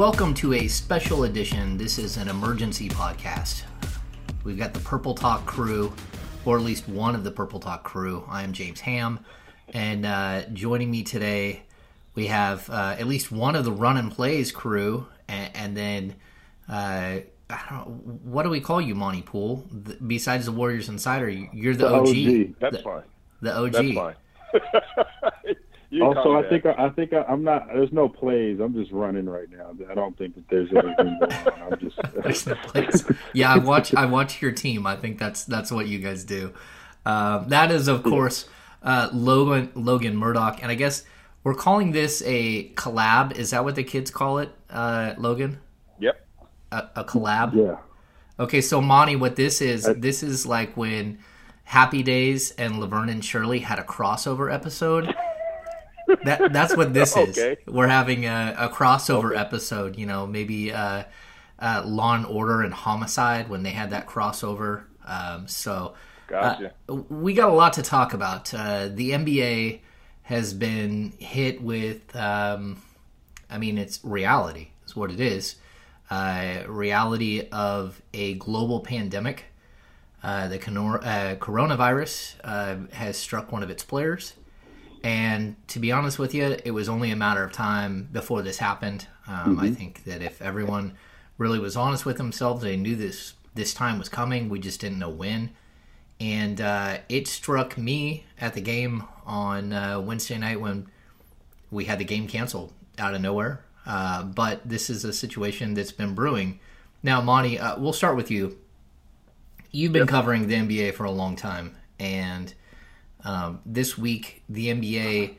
Welcome 0.00 0.32
to 0.36 0.54
a 0.54 0.66
special 0.66 1.24
edition. 1.24 1.76
This 1.76 1.98
is 1.98 2.16
an 2.16 2.28
emergency 2.28 2.88
podcast. 2.88 3.64
We've 4.44 4.56
got 4.56 4.72
the 4.72 4.80
Purple 4.80 5.14
Talk 5.14 5.44
crew, 5.44 5.92
or 6.46 6.56
at 6.56 6.64
least 6.64 6.88
one 6.88 7.14
of 7.14 7.22
the 7.22 7.30
Purple 7.30 7.60
Talk 7.60 7.84
crew. 7.84 8.24
I 8.26 8.42
am 8.42 8.54
James 8.54 8.80
Ham, 8.80 9.20
and 9.74 10.06
uh, 10.06 10.44
joining 10.54 10.90
me 10.90 11.02
today, 11.02 11.64
we 12.14 12.28
have 12.28 12.70
uh, 12.70 12.96
at 12.98 13.08
least 13.08 13.30
one 13.30 13.54
of 13.54 13.66
the 13.66 13.72
Runnin' 13.72 14.08
Plays 14.08 14.50
crew, 14.50 15.06
and, 15.28 15.50
and 15.54 15.76
then 15.76 16.14
uh, 16.66 17.18
I 17.50 17.62
don't 17.68 17.70
know 17.70 18.18
what 18.24 18.44
do 18.44 18.48
we 18.48 18.60
call 18.62 18.80
you, 18.80 18.94
Monte 18.94 19.20
Poole? 19.20 19.66
The, 19.70 19.96
besides 19.96 20.46
the 20.46 20.52
Warriors 20.52 20.88
Insider, 20.88 21.28
you're 21.28 21.76
the, 21.76 21.88
The 21.88 21.94
OG. 21.94 22.08
OG. 22.08 22.54
That's 22.58 22.76
the, 22.78 22.82
fine. 22.82 23.02
The 23.42 23.54
OG. 23.54 23.72
That's 23.72 23.92
fine. 23.92 24.14
You 25.90 26.04
Also, 26.04 26.36
I 26.36 26.48
think 26.48 26.66
I, 26.66 26.86
I 26.86 26.88
think 26.90 27.12
I, 27.12 27.22
I'm 27.22 27.42
not. 27.42 27.66
There's 27.66 27.92
no 27.92 28.08
plays. 28.08 28.60
I'm 28.60 28.74
just 28.74 28.92
running 28.92 29.28
right 29.28 29.48
now. 29.50 29.74
I 29.90 29.94
don't 29.94 30.16
think 30.16 30.36
that 30.36 30.48
there's 30.48 30.70
anything 30.72 31.18
going 31.18 31.32
on. 31.32 31.72
I'm 31.72 31.78
just. 31.80 31.98
There's 32.22 32.46
no 32.46 32.54
place. 32.54 33.04
Yeah, 33.32 33.52
I 33.52 33.58
watch. 33.58 33.92
I 33.94 34.06
watch 34.06 34.40
your 34.40 34.52
team. 34.52 34.86
I 34.86 34.94
think 34.94 35.18
that's 35.18 35.44
that's 35.44 35.72
what 35.72 35.88
you 35.88 35.98
guys 35.98 36.22
do. 36.24 36.54
Um, 37.04 37.48
that 37.48 37.72
is, 37.72 37.88
of 37.88 38.04
course, 38.04 38.48
uh, 38.84 39.08
Logan 39.12 39.72
Logan 39.74 40.16
Murdock, 40.16 40.62
and 40.62 40.70
I 40.70 40.76
guess 40.76 41.04
we're 41.42 41.54
calling 41.54 41.90
this 41.90 42.22
a 42.24 42.68
collab. 42.74 43.36
Is 43.36 43.50
that 43.50 43.64
what 43.64 43.74
the 43.74 43.84
kids 43.84 44.12
call 44.12 44.38
it, 44.38 44.50
uh, 44.70 45.14
Logan? 45.18 45.58
Yep. 45.98 46.24
A, 46.70 46.88
a 46.96 47.04
collab. 47.04 47.54
yeah. 47.56 47.78
Okay, 48.38 48.60
so 48.60 48.80
Monte, 48.80 49.16
what 49.16 49.36
this 49.36 49.60
is? 49.60 49.90
This 49.96 50.22
is 50.22 50.46
like 50.46 50.76
when 50.76 51.18
Happy 51.64 52.02
Days 52.02 52.52
and 52.52 52.80
Laverne 52.80 53.08
and 53.08 53.24
Shirley 53.24 53.58
had 53.58 53.78
a 53.78 53.82
crossover 53.82 54.52
episode. 54.52 55.12
That 56.24 56.52
that's 56.52 56.76
what 56.76 56.92
this 56.92 57.16
is. 57.16 57.38
Okay. 57.38 57.60
We're 57.66 57.88
having 57.88 58.26
a, 58.26 58.54
a 58.58 58.68
crossover 58.68 59.36
episode. 59.36 59.96
You 59.96 60.06
know, 60.06 60.26
maybe 60.26 60.72
uh, 60.72 61.04
uh, 61.58 61.82
Law 61.84 62.14
and 62.14 62.26
Order 62.26 62.62
and 62.62 62.72
Homicide 62.72 63.48
when 63.48 63.62
they 63.62 63.70
had 63.70 63.90
that 63.90 64.06
crossover. 64.06 64.84
Um, 65.06 65.48
so 65.48 65.94
Gotcha. 66.26 66.72
uh, 66.88 66.94
we 66.94 67.34
got 67.34 67.50
a 67.50 67.52
lot 67.54 67.74
to 67.74 67.82
talk 67.82 68.14
about. 68.14 68.52
Uh, 68.54 68.88
the 68.88 69.10
NBA 69.10 69.80
has 70.22 70.54
been 70.54 71.12
hit 71.18 71.60
with, 71.60 72.14
um, 72.14 72.80
I 73.50 73.58
mean, 73.58 73.78
it's 73.78 74.00
reality. 74.04 74.68
Is 74.86 74.94
what 74.94 75.10
it 75.10 75.20
is. 75.20 75.56
Uh, 76.08 76.62
reality 76.66 77.48
of 77.52 78.00
a 78.14 78.34
global 78.34 78.80
pandemic. 78.80 79.44
Uh, 80.22 80.48
the 80.48 80.56
uh, 80.56 81.34
coronavirus 81.36 82.34
uh, 82.44 82.76
has 82.94 83.16
struck 83.16 83.52
one 83.52 83.62
of 83.62 83.70
its 83.70 83.82
players. 83.82 84.34
And 85.02 85.56
to 85.68 85.78
be 85.78 85.92
honest 85.92 86.18
with 86.18 86.34
you, 86.34 86.56
it 86.64 86.72
was 86.72 86.88
only 86.88 87.10
a 87.10 87.16
matter 87.16 87.42
of 87.42 87.52
time 87.52 88.08
before 88.12 88.42
this 88.42 88.58
happened. 88.58 89.06
Um, 89.26 89.58
I 89.58 89.70
think 89.70 90.04
that 90.04 90.22
if 90.22 90.42
everyone 90.42 90.94
really 91.38 91.58
was 91.58 91.76
honest 91.76 92.04
with 92.04 92.18
themselves, 92.18 92.62
they 92.62 92.76
knew 92.76 92.96
this 92.96 93.34
this 93.54 93.74
time 93.74 93.98
was 93.98 94.08
coming. 94.08 94.48
We 94.48 94.60
just 94.60 94.80
didn't 94.80 94.98
know 94.98 95.10
when. 95.10 95.50
And 96.20 96.60
uh, 96.60 96.98
it 97.08 97.26
struck 97.26 97.78
me 97.78 98.26
at 98.38 98.54
the 98.54 98.60
game 98.60 99.04
on 99.24 99.72
uh, 99.72 100.00
Wednesday 100.00 100.38
night 100.38 100.60
when 100.60 100.86
we 101.70 101.86
had 101.86 101.98
the 101.98 102.04
game 102.04 102.28
canceled 102.28 102.72
out 102.98 103.14
of 103.14 103.22
nowhere. 103.22 103.64
Uh, 103.86 104.22
but 104.22 104.60
this 104.68 104.90
is 104.90 105.04
a 105.04 105.12
situation 105.12 105.74
that's 105.74 105.92
been 105.92 106.14
brewing. 106.14 106.60
Now, 107.02 107.20
Monte, 107.22 107.58
uh, 107.58 107.78
we'll 107.78 107.94
start 107.94 108.16
with 108.16 108.30
you. 108.30 108.58
You've 109.72 109.92
been 109.92 110.06
covering 110.06 110.48
the 110.48 110.54
NBA 110.54 110.94
for 110.94 111.04
a 111.04 111.10
long 111.10 111.36
time, 111.36 111.76
and 111.98 112.52
um, 113.24 113.60
this 113.66 113.96
week 113.98 114.42
the 114.48 114.68
NBA, 114.68 115.36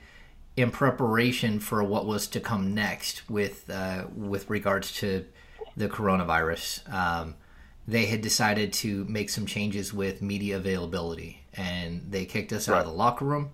in 0.58 0.72
preparation 0.72 1.60
for 1.60 1.84
what 1.84 2.06
was 2.06 2.28
to 2.28 2.40
come 2.40 2.74
next 2.74 3.30
with 3.30 3.70
uh, 3.70 4.06
with 4.16 4.50
regards 4.50 4.94
to 4.98 5.26
the 5.78 5.88
coronavirus, 5.88 6.92
um, 6.94 7.36
they 7.88 8.06
had 8.06 8.22
decided 8.22 8.74
to 8.74 9.06
make 9.06 9.30
some 9.30 9.46
changes 9.46 9.94
with 9.94 10.22
media 10.22 10.58
availability, 10.58 11.44
and 11.54 12.06
they 12.10 12.26
kicked 12.26 12.54
us 12.54 12.70
out 12.70 12.80
of 12.80 12.86
the 12.86 12.92
locker 12.92 13.26
room. 13.26 13.52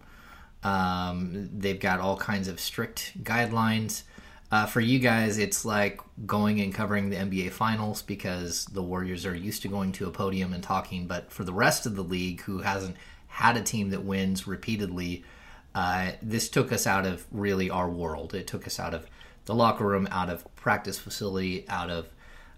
Um, 0.64 1.50
they've 1.54 1.80
got 1.80 2.00
all 2.00 2.18
kinds 2.18 2.48
of 2.48 2.60
strict 2.60 3.24
guidelines. 3.24 4.04
Uh, 4.50 4.66
for 4.66 4.80
you 4.80 4.98
guys, 4.98 5.38
it's 5.38 5.66
like 5.66 6.00
going 6.26 6.62
and 6.62 6.74
covering 6.74 7.10
the 7.10 7.18
NBA 7.18 7.52
Finals 7.52 8.02
because 8.02 8.66
the 8.66 8.82
Warriors 8.82 9.26
are 9.26 9.36
used 9.36 9.62
to 9.64 9.68
going 9.68 9.92
to 9.94 10.08
a 10.08 10.12
podium 10.12 10.54
and 10.54 10.64
talking. 10.64 11.06
But 11.06 11.32
for 11.32 11.44
the 11.44 11.54
rest 11.54 11.86
of 11.86 11.96
the 11.96 12.04
league, 12.04 12.42
who 12.42 12.60
hasn't 12.60 12.96
had 13.38 13.56
a 13.56 13.62
team 13.62 13.92
that 13.92 14.04
wins 14.04 14.48
repeatedly, 14.48 15.24
uh, 15.76 16.10
this 16.24 16.50
took 16.50 16.72
us 16.72 16.88
out 16.88 17.06
of 17.06 17.24
really 17.32 17.70
our 17.70 17.88
world. 17.88 18.34
It 18.34 18.48
took 18.48 18.66
us 18.66 18.80
out 18.80 18.96
of 18.96 19.06
the 19.46 19.54
locker 19.54 19.86
room, 19.86 20.08
out 20.10 20.32
of 20.32 20.44
practice 20.56 20.98
facility, 20.98 21.64
out 21.70 21.92
of 21.92 22.08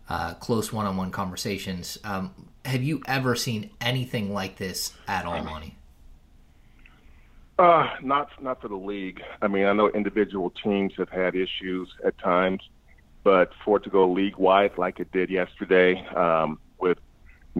uh, 0.07 0.35
close 0.35 0.71
one-on-one 0.71 1.11
conversations. 1.11 1.97
Um, 2.05 2.33
have 2.63 2.81
you 2.81 3.01
ever 3.07 3.35
seen 3.35 3.71
anything 3.81 4.33
like 4.33 4.55
this 4.55 4.93
at 5.05 5.25
all, 5.25 5.43
Monte? 5.43 5.75
Uh, 7.57 7.89
not 8.01 8.29
not 8.41 8.61
for 8.61 8.69
the 8.69 8.77
league. 8.77 9.21
I 9.41 9.49
mean, 9.49 9.65
I 9.65 9.73
know 9.73 9.89
individual 9.89 10.49
teams 10.63 10.93
have 10.95 11.09
had 11.09 11.35
issues 11.35 11.93
at 12.05 12.17
times, 12.19 12.61
but 13.25 13.51
for 13.65 13.77
it 13.77 13.83
to 13.83 13.89
go 13.89 14.09
league 14.09 14.37
wide 14.37 14.77
like 14.77 15.01
it 15.01 15.11
did 15.11 15.29
yesterday, 15.29 16.07
um, 16.15 16.57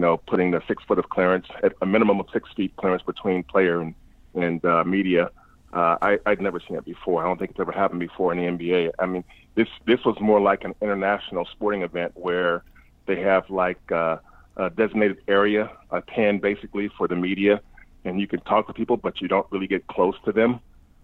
you 0.00 0.06
know 0.06 0.16
putting 0.16 0.50
the 0.50 0.62
six 0.66 0.82
foot 0.84 0.98
of 0.98 1.10
clearance 1.10 1.46
at 1.62 1.74
a 1.82 1.86
minimum 1.86 2.20
of 2.20 2.26
six 2.32 2.48
feet 2.56 2.74
clearance 2.76 3.02
between 3.02 3.42
player 3.42 3.82
and 3.82 3.94
and 4.34 4.64
uh, 4.64 4.82
media, 4.82 5.28
uh, 5.74 5.96
I, 6.00 6.18
I'd 6.24 6.40
never 6.40 6.58
seen 6.66 6.78
it 6.78 6.86
before. 6.86 7.22
I 7.22 7.26
don't 7.26 7.36
think 7.36 7.50
it's 7.50 7.60
ever 7.60 7.72
happened 7.72 8.00
before 8.00 8.32
in 8.32 8.38
the 8.38 8.44
NBA. 8.44 8.92
I 8.98 9.04
mean, 9.04 9.24
this 9.56 9.68
this 9.84 10.02
was 10.06 10.16
more 10.18 10.40
like 10.40 10.64
an 10.64 10.74
international 10.80 11.44
sporting 11.52 11.82
event 11.82 12.12
where 12.14 12.64
they 13.04 13.20
have 13.20 13.50
like 13.50 13.92
uh, 13.92 14.16
a 14.56 14.70
designated 14.70 15.18
area, 15.28 15.70
a 15.90 16.00
pen 16.00 16.38
basically 16.38 16.88
for 16.96 17.06
the 17.06 17.16
media 17.16 17.60
and 18.04 18.18
you 18.18 18.26
can 18.26 18.40
talk 18.40 18.66
to 18.66 18.72
people, 18.72 18.96
but 18.96 19.20
you 19.20 19.28
don't 19.28 19.46
really 19.50 19.66
get 19.66 19.86
close 19.86 20.14
to 20.24 20.32
them. 20.32 20.60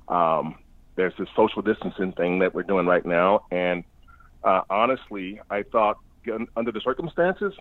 Um, 0.08 0.56
there's 0.94 1.12
this 1.18 1.28
social 1.36 1.60
distancing 1.60 2.12
thing 2.12 2.38
that 2.38 2.54
we're 2.54 2.62
doing 2.62 2.86
right 2.86 3.04
now, 3.04 3.44
and 3.50 3.84
uh, 4.42 4.62
honestly, 4.70 5.38
I 5.50 5.62
thought 5.64 5.98
under 6.56 6.72
the 6.72 6.80
circumstances, 6.80 7.52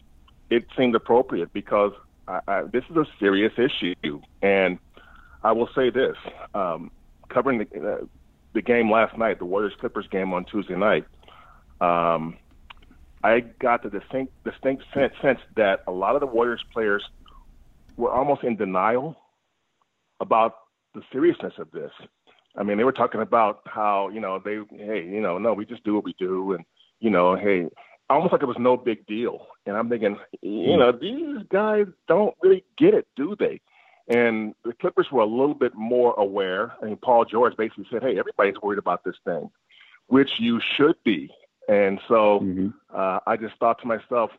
it 0.49 0.65
seemed 0.77 0.95
appropriate 0.95 1.51
because 1.53 1.91
I, 2.27 2.39
I, 2.47 2.61
this 2.63 2.83
is 2.89 2.95
a 2.95 3.05
serious 3.19 3.53
issue. 3.57 4.21
And 4.41 4.79
I 5.43 5.51
will 5.51 5.69
say 5.75 5.89
this: 5.89 6.15
um, 6.53 6.91
covering 7.29 7.59
the, 7.59 7.91
uh, 7.91 8.05
the 8.53 8.61
game 8.61 8.91
last 8.91 9.17
night, 9.17 9.39
the 9.39 9.45
Warriors 9.45 9.73
Clippers 9.79 10.07
game 10.09 10.33
on 10.33 10.45
Tuesday 10.45 10.75
night, 10.75 11.05
um, 11.81 12.37
I 13.23 13.39
got 13.39 13.83
the 13.83 13.89
distinct, 13.89 14.33
distinct 14.43 14.83
sense, 14.93 15.13
sense 15.21 15.39
that 15.55 15.83
a 15.87 15.91
lot 15.91 16.15
of 16.15 16.21
the 16.21 16.27
Warriors 16.27 16.63
players 16.71 17.03
were 17.97 18.11
almost 18.11 18.43
in 18.43 18.55
denial 18.55 19.15
about 20.19 20.57
the 20.93 21.01
seriousness 21.11 21.53
of 21.57 21.71
this. 21.71 21.91
I 22.55 22.63
mean, 22.63 22.77
they 22.77 22.83
were 22.83 22.91
talking 22.91 23.21
about 23.21 23.61
how, 23.65 24.09
you 24.09 24.21
know, 24.21 24.39
they, 24.43 24.59
hey, 24.77 25.05
you 25.05 25.21
know, 25.21 25.37
no, 25.37 25.53
we 25.53 25.65
just 25.65 25.83
do 25.83 25.95
what 25.95 26.05
we 26.05 26.15
do. 26.17 26.53
And, 26.53 26.63
you 26.99 27.09
know, 27.09 27.35
hey, 27.35 27.67
almost 28.09 28.31
like 28.31 28.41
it 28.41 28.47
was 28.47 28.57
no 28.59 28.77
big 28.77 29.05
deal. 29.05 29.47
And 29.65 29.75
I'm 29.75 29.89
thinking, 29.89 30.17
you 30.41 30.77
know, 30.77 30.91
these 30.91 31.43
guys 31.49 31.85
don't 32.07 32.35
really 32.41 32.63
get 32.77 32.93
it, 32.93 33.07
do 33.15 33.35
they? 33.37 33.61
And 34.07 34.53
the 34.63 34.73
Clippers 34.73 35.07
were 35.11 35.21
a 35.21 35.25
little 35.25 35.55
bit 35.55 35.73
more 35.73 36.13
aware. 36.19 36.73
I 36.81 36.85
mean, 36.85 36.97
Paul 36.97 37.25
George 37.25 37.57
basically 37.57 37.87
said, 37.91 38.03
hey, 38.03 38.19
everybody's 38.19 38.61
worried 38.61 38.77
about 38.77 39.03
this 39.03 39.15
thing, 39.25 39.49
which 40.07 40.29
you 40.39 40.61
should 40.75 40.95
be. 41.03 41.31
And 41.67 41.99
so 42.07 42.41
Mhm. 42.41 42.73
uh, 42.93 43.19
I 43.25 43.37
just 43.37 43.55
thought 43.57 43.79
to 43.81 43.87
myself, 43.87 44.31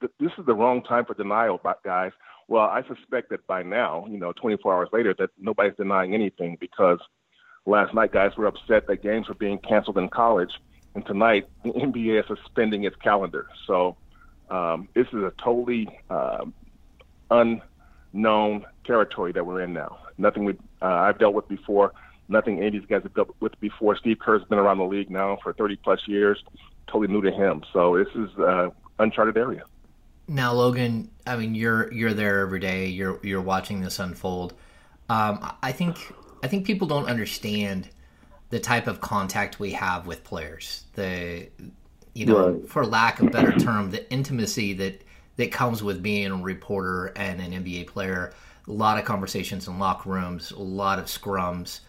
this 0.00 0.32
is 0.38 0.46
the 0.46 0.54
wrong 0.54 0.82
time 0.82 1.04
for 1.04 1.14
denial, 1.14 1.60
guys. 1.84 2.12
Well, 2.48 2.66
I 2.66 2.82
suspect 2.84 3.30
that 3.30 3.46
by 3.46 3.62
now, 3.62 4.06
you 4.08 4.18
know, 4.18 4.32
24 4.32 4.74
hours 4.74 4.88
later, 4.92 5.14
that 5.14 5.30
nobody's 5.38 5.76
denying 5.76 6.14
anything 6.14 6.56
because 6.60 6.98
last 7.66 7.94
night 7.94 8.12
guys 8.12 8.36
were 8.36 8.46
upset 8.46 8.86
that 8.86 9.02
games 9.02 9.28
were 9.28 9.34
being 9.34 9.58
canceled 9.58 9.98
in 9.98 10.08
college, 10.08 10.52
and 10.94 11.04
tonight 11.06 11.48
the 11.64 11.70
NBA 11.72 12.20
is 12.20 12.26
suspending 12.26 12.84
its 12.84 12.96
calendar. 12.96 13.48
So 13.66 13.96
um, 14.50 14.88
this 14.94 15.06
is 15.08 15.22
a 15.22 15.32
totally 15.42 15.88
um, 16.10 16.52
unknown 17.30 18.66
territory 18.84 19.32
that 19.32 19.44
we're 19.44 19.62
in 19.62 19.72
now. 19.72 19.98
Nothing 20.18 20.44
we 20.44 20.52
uh, 20.80 20.86
I've 20.86 21.18
dealt 21.18 21.34
with 21.34 21.48
before. 21.48 21.92
Nothing 22.28 22.58
any 22.58 22.68
of 22.68 22.72
these 22.74 22.86
guys 22.86 23.02
have 23.02 23.14
dealt 23.14 23.34
with 23.40 23.58
before. 23.60 23.96
Steve 23.96 24.18
Kerr's 24.18 24.44
been 24.44 24.58
around 24.58 24.78
the 24.78 24.84
league 24.84 25.10
now 25.10 25.38
for 25.42 25.52
30 25.52 25.76
plus 25.76 26.00
years. 26.06 26.42
Totally 26.86 27.08
new 27.08 27.22
to 27.22 27.30
him. 27.30 27.62
So 27.72 27.96
this 27.96 28.08
is 28.14 28.38
uh, 28.38 28.70
uncharted 28.98 29.36
area. 29.36 29.64
Now, 30.28 30.52
Logan, 30.52 31.10
I 31.26 31.36
mean, 31.36 31.54
you're 31.54 31.92
you're 31.92 32.14
there 32.14 32.40
every 32.40 32.60
day. 32.60 32.86
You're 32.86 33.18
you're 33.22 33.42
watching 33.42 33.80
this 33.80 33.98
unfold. 33.98 34.54
Um, 35.08 35.54
I 35.62 35.72
think 35.72 35.96
I 36.42 36.48
think 36.48 36.66
people 36.66 36.86
don't 36.86 37.06
understand 37.06 37.90
the 38.52 38.60
type 38.60 38.86
of 38.86 39.00
contact 39.00 39.58
we 39.58 39.72
have 39.72 40.06
with 40.06 40.24
players. 40.24 40.84
The 40.94 41.48
you 42.14 42.26
know, 42.26 42.38
Right. 42.50 42.68
for 42.68 42.84
lack 42.86 43.20
of 43.20 43.28
a 43.28 43.30
better 43.30 43.52
term, 43.58 43.90
the 43.90 44.10
intimacy 44.12 44.74
that 44.74 45.02
that 45.36 45.50
comes 45.50 45.82
with 45.82 46.02
being 46.02 46.30
a 46.30 46.36
reporter 46.36 47.06
and 47.16 47.40
an 47.40 47.52
NBA 47.52 47.86
player. 47.86 48.34
A 48.68 48.72
lot 48.72 48.98
of 48.98 49.04
conversations 49.06 49.66
in 49.68 49.78
locker 49.78 50.10
rooms, 50.10 50.52
a 50.52 50.58
lot 50.62 50.98
of 50.98 51.06
scrums, 51.06 51.80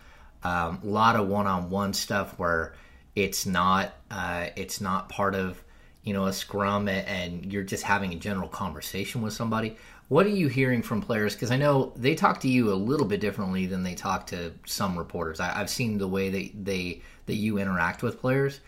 um, 0.44 0.80
a 0.84 0.88
lot 0.88 1.16
of 1.18 1.28
one-on-one 1.28 1.94
stuff 1.94 2.40
where 2.40 2.74
It's 3.16 3.46
not 3.46 3.94
uh, 4.10 4.48
it's 4.56 4.82
not 4.82 5.10
part 5.10 5.36
of 5.36 5.62
you 6.04 6.14
know 6.14 6.26
a 6.26 6.34
scrum 6.34 6.88
and 6.88 7.52
you're 7.54 7.64
just 7.64 7.84
having 7.84 8.14
a 8.14 8.16
general 8.18 8.48
conversation 8.50 9.22
with 9.22 9.34
somebody. 9.34 9.78
What 10.10 10.26
are 10.26 10.30
you 10.30 10.48
hearing 10.48 10.82
from 10.82 11.02
players? 11.02 11.34
Because 11.34 11.52
I 11.52 11.58
know 11.58 11.94
they 11.96 12.14
talk 12.14 12.40
to 12.42 12.48
you 12.48 12.72
a 12.72 12.76
little 12.76 13.06
bit 13.06 13.22
differently 13.22 13.66
than 13.66 13.84
they 13.84 13.96
talk 13.96 14.28
to 14.28 14.54
some 14.66 14.98
reporters. 14.98 15.40
I, 15.40 15.48
have 15.48 15.70
seen 15.70 15.98
the 15.98 16.08
way 16.08 16.30
they, 16.30 16.52
they 16.54 17.02
that 17.26 17.36
you 17.36 17.58
interact 17.58 18.04
with 18.04 18.20
players. 18.20 18.60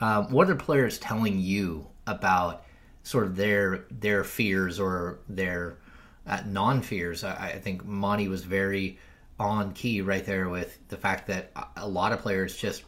Um, 0.00 0.30
what 0.30 0.50
are 0.50 0.56
players 0.56 0.98
telling 0.98 1.38
you 1.38 1.86
about 2.06 2.64
sort 3.02 3.24
of 3.24 3.36
their 3.36 3.84
their 3.90 4.24
fears 4.24 4.80
or 4.80 5.20
their 5.28 5.78
uh, 6.26 6.42
non 6.46 6.82
fears? 6.82 7.22
I, 7.22 7.52
I 7.54 7.58
think 7.58 7.84
Monte 7.84 8.28
was 8.28 8.44
very 8.44 8.98
on 9.38 9.72
key 9.72 10.02
right 10.02 10.24
there 10.26 10.48
with 10.48 10.78
the 10.88 10.96
fact 10.96 11.26
that 11.28 11.50
a 11.76 11.88
lot 11.88 12.12
of 12.12 12.20
players 12.20 12.56
just 12.56 12.84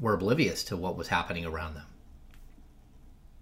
were 0.00 0.14
oblivious 0.14 0.62
to 0.64 0.76
what 0.76 0.96
was 0.96 1.08
happening 1.08 1.44
around 1.44 1.74
them. 1.74 1.86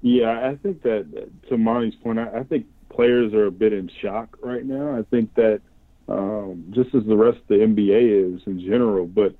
Yeah, 0.00 0.48
I 0.48 0.56
think 0.56 0.82
that 0.82 1.30
to 1.48 1.58
Monte's 1.58 1.94
point, 1.94 2.18
I, 2.18 2.40
I 2.40 2.42
think 2.42 2.66
players 2.94 3.32
are 3.34 3.46
a 3.46 3.50
bit 3.50 3.72
in 3.72 3.90
shock 4.00 4.36
right 4.42 4.64
now. 4.64 4.96
I 4.96 5.02
think 5.10 5.34
that 5.34 5.60
um, 6.08 6.66
just 6.70 6.94
as 6.94 7.04
the 7.04 7.16
rest 7.16 7.38
of 7.38 7.48
the 7.48 7.54
NBA 7.56 8.36
is 8.36 8.42
in 8.46 8.60
general, 8.60 9.06
but 9.06 9.34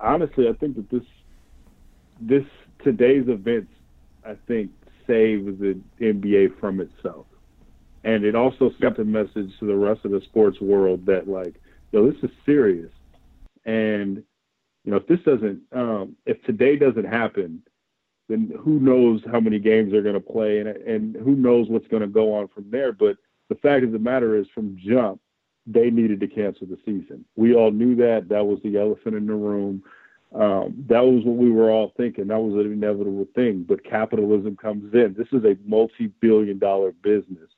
honestly, 0.00 0.48
I 0.48 0.52
think 0.54 0.76
that 0.76 0.90
this 0.90 1.06
this 2.20 2.44
today's 2.82 3.28
events, 3.28 3.72
I 4.24 4.36
think, 4.46 4.70
saves 5.06 5.58
the 5.58 5.78
NBA 6.00 6.58
from 6.58 6.80
itself, 6.80 7.26
and 8.04 8.24
it 8.24 8.34
also 8.34 8.70
sent 8.80 8.98
a 8.98 9.04
message 9.04 9.52
to 9.60 9.66
the 9.66 9.76
rest 9.76 10.04
of 10.04 10.10
the 10.10 10.22
sports 10.22 10.60
world 10.60 11.06
that 11.06 11.28
like, 11.28 11.60
yo, 11.92 12.10
this 12.10 12.22
is 12.22 12.30
serious, 12.44 12.92
and 13.64 14.22
you 14.84 14.92
know, 14.92 14.96
if 14.96 15.06
this 15.06 15.20
doesn't, 15.20 15.60
um, 15.72 16.16
if 16.24 16.42
today 16.44 16.76
doesn't 16.76 17.04
happen, 17.04 17.62
then 18.28 18.52
who 18.58 18.80
knows 18.80 19.22
how 19.30 19.40
many 19.40 19.58
games 19.58 19.92
they're 19.92 20.02
going 20.02 20.14
to 20.14 20.20
play 20.20 20.58
and, 20.58 20.68
and 20.68 21.16
who 21.16 21.36
knows 21.36 21.68
what's 21.68 21.86
going 21.88 22.02
to 22.02 22.08
go 22.08 22.34
on 22.34 22.48
from 22.48 22.70
there. 22.70 22.92
But 22.92 23.16
the 23.48 23.54
fact 23.56 23.84
of 23.84 23.92
the 23.92 23.98
matter 23.98 24.36
is, 24.36 24.46
from 24.54 24.76
jump, 24.78 25.20
they 25.66 25.90
needed 25.90 26.20
to 26.20 26.28
cancel 26.28 26.66
the 26.66 26.78
season. 26.84 27.24
We 27.36 27.54
all 27.54 27.70
knew 27.70 27.94
that. 27.96 28.28
That 28.28 28.46
was 28.46 28.58
the 28.62 28.76
elephant 28.78 29.16
in 29.16 29.26
the 29.26 29.34
room. 29.34 29.82
Um, 30.34 30.84
that 30.88 31.04
was 31.04 31.24
what 31.24 31.36
we 31.36 31.50
were 31.50 31.70
all 31.70 31.92
thinking. 31.96 32.28
That 32.28 32.40
was 32.40 32.54
an 32.54 32.72
inevitable 32.72 33.26
thing. 33.34 33.64
But 33.66 33.84
capitalism 33.84 34.56
comes 34.56 34.92
in. 34.92 35.14
This 35.16 35.28
is 35.32 35.44
a 35.44 35.56
multi-billion 35.64 36.58
dollar 36.58 36.92
business, 36.92 37.50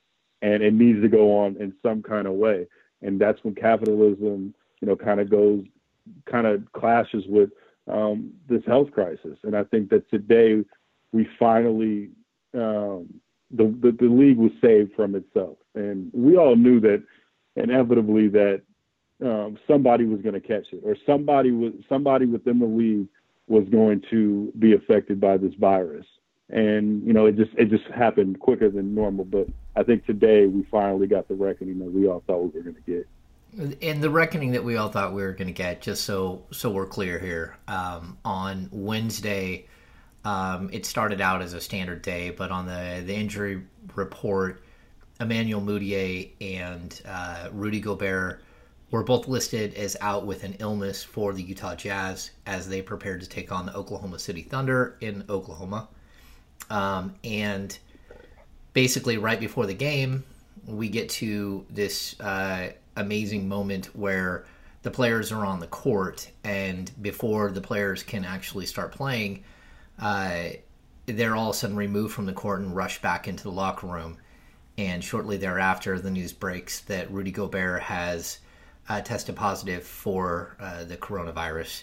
and 0.42 0.62
it 0.62 0.74
needs 0.74 1.02
to 1.02 1.08
go 1.08 1.38
on 1.38 1.56
in 1.56 1.74
some 1.82 2.02
kind 2.02 2.26
of 2.26 2.34
way. 2.34 2.66
And 3.02 3.20
that's 3.20 3.42
when 3.42 3.54
capitalism, 3.54 4.54
you 4.80 4.88
know, 4.88 4.96
kind 4.96 5.20
of 5.20 5.30
goes, 5.30 5.64
kind 6.26 6.46
of 6.46 6.70
clashes 6.72 7.24
with 7.26 7.50
um, 7.88 8.32
this 8.48 8.62
health 8.66 8.90
crisis. 8.92 9.38
And 9.42 9.56
I 9.56 9.64
think 9.64 9.90
that 9.90 10.08
today 10.10 10.64
we 11.12 11.28
finally 11.38 12.10
um, 12.54 13.08
the, 13.50 13.64
the, 13.80 13.96
the 13.98 14.08
league 14.08 14.36
was 14.36 14.52
saved 14.60 14.92
from 14.94 15.14
itself, 15.14 15.56
and 15.74 16.10
we 16.12 16.36
all 16.36 16.56
knew 16.56 16.80
that 16.80 17.02
inevitably 17.56 18.28
that 18.28 18.62
um, 19.24 19.58
somebody 19.66 20.04
was 20.04 20.20
going 20.20 20.34
to 20.34 20.40
catch 20.40 20.66
it, 20.72 20.82
or 20.84 20.96
somebody 21.06 21.50
was 21.50 21.72
somebody 21.88 22.26
within 22.26 22.58
the 22.58 22.66
league 22.66 23.08
was 23.48 23.66
going 23.70 24.02
to 24.10 24.52
be 24.58 24.74
affected 24.74 25.20
by 25.20 25.36
this 25.36 25.54
virus. 25.58 26.06
And 26.50 27.06
you 27.06 27.12
know, 27.12 27.26
it 27.26 27.36
just 27.36 27.50
it 27.58 27.70
just 27.70 27.84
happened 27.94 28.38
quicker 28.40 28.70
than 28.70 28.94
normal. 28.94 29.24
But 29.24 29.48
I 29.76 29.82
think 29.82 30.06
today 30.06 30.46
we 30.46 30.66
finally 30.70 31.06
got 31.06 31.28
the 31.28 31.34
reckoning 31.34 31.78
that 31.80 31.92
we 31.92 32.06
all 32.06 32.22
thought 32.26 32.40
we 32.40 32.58
were 32.58 32.70
going 32.70 32.82
to 32.82 32.90
get 32.90 33.08
and 33.58 34.02
the 34.02 34.10
reckoning 34.10 34.52
that 34.52 34.62
we 34.62 34.76
all 34.76 34.88
thought 34.88 35.12
we 35.12 35.22
were 35.22 35.32
going 35.32 35.48
to 35.48 35.52
get 35.52 35.80
just 35.80 36.04
so 36.04 36.42
so 36.50 36.70
we're 36.70 36.86
clear 36.86 37.18
here 37.18 37.56
um, 37.66 38.16
on 38.24 38.68
wednesday 38.70 39.66
um, 40.24 40.70
it 40.72 40.86
started 40.86 41.20
out 41.20 41.42
as 41.42 41.54
a 41.54 41.60
standard 41.60 42.02
day 42.02 42.30
but 42.30 42.50
on 42.50 42.66
the 42.66 43.02
the 43.04 43.14
injury 43.14 43.62
report 43.96 44.62
emmanuel 45.20 45.60
mudiay 45.60 46.30
and 46.40 47.02
uh, 47.06 47.48
rudy 47.52 47.80
gobert 47.80 48.42
were 48.90 49.02
both 49.02 49.28
listed 49.28 49.74
as 49.74 49.96
out 50.00 50.24
with 50.24 50.44
an 50.44 50.56
illness 50.60 51.02
for 51.02 51.32
the 51.32 51.42
utah 51.42 51.74
jazz 51.74 52.30
as 52.46 52.68
they 52.68 52.80
prepared 52.80 53.20
to 53.20 53.28
take 53.28 53.50
on 53.50 53.66
the 53.66 53.74
oklahoma 53.74 54.18
city 54.18 54.42
thunder 54.42 54.96
in 55.00 55.24
oklahoma. 55.28 55.88
Um, 56.70 57.14
and 57.24 57.76
basically 58.72 59.16
right 59.16 59.40
before 59.40 59.66
the 59.66 59.74
game 59.74 60.24
we 60.66 60.88
get 60.88 61.08
to 61.08 61.64
this 61.70 62.18
uh, 62.20 62.68
amazing 63.00 63.48
moment 63.48 63.86
where 63.96 64.44
the 64.82 64.90
players 64.90 65.32
are 65.32 65.44
on 65.44 65.60
the 65.60 65.66
court, 65.66 66.30
and 66.44 66.90
before 67.02 67.50
the 67.50 67.60
players 67.60 68.02
can 68.02 68.24
actually 68.24 68.66
start 68.66 68.92
playing, 68.92 69.44
uh, 69.98 70.50
they're 71.06 71.34
all 71.34 71.50
of 71.50 71.56
a 71.56 71.58
sudden 71.58 71.76
removed 71.76 72.14
from 72.14 72.26
the 72.26 72.32
court 72.32 72.60
and 72.60 72.76
rushed 72.76 73.02
back 73.02 73.26
into 73.26 73.42
the 73.42 73.50
locker 73.50 73.86
room. 73.86 74.18
And 74.76 75.02
shortly 75.02 75.36
thereafter, 75.36 75.98
the 75.98 76.10
news 76.10 76.32
breaks 76.32 76.80
that 76.82 77.10
Rudy 77.10 77.32
Gobert 77.32 77.82
has 77.82 78.38
uh, 78.88 79.00
tested 79.00 79.34
positive 79.34 79.82
for 79.82 80.56
uh, 80.60 80.84
the 80.84 80.96
coronavirus. 80.96 81.82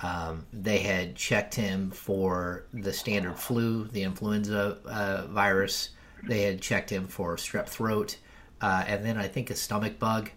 Um, 0.00 0.46
they 0.52 0.78
had 0.78 1.16
checked 1.16 1.54
him 1.54 1.90
for 1.90 2.66
the 2.74 2.92
standard 2.92 3.38
flu, 3.38 3.84
the 3.84 4.02
influenza 4.02 4.78
uh, 4.84 5.26
virus. 5.28 5.90
They 6.28 6.42
had 6.42 6.60
checked 6.60 6.90
him 6.90 7.06
for 7.06 7.36
strep 7.36 7.66
throat, 7.66 8.18
uh, 8.60 8.84
and 8.86 9.04
then 9.04 9.16
I 9.16 9.28
think 9.28 9.48
a 9.48 9.54
stomach 9.54 9.98
bug 9.98 10.30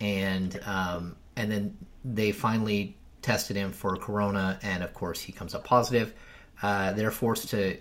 and 0.00 0.60
um, 0.66 1.16
and 1.36 1.50
then 1.50 1.76
they 2.04 2.32
finally 2.32 2.96
tested 3.22 3.56
him 3.56 3.72
for 3.72 3.96
corona, 3.96 4.58
and 4.62 4.82
of 4.82 4.94
course 4.94 5.20
he 5.20 5.32
comes 5.32 5.54
up 5.54 5.64
positive. 5.64 6.14
Uh, 6.62 6.92
they're 6.92 7.10
forced 7.10 7.48
to 7.50 7.76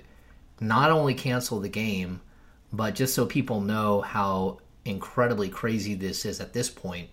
not 0.59 0.91
only 0.91 1.13
cancel 1.13 1.59
the 1.59 1.69
game, 1.69 2.21
but 2.73 2.95
just 2.95 3.13
so 3.13 3.25
people 3.25 3.61
know 3.61 4.01
how 4.01 4.59
incredibly 4.85 5.49
crazy 5.49 5.95
this 5.95 6.25
is 6.25 6.39
at 6.39 6.53
this 6.53 6.69
point, 6.69 7.09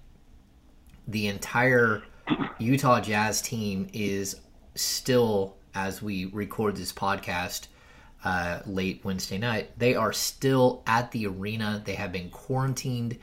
the 1.08 1.26
entire 1.26 2.02
Utah 2.58 3.00
Jazz 3.00 3.42
team 3.42 3.88
is 3.92 4.40
still, 4.74 5.56
as 5.74 6.02
we 6.02 6.26
record 6.26 6.76
this 6.76 6.92
podcast 6.92 7.66
uh, 8.24 8.60
late 8.66 9.00
Wednesday 9.04 9.38
night, 9.38 9.76
they 9.78 9.94
are 9.94 10.12
still 10.12 10.82
at 10.86 11.10
the 11.10 11.26
arena. 11.26 11.82
They 11.84 11.94
have 11.94 12.12
been 12.12 12.30
quarantined 12.30 13.18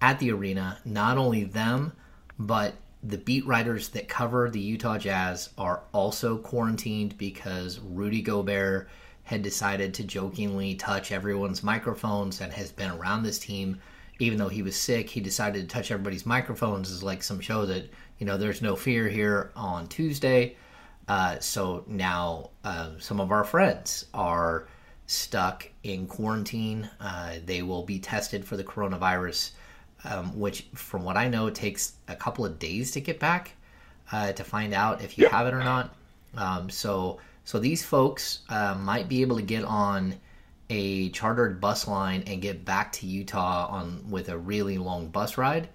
at 0.00 0.18
the 0.18 0.30
arena. 0.30 0.78
Not 0.84 1.18
only 1.18 1.44
them, 1.44 1.92
but 2.38 2.74
the 3.02 3.18
beat 3.18 3.46
writers 3.46 3.90
that 3.90 4.08
cover 4.08 4.50
the 4.50 4.60
Utah 4.60 4.98
Jazz 4.98 5.50
are 5.56 5.82
also 5.92 6.38
quarantined 6.38 7.16
because 7.16 7.78
Rudy 7.80 8.22
Gobert 8.22 8.88
had 9.24 9.42
decided 9.42 9.94
to 9.94 10.04
jokingly 10.04 10.74
touch 10.74 11.12
everyone's 11.12 11.62
microphones 11.62 12.40
and 12.40 12.52
has 12.52 12.72
been 12.72 12.90
around 12.90 13.22
this 13.22 13.38
team. 13.38 13.80
Even 14.18 14.38
though 14.38 14.48
he 14.48 14.62
was 14.62 14.74
sick, 14.74 15.10
he 15.10 15.20
decided 15.20 15.60
to 15.60 15.74
touch 15.74 15.90
everybody's 15.90 16.26
microphones 16.26 16.90
as 16.90 17.02
like 17.02 17.22
some 17.22 17.38
show 17.38 17.66
that, 17.66 17.88
you 18.18 18.26
know, 18.26 18.36
there's 18.36 18.62
no 18.62 18.74
fear 18.74 19.08
here 19.08 19.52
on 19.54 19.86
Tuesday. 19.86 20.56
Uh, 21.06 21.38
so 21.38 21.84
now 21.86 22.50
uh, 22.64 22.90
some 22.98 23.20
of 23.20 23.30
our 23.30 23.44
friends 23.44 24.06
are 24.12 24.66
stuck 25.06 25.68
in 25.84 26.06
quarantine. 26.06 26.88
Uh, 27.00 27.34
they 27.44 27.62
will 27.62 27.84
be 27.84 27.98
tested 27.98 28.44
for 28.44 28.56
the 28.56 28.64
coronavirus 28.64 29.52
um, 30.04 30.38
which, 30.38 30.66
from 30.74 31.04
what 31.04 31.16
I 31.16 31.28
know, 31.28 31.50
takes 31.50 31.94
a 32.06 32.16
couple 32.16 32.44
of 32.44 32.58
days 32.58 32.90
to 32.92 33.00
get 33.00 33.18
back 33.18 33.52
uh, 34.12 34.32
to 34.32 34.44
find 34.44 34.74
out 34.74 35.02
if 35.02 35.18
you 35.18 35.22
yep. 35.22 35.32
have 35.32 35.46
it 35.46 35.54
or 35.54 35.62
not. 35.62 35.94
Um, 36.36 36.70
so, 36.70 37.18
so 37.44 37.58
these 37.58 37.84
folks 37.84 38.40
uh, 38.48 38.74
might 38.74 39.08
be 39.08 39.22
able 39.22 39.36
to 39.36 39.42
get 39.42 39.64
on 39.64 40.14
a 40.70 41.08
chartered 41.10 41.60
bus 41.60 41.88
line 41.88 42.22
and 42.26 42.42
get 42.42 42.64
back 42.64 42.92
to 42.92 43.06
Utah 43.06 43.68
on 43.68 44.04
with 44.10 44.28
a 44.28 44.36
really 44.36 44.78
long 44.78 45.08
bus 45.08 45.38
ride, 45.38 45.68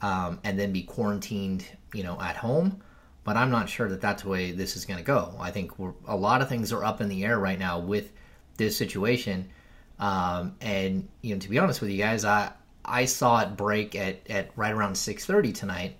um, 0.00 0.38
and 0.44 0.58
then 0.58 0.72
be 0.72 0.82
quarantined, 0.82 1.64
you 1.92 2.04
know, 2.04 2.20
at 2.20 2.36
home. 2.36 2.80
But 3.24 3.36
I'm 3.36 3.50
not 3.50 3.68
sure 3.68 3.88
that 3.88 4.00
that's 4.00 4.22
the 4.22 4.28
way 4.28 4.52
this 4.52 4.76
is 4.76 4.86
going 4.86 4.98
to 4.98 5.04
go. 5.04 5.34
I 5.38 5.50
think 5.50 5.72
a 6.06 6.16
lot 6.16 6.40
of 6.40 6.48
things 6.48 6.72
are 6.72 6.84
up 6.84 7.00
in 7.00 7.08
the 7.08 7.24
air 7.24 7.38
right 7.38 7.58
now 7.58 7.78
with 7.78 8.12
this 8.56 8.76
situation. 8.76 9.50
Um, 9.98 10.54
and 10.60 11.08
you 11.20 11.34
know, 11.34 11.40
to 11.40 11.48
be 11.50 11.58
honest 11.58 11.80
with 11.80 11.90
you 11.90 11.98
guys, 11.98 12.24
I 12.24 12.52
I 12.88 13.04
saw 13.04 13.40
it 13.40 13.56
break 13.56 13.94
at, 13.94 14.28
at 14.28 14.50
right 14.56 14.72
around 14.72 14.94
6:30 14.94 15.54
tonight, 15.54 15.96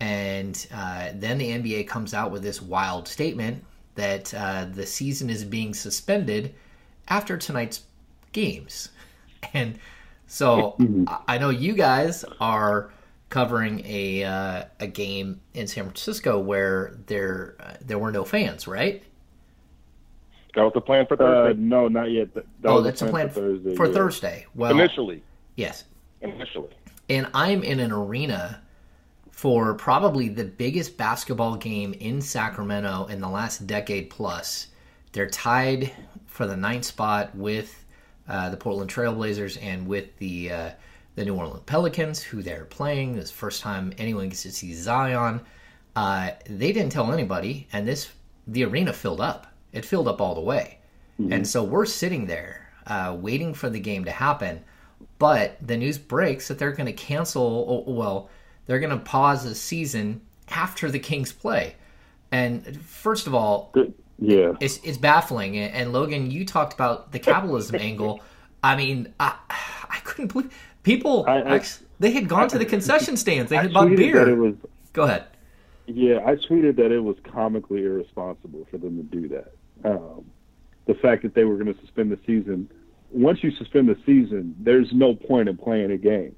and 0.00 0.66
uh, 0.74 1.10
then 1.14 1.38
the 1.38 1.50
NBA 1.50 1.88
comes 1.88 2.14
out 2.14 2.30
with 2.30 2.42
this 2.42 2.60
wild 2.60 3.08
statement 3.08 3.64
that 3.94 4.34
uh, 4.34 4.66
the 4.70 4.86
season 4.86 5.30
is 5.30 5.44
being 5.44 5.72
suspended 5.72 6.54
after 7.08 7.36
tonight's 7.36 7.82
games, 8.32 8.90
and 9.54 9.78
so 10.26 10.76
I 11.28 11.38
know 11.38 11.50
you 11.50 11.74
guys 11.74 12.24
are 12.40 12.90
covering 13.30 13.82
a 13.86 14.24
uh, 14.24 14.64
a 14.80 14.86
game 14.86 15.40
in 15.54 15.66
San 15.66 15.84
Francisco 15.84 16.38
where 16.38 16.96
there 17.06 17.56
uh, 17.60 17.74
there 17.80 17.98
were 17.98 18.12
no 18.12 18.24
fans, 18.24 18.66
right? 18.66 19.02
That 20.54 20.62
was 20.62 20.72
the 20.72 20.80
plan 20.80 21.06
for 21.06 21.16
Thursday. 21.16 21.50
Uh, 21.50 21.54
no, 21.56 21.88
not 21.88 22.12
yet. 22.12 22.32
That 22.34 22.44
oh, 22.64 22.80
that's 22.80 23.02
a 23.02 23.06
plan 23.06 23.28
for 23.28 23.40
Thursday. 23.40 23.74
For 23.74 23.86
yeah. 23.86 23.92
Thursday. 23.92 24.46
Well, 24.54 24.70
initially, 24.70 25.22
yes 25.56 25.84
initially. 26.24 26.70
And 27.08 27.28
I'm 27.34 27.62
in 27.62 27.80
an 27.80 27.92
arena 27.92 28.60
for 29.30 29.74
probably 29.74 30.28
the 30.28 30.44
biggest 30.44 30.96
basketball 30.96 31.56
game 31.56 31.92
in 31.94 32.20
Sacramento 32.20 33.06
in 33.06 33.20
the 33.20 33.28
last 33.28 33.66
decade 33.66 34.08
plus. 34.08 34.68
They're 35.12 35.28
tied 35.28 35.92
for 36.26 36.46
the 36.46 36.56
ninth 36.56 36.84
spot 36.84 37.34
with 37.34 37.84
uh, 38.28 38.48
the 38.50 38.56
Portland 38.56 38.90
Trailblazers 38.90 39.62
and 39.62 39.86
with 39.86 40.16
the 40.18 40.50
uh, 40.50 40.70
the 41.14 41.24
New 41.24 41.36
Orleans 41.36 41.62
Pelicans, 41.66 42.22
who 42.22 42.42
they're 42.42 42.64
playing. 42.64 43.14
This 43.14 43.30
first 43.30 43.60
time 43.60 43.92
anyone 43.98 44.28
gets 44.28 44.42
to 44.42 44.52
see 44.52 44.74
Zion. 44.74 45.40
Uh, 45.94 46.30
they 46.48 46.72
didn't 46.72 46.90
tell 46.90 47.12
anybody, 47.12 47.68
and 47.72 47.86
this 47.86 48.10
the 48.46 48.64
arena 48.64 48.92
filled 48.92 49.20
up. 49.20 49.46
It 49.72 49.84
filled 49.84 50.08
up 50.08 50.20
all 50.20 50.34
the 50.34 50.40
way, 50.40 50.78
mm-hmm. 51.20 51.32
and 51.32 51.46
so 51.46 51.62
we're 51.62 51.86
sitting 51.86 52.26
there 52.26 52.72
uh, 52.86 53.16
waiting 53.18 53.54
for 53.54 53.70
the 53.70 53.80
game 53.80 54.04
to 54.06 54.10
happen. 54.10 54.64
But 55.18 55.56
the 55.60 55.76
news 55.76 55.98
breaks 55.98 56.48
that 56.48 56.58
they're 56.58 56.72
going 56.72 56.86
to 56.86 56.92
cancel. 56.92 57.84
Well, 57.86 58.28
they're 58.66 58.80
going 58.80 58.96
to 58.96 59.04
pause 59.04 59.44
the 59.44 59.54
season 59.54 60.22
after 60.48 60.90
the 60.90 60.98
Kings 60.98 61.32
play. 61.32 61.76
And 62.32 62.80
first 62.82 63.26
of 63.26 63.34
all, 63.34 63.72
yeah, 64.18 64.52
it's 64.60 64.78
it's 64.78 64.98
baffling. 64.98 65.56
And 65.56 65.92
Logan, 65.92 66.30
you 66.30 66.44
talked 66.44 66.72
about 66.72 67.12
the 67.12 67.18
capitalism 67.18 67.76
angle. 67.80 68.20
I 68.62 68.76
mean, 68.76 69.14
I 69.20 69.34
I 69.88 70.00
couldn't 70.04 70.32
believe 70.32 70.52
people. 70.82 71.24
I, 71.28 71.56
I, 71.56 71.64
they 72.00 72.10
had 72.10 72.28
gone 72.28 72.48
to 72.48 72.58
the 72.58 72.66
concession 72.66 73.16
stands. 73.16 73.50
They 73.50 73.56
had 73.56 73.72
bought 73.72 73.94
beer. 73.94 74.34
Was, 74.34 74.54
Go 74.92 75.04
ahead. 75.04 75.26
Yeah, 75.86 76.20
I 76.24 76.36
tweeted 76.36 76.76
that 76.76 76.90
it 76.90 77.00
was 77.00 77.16
comically 77.24 77.84
irresponsible 77.84 78.66
for 78.70 78.78
them 78.78 78.96
to 78.96 79.02
do 79.02 79.28
that. 79.28 79.52
Um, 79.84 80.24
the 80.86 80.94
fact 80.94 81.22
that 81.22 81.34
they 81.34 81.44
were 81.44 81.56
going 81.56 81.72
to 81.72 81.80
suspend 81.80 82.10
the 82.10 82.18
season. 82.26 82.70
Once 83.14 83.38
you 83.42 83.50
suspend 83.52 83.88
the 83.88 83.96
season, 84.04 84.54
there's 84.58 84.92
no 84.92 85.14
point 85.14 85.48
in 85.48 85.56
playing 85.56 85.92
a 85.92 85.96
game. 85.96 86.34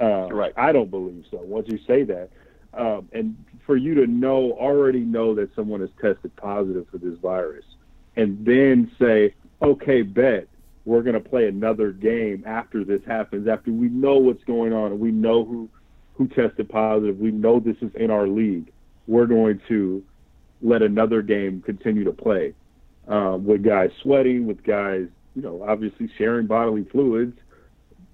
Uh, 0.00 0.26
right. 0.28 0.52
I 0.56 0.72
don't 0.72 0.90
believe 0.90 1.24
so. 1.30 1.38
Once 1.38 1.68
you 1.68 1.78
say 1.86 2.02
that, 2.02 2.28
um, 2.74 3.08
and 3.12 3.36
for 3.64 3.76
you 3.76 3.94
to 3.94 4.06
know, 4.06 4.52
already 4.52 5.00
know 5.00 5.34
that 5.36 5.54
someone 5.54 5.80
has 5.80 5.90
tested 6.00 6.34
positive 6.36 6.86
for 6.90 6.98
this 6.98 7.16
virus, 7.20 7.64
and 8.16 8.44
then 8.44 8.90
say, 9.00 9.34
okay, 9.62 10.02
bet 10.02 10.48
we're 10.84 11.02
going 11.02 11.14
to 11.14 11.20
play 11.20 11.46
another 11.46 11.92
game 11.92 12.42
after 12.46 12.84
this 12.84 13.00
happens, 13.06 13.46
after 13.46 13.70
we 13.70 13.88
know 13.88 14.16
what's 14.16 14.42
going 14.44 14.72
on 14.72 14.92
and 14.92 15.00
we 15.00 15.12
know 15.12 15.44
who 15.44 15.68
who 16.14 16.28
tested 16.28 16.68
positive, 16.68 17.18
we 17.18 17.30
know 17.30 17.58
this 17.58 17.76
is 17.80 17.90
in 17.94 18.10
our 18.10 18.26
league. 18.26 18.70
We're 19.06 19.26
going 19.26 19.60
to 19.68 20.02
let 20.60 20.82
another 20.82 21.22
game 21.22 21.62
continue 21.62 22.04
to 22.04 22.12
play 22.12 22.54
um, 23.08 23.46
with 23.46 23.62
guys 23.62 23.90
sweating, 24.02 24.46
with 24.46 24.62
guys, 24.62 25.06
you 25.34 25.42
know, 25.42 25.64
obviously 25.66 26.10
sharing 26.16 26.46
bodily 26.46 26.84
fluids 26.84 27.38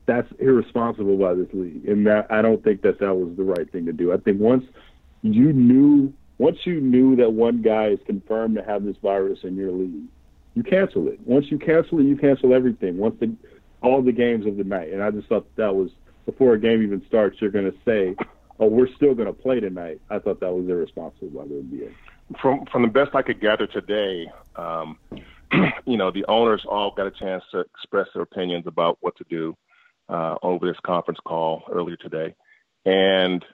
that's 0.08 0.32
irresponsible 0.38 1.18
by 1.18 1.34
this 1.34 1.48
league, 1.52 1.86
and 1.86 2.06
that 2.06 2.26
I 2.30 2.40
don't 2.40 2.64
think 2.64 2.80
that 2.80 2.98
that 2.98 3.14
was 3.14 3.36
the 3.36 3.44
right 3.44 3.70
thing 3.70 3.84
to 3.86 3.92
do. 3.92 4.10
I 4.12 4.16
think 4.16 4.40
once 4.40 4.64
you 5.20 5.52
knew, 5.52 6.14
once 6.38 6.56
you 6.64 6.80
knew 6.80 7.14
that 7.16 7.34
one 7.34 7.60
guy 7.60 7.88
is 7.88 7.98
confirmed 8.06 8.56
to 8.56 8.64
have 8.64 8.84
this 8.84 8.96
virus 9.02 9.40
in 9.42 9.54
your 9.54 9.70
league, 9.70 10.08
you 10.54 10.62
cancel 10.62 11.08
it. 11.08 11.20
Once 11.26 11.50
you 11.50 11.58
cancel 11.58 12.00
it, 12.00 12.04
you 12.04 12.16
cancel 12.16 12.54
everything. 12.54 12.96
Once 12.96 13.16
the 13.20 13.36
all 13.82 14.00
the 14.00 14.10
games 14.10 14.46
of 14.46 14.56
the 14.56 14.64
night, 14.64 14.92
and 14.94 15.02
I 15.02 15.10
just 15.10 15.28
thought 15.28 15.46
that 15.56 15.74
was 15.74 15.90
before 16.24 16.54
a 16.54 16.58
game 16.58 16.82
even 16.82 17.04
starts, 17.06 17.40
you're 17.42 17.50
going 17.50 17.70
to 17.70 17.76
say, 17.84 18.16
"Oh, 18.58 18.66
we're 18.66 18.92
still 18.94 19.14
going 19.14 19.28
to 19.28 19.34
play 19.34 19.60
tonight." 19.60 20.00
I 20.08 20.20
thought 20.20 20.40
that 20.40 20.52
was 20.54 20.66
irresponsible 20.66 21.28
by 21.28 21.46
the 21.46 21.54
NBA. 21.54 21.92
From 22.40 22.64
from 22.72 22.80
the 22.80 22.88
best 22.88 23.14
I 23.14 23.20
could 23.20 23.42
gather 23.42 23.66
today, 23.66 24.26
um, 24.56 24.98
you 25.86 25.96
know, 25.96 26.10
the 26.10 26.24
owners 26.26 26.64
all 26.68 26.92
got 26.96 27.06
a 27.06 27.10
chance 27.10 27.42
to 27.52 27.60
express 27.60 28.08
their 28.14 28.22
opinions 28.22 28.66
about 28.66 28.98
what 29.00 29.16
to 29.16 29.24
do 29.28 29.56
uh, 30.08 30.36
over 30.42 30.66
this 30.66 30.80
conference 30.84 31.20
call 31.24 31.62
earlier 31.70 31.96
today, 31.96 32.34
and 32.84 33.44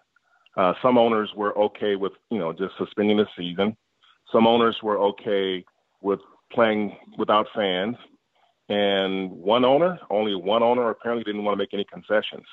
uh, 0.57 0.75
some 0.83 0.99
owners 0.99 1.31
were 1.37 1.57
okay 1.59 1.97
with 1.97 2.13
you 2.31 2.39
know 2.39 2.53
just 2.53 2.77
suspending 2.79 3.17
the 3.17 3.27
season. 3.37 3.77
Some 4.33 4.47
owners 4.47 4.77
were 4.83 4.99
okay 4.99 5.65
with 6.01 6.21
playing 6.53 6.97
without 7.19 7.47
fans, 7.55 7.97
and 8.69 9.31
one 9.31 9.65
owner, 9.65 9.99
only 10.11 10.35
one 10.35 10.63
owner, 10.63 10.91
apparently 10.91 11.25
didn't 11.25 11.45
want 11.45 11.55
to 11.55 11.59
make 11.59 11.75
any 11.75 11.85
concessions. 11.85 12.47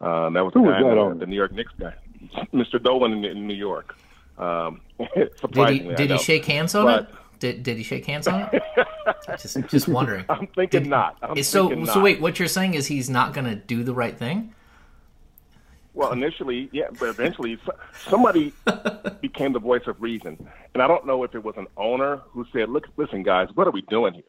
Uh, 0.00 0.28
that 0.30 0.44
was 0.44 0.52
Who 0.54 0.64
the 0.64 0.72
guy, 0.72 0.82
was 0.82 1.14
the, 1.14 1.20
the 1.20 1.26
New 1.26 1.36
York 1.36 1.52
Knicks 1.52 1.72
guy, 1.78 1.94
Mr. 2.52 2.82
Dolan 2.82 3.12
in, 3.12 3.24
in 3.24 3.46
New 3.46 3.54
York. 3.54 3.96
Um, 4.38 4.82
surprisingly, 5.40 5.78
did 5.96 6.00
he, 6.00 6.06
did 6.08 6.10
he 6.10 6.18
shake 6.18 6.44
hands 6.44 6.74
on 6.74 6.84
but, 6.84 7.02
it? 7.04 7.08
Did, 7.38 7.62
did 7.62 7.76
he 7.76 7.82
shake 7.82 8.06
hands 8.06 8.26
on 8.26 8.48
it? 8.52 8.62
just 9.40 9.58
just 9.68 9.88
wondering. 9.88 10.24
I'm 10.28 10.46
thinking 10.48 10.84
did, 10.84 10.88
not. 10.88 11.16
I'm 11.22 11.42
so 11.42 11.68
thinking 11.68 11.86
so 11.86 12.00
wait, 12.00 12.20
what 12.20 12.38
you're 12.38 12.48
saying 12.48 12.74
is 12.74 12.86
he's 12.86 13.10
not 13.10 13.34
going 13.34 13.46
to 13.46 13.54
do 13.54 13.82
the 13.82 13.94
right 13.94 14.16
thing? 14.16 14.54
Well, 15.94 16.12
initially, 16.12 16.68
yeah, 16.72 16.88
but 16.98 17.08
eventually 17.08 17.58
somebody 18.06 18.52
became 19.22 19.54
the 19.54 19.58
voice 19.58 19.82
of 19.86 20.00
reason, 20.00 20.46
and 20.74 20.82
I 20.82 20.86
don't 20.86 21.06
know 21.06 21.24
if 21.24 21.34
it 21.34 21.42
was 21.42 21.54
an 21.56 21.66
owner 21.76 22.20
who 22.28 22.44
said, 22.52 22.68
"Look, 22.68 22.84
listen, 22.96 23.22
guys, 23.22 23.48
what 23.54 23.66
are 23.66 23.70
we 23.70 23.82
doing 23.82 24.14
here?" 24.14 24.24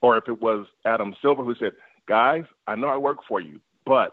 or 0.00 0.18
if 0.18 0.28
it 0.28 0.40
was 0.40 0.66
Adam 0.84 1.14
Silver 1.22 1.42
who 1.44 1.54
said, 1.54 1.72
"Guys, 2.06 2.44
I 2.66 2.74
know 2.74 2.88
I 2.88 2.96
work 2.96 3.18
for 3.28 3.40
you, 3.40 3.60
but 3.86 4.12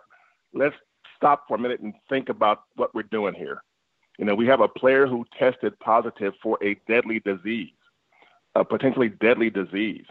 let's 0.53 0.75
stop 1.17 1.47
for 1.47 1.55
a 1.55 1.59
minute 1.59 1.81
and 1.81 1.93
think 2.09 2.29
about 2.29 2.63
what 2.75 2.93
we're 2.93 3.03
doing 3.03 3.33
here." 3.33 3.63
You 4.17 4.25
know, 4.25 4.35
we 4.35 4.45
have 4.47 4.61
a 4.61 4.67
player 4.67 5.07
who 5.07 5.25
tested 5.37 5.79
positive 5.79 6.33
for 6.43 6.57
a 6.61 6.75
deadly 6.87 7.19
disease 7.19 7.71
a 8.55 8.65
potentially 8.65 9.09
deadly 9.09 9.49
disease. 9.49 10.05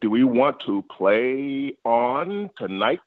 Do 0.00 0.10
we 0.10 0.24
want 0.24 0.56
to 0.66 0.84
play 0.96 1.76
on 1.84 2.50
tonight 2.58 3.00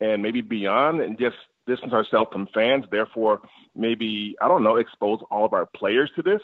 and 0.00 0.22
maybe 0.22 0.40
beyond 0.40 1.00
and 1.00 1.18
just 1.18 1.36
distance 1.66 1.92
ourselves 1.92 2.30
from 2.32 2.48
fans, 2.54 2.84
therefore, 2.90 3.40
maybe, 3.74 4.36
I 4.40 4.48
don't 4.48 4.62
know, 4.62 4.76
expose 4.76 5.20
all 5.30 5.44
of 5.44 5.52
our 5.52 5.66
players 5.66 6.10
to 6.16 6.22
this? 6.22 6.40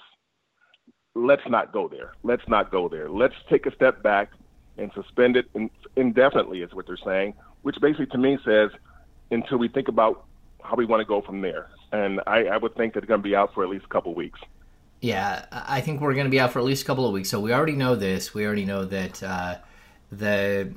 Let's 1.15 1.43
not 1.49 1.73
go 1.73 1.89
there. 1.89 2.13
Let's 2.25 2.43
not 2.49 2.73
go 2.73 2.89
there. 2.89 3.09
Let's 3.09 3.35
take 3.49 3.67
a 3.67 3.75
step 3.75 4.03
back 4.03 4.31
and 4.77 4.91
suspend 4.95 5.37
it 5.37 5.47
indefinitely, 5.97 6.63
is 6.63 6.75
what 6.75 6.87
they're 6.87 6.99
saying, 7.05 7.35
which 7.63 7.77
basically 7.81 8.07
to 8.07 8.19
me 8.19 8.39
says 8.45 8.71
until 9.31 9.59
we 9.59 9.69
think 9.69 9.89
about 9.89 10.25
how 10.63 10.75
we 10.75 10.87
want 10.87 11.01
to 11.01 11.05
go 11.05 11.23
from 11.23 11.41
there. 11.41 11.69
And 11.93 12.21
I, 12.27 12.47
I 12.47 12.57
would 12.57 12.75
think 12.75 12.95
that 12.95 13.01
they're 13.01 13.07
going 13.07 13.23
to 13.23 13.29
be 13.29 13.37
out 13.37 13.55
for 13.55 13.63
at 13.63 13.71
least 13.71 13.85
a 13.85 13.89
couple 13.89 14.15
weeks. 14.15 14.41
Yeah, 15.01 15.45
I 15.53 15.81
think 15.81 16.01
we're 16.01 16.15
going 16.15 16.25
to 16.25 16.31
be 16.31 16.41
out 16.41 16.53
for 16.53 16.59
at 16.61 16.65
least 16.65 16.83
a 16.83 16.87
couple 16.87 17.07
of 17.07 17.13
weeks. 17.13 17.29
So 17.29 17.39
we 17.39 17.53
already 17.53 17.75
know 17.75 17.95
this. 17.95 18.33
We 18.33 18.47
already 18.47 18.65
know 18.65 18.85
that 18.87 19.23
uh, 19.23 19.57
the 20.11 20.73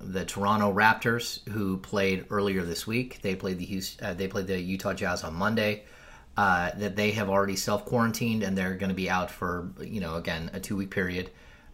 the 0.00 0.24
Toronto 0.24 0.72
Raptors, 0.72 1.46
who 1.48 1.78
played 1.78 2.26
earlier 2.30 2.62
this 2.62 2.86
week, 2.86 3.20
they 3.22 3.34
played 3.34 3.58
the 3.58 3.64
Houston, 3.64 4.06
uh, 4.06 4.14
they 4.14 4.28
played 4.28 4.46
the 4.46 4.60
Utah 4.60 4.94
Jazz 4.94 5.24
on 5.24 5.34
Monday. 5.34 5.84
Uh, 6.36 6.70
that 6.76 6.96
they 6.96 7.12
have 7.12 7.30
already 7.30 7.56
self 7.56 7.86
quarantined 7.86 8.42
and 8.42 8.58
they're 8.58 8.74
going 8.74 8.90
to 8.90 8.94
be 8.94 9.08
out 9.08 9.30
for 9.30 9.70
you 9.80 10.00
know 10.00 10.16
again 10.16 10.50
a 10.52 10.60
two 10.60 10.76
week 10.76 10.90
period. 10.90 11.30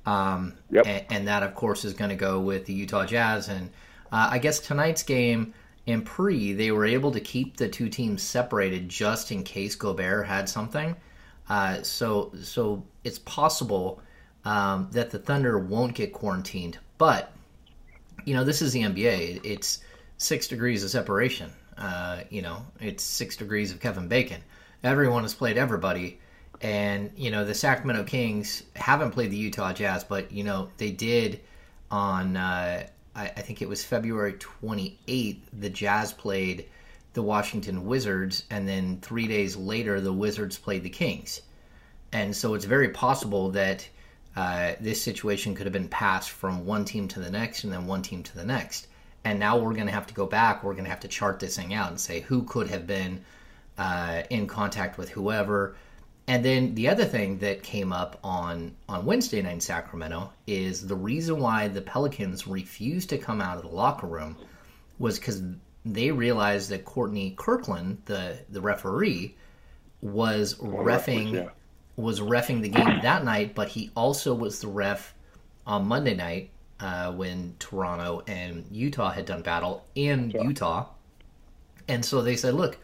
Um, 0.07 0.55
yep. 0.71 0.87
and, 0.87 1.05
and, 1.11 1.29
that 1.29 1.43
of 1.43 1.55
course 1.55 1.85
is 1.85 1.95
going 1.95 2.11
to 2.11 2.17
go 2.17 2.41
with 2.41 2.67
the 2.67 2.73
Utah 2.73 3.05
Jazz. 3.05 3.49
And 3.49 3.71
uh, 4.11 4.29
I 4.33 4.39
guess 4.39 4.59
tonight's 4.59 5.03
game 5.03 5.55
in 5.87 6.03
pre, 6.03 6.53
they 6.53 6.71
were 6.71 6.85
able 6.85 7.13
to 7.13 7.21
keep 7.21 7.57
the 7.57 7.69
two 7.69 7.89
teams 7.89 8.23
separated 8.23 8.89
just 8.89 9.33
in 9.33 9.43
case 9.43 9.75
Gobert 9.75 10.27
had 10.27 10.49
something. 10.49 10.97
Uh, 11.49 11.83
so 11.83 12.33
so 12.41 12.83
it's 13.05 13.19
possible 13.21 14.01
um, 14.45 14.89
that 14.93 15.11
the 15.11 15.19
Thunder 15.19 15.59
won't 15.59 15.95
get 15.95 16.13
quarantined, 16.13 16.79
but 16.99 17.33
you 18.25 18.35
know 18.35 18.45
this 18.45 18.63
is 18.63 18.73
the 18.73 18.83
NBA. 18.83 19.41
It's 19.45 19.81
six 20.19 20.47
degrees 20.49 20.85
of 20.85 20.91
separation. 20.91 21.51
Uh, 21.77 22.21
you 22.31 22.43
know, 22.43 22.65
it's 22.81 23.03
six 23.03 23.37
degrees 23.37 23.73
of 23.73 23.81
Kevin 23.81 24.09
Bacon. 24.09 24.41
Everyone 24.85 25.23
has 25.23 25.35
played 25.35 25.59
everybody, 25.59 26.19
and 26.61 27.11
you 27.17 27.31
know 27.31 27.45
the 27.45 27.55
Sacramento 27.55 28.05
Kings 28.05 28.63
haven't 28.77 29.13
played 29.13 29.31
the 29.31 29.37
Utah 29.37 29.73
Jazz, 29.73 30.05
but 30.05 30.31
you 30.33 30.45
know 30.45 30.69
they 30.77 30.91
did 30.91 31.41
on. 31.91 32.37
Uh, 32.37 32.87
I, 33.15 33.25
I 33.25 33.41
think 33.43 33.61
it 33.61 33.69
was 33.69 33.85
February 33.85 34.35
28th. 34.35 35.41
The 35.53 35.71
Jazz 35.71 36.13
played 36.13 36.67
the 37.15 37.23
Washington 37.23 37.85
Wizards, 37.85 38.45
and 38.51 38.67
then 38.67 38.99
three 39.01 39.27
days 39.27 39.57
later, 39.57 40.01
the 40.01 40.13
Wizards 40.13 40.59
played 40.59 40.83
the 40.83 40.91
Kings. 40.91 41.43
And 42.13 42.35
so 42.35 42.55
it's 42.55 42.65
very 42.65 42.91
possible 42.91 43.51
that 43.51 43.89
uh, 44.37 44.73
this 44.81 45.03
situation 45.03 45.55
could 45.55 45.67
have 45.67 45.73
been 45.73 45.89
passed 45.89 46.31
from 46.31 46.65
one 46.65 46.85
team 46.85 47.09
to 47.09 47.21
the 47.21 47.31
next 47.31 47.65
and 47.65 47.73
then 47.73 47.87
one 47.87 48.03
team 48.03 48.23
to 48.23 48.37
the 48.37 48.45
next. 48.45 48.89
And 49.25 49.39
now 49.39 49.59
we're 49.59 49.75
going 49.75 49.87
to 49.87 49.93
have 49.93 50.07
to 50.09 50.15
go 50.15 50.27
back. 50.27 50.65
We're 50.65 50.73
going 50.73 50.85
to 50.85 50.91
have 50.91 51.01
to 51.01 51.09
chart 51.09 51.39
this 51.39 51.57
thing 51.57 51.75
out 51.75 51.91
and 51.91 52.01
say 52.01 52.21
who 52.21 52.43
could 52.43 52.69
have 52.69 52.87
been 52.87 53.25
uh, 53.79 54.23
in 54.31 54.47
contact 54.47 54.99
with 54.99 55.11
whoever. 55.11 55.77
And 56.29 56.45
then 56.45 56.75
the 56.75 56.89
other 56.89 57.05
thing 57.05 57.39
that 57.39 57.63
came 57.63 57.93
up 57.93 58.19
on, 58.25 58.75
on 58.89 59.05
Wednesday 59.05 59.43
night 59.43 59.55
in 59.55 59.61
Sacramento 59.61 60.33
is 60.47 60.87
the 60.87 60.95
reason 60.97 61.41
why 61.41 61.69
the 61.69 61.83
Pelicans 61.83 62.47
refused 62.47 63.11
to 63.11 63.19
come 63.19 63.41
out 63.41 63.57
of 63.57 63.63
the 63.63 63.69
locker 63.69 64.07
room 64.07 64.37
was 64.99 65.19
because 65.19 65.43
they 65.85 66.11
realized 66.11 66.71
that 66.71 66.85
Courtney 66.85 67.35
Kirkland, 67.37 68.03
the 68.05 68.39
the 68.49 68.61
referee, 68.61 69.37
was 70.01 70.55
refing 70.57 71.33
yeah. 71.35 71.49
was 71.97 72.21
refing 72.21 72.63
the 72.63 72.69
game 72.69 73.01
that 73.03 73.25
night, 73.25 73.55
but 73.55 73.69
he 73.69 73.91
also 73.95 74.35
was 74.35 74.61
the 74.61 74.69
ref 74.69 75.15
on 75.67 75.87
Monday 75.87 76.15
night 76.15 76.51
uh, 76.81 77.13
when 77.13 77.55
Toronto 77.59 78.23
and 78.27 78.67
Utah 78.71 79.11
had 79.11 79.27
done 79.27 79.43
battle 79.43 79.85
in 79.95 80.31
Utah. 80.31 80.89
And 81.89 82.05
so 82.05 82.23
they 82.23 82.37
said, 82.37 82.55
look, 82.55 82.79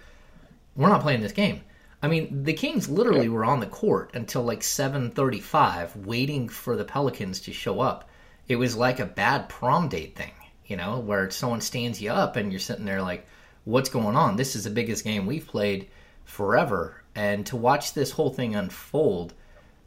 we're 0.76 0.88
not 0.88 1.02
playing 1.02 1.20
this 1.20 1.32
game. 1.32 1.62
I 2.00 2.06
mean, 2.06 2.44
the 2.44 2.52
Kings 2.52 2.88
literally 2.88 3.28
were 3.28 3.44
on 3.44 3.58
the 3.58 3.66
court 3.66 4.12
until 4.14 4.42
like 4.42 4.60
7:35 4.60 6.06
waiting 6.06 6.48
for 6.48 6.76
the 6.76 6.84
Pelicans 6.84 7.40
to 7.40 7.52
show 7.52 7.80
up. 7.80 8.08
It 8.46 8.56
was 8.56 8.76
like 8.76 9.00
a 9.00 9.04
bad 9.04 9.48
prom 9.48 9.88
date 9.88 10.14
thing, 10.14 10.32
you 10.68 10.76
know, 10.76 11.00
where 11.00 11.30
someone 11.30 11.60
stands 11.60 12.00
you 12.00 12.10
up 12.10 12.36
and 12.36 12.52
you're 12.52 12.60
sitting 12.60 12.84
there 12.84 13.02
like, 13.02 13.26
"What's 13.64 13.88
going 13.88 14.14
on? 14.16 14.36
This 14.36 14.54
is 14.54 14.64
the 14.64 14.70
biggest 14.70 15.02
game 15.02 15.26
we've 15.26 15.46
played 15.46 15.88
forever." 16.24 17.02
And 17.14 17.44
to 17.46 17.56
watch 17.56 17.94
this 17.94 18.12
whole 18.12 18.30
thing 18.30 18.54
unfold 18.54 19.34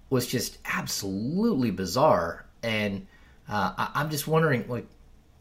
was 0.10 0.28
just 0.28 0.58
absolutely 0.66 1.72
bizarre. 1.72 2.46
And 2.62 3.08
uh, 3.48 3.74
I- 3.78 3.92
I'm 3.96 4.10
just 4.10 4.28
wondering, 4.28 4.68
like, 4.68 4.86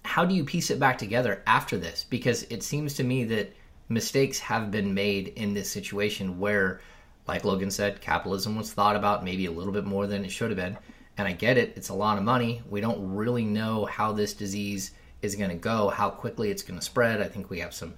how 0.04 0.24
do 0.24 0.34
you 0.34 0.44
piece 0.44 0.70
it 0.70 0.78
back 0.78 0.98
together 0.98 1.42
after 1.46 1.76
this? 1.76 2.06
Because 2.08 2.44
it 2.44 2.62
seems 2.62 2.94
to 2.94 3.04
me 3.04 3.24
that 3.24 3.54
mistakes 3.88 4.38
have 4.38 4.70
been 4.70 4.94
made 4.94 5.28
in 5.28 5.52
this 5.52 5.70
situation 5.70 6.38
where, 6.38 6.80
like 7.26 7.44
Logan 7.44 7.70
said, 7.70 8.00
capitalism 8.00 8.56
was 8.56 8.72
thought 8.72 8.96
about 8.96 9.24
maybe 9.24 9.46
a 9.46 9.50
little 9.50 9.72
bit 9.72 9.84
more 9.84 10.06
than 10.06 10.24
it 10.24 10.30
should 10.30 10.50
have 10.50 10.56
been. 10.56 10.78
And 11.18 11.26
I 11.26 11.32
get 11.32 11.58
it, 11.58 11.74
it's 11.76 11.88
a 11.88 11.94
lot 11.94 12.16
of 12.16 12.24
money. 12.24 12.62
We 12.70 12.80
don't 12.80 13.14
really 13.14 13.44
know 13.44 13.84
how 13.86 14.12
this 14.12 14.32
disease 14.32 14.92
is 15.22 15.36
going 15.36 15.50
to 15.50 15.56
go, 15.56 15.88
how 15.88 16.10
quickly 16.10 16.50
it's 16.50 16.62
going 16.62 16.78
to 16.78 16.84
spread. 16.84 17.20
I 17.20 17.28
think 17.28 17.50
we 17.50 17.60
have 17.60 17.74
some 17.74 17.94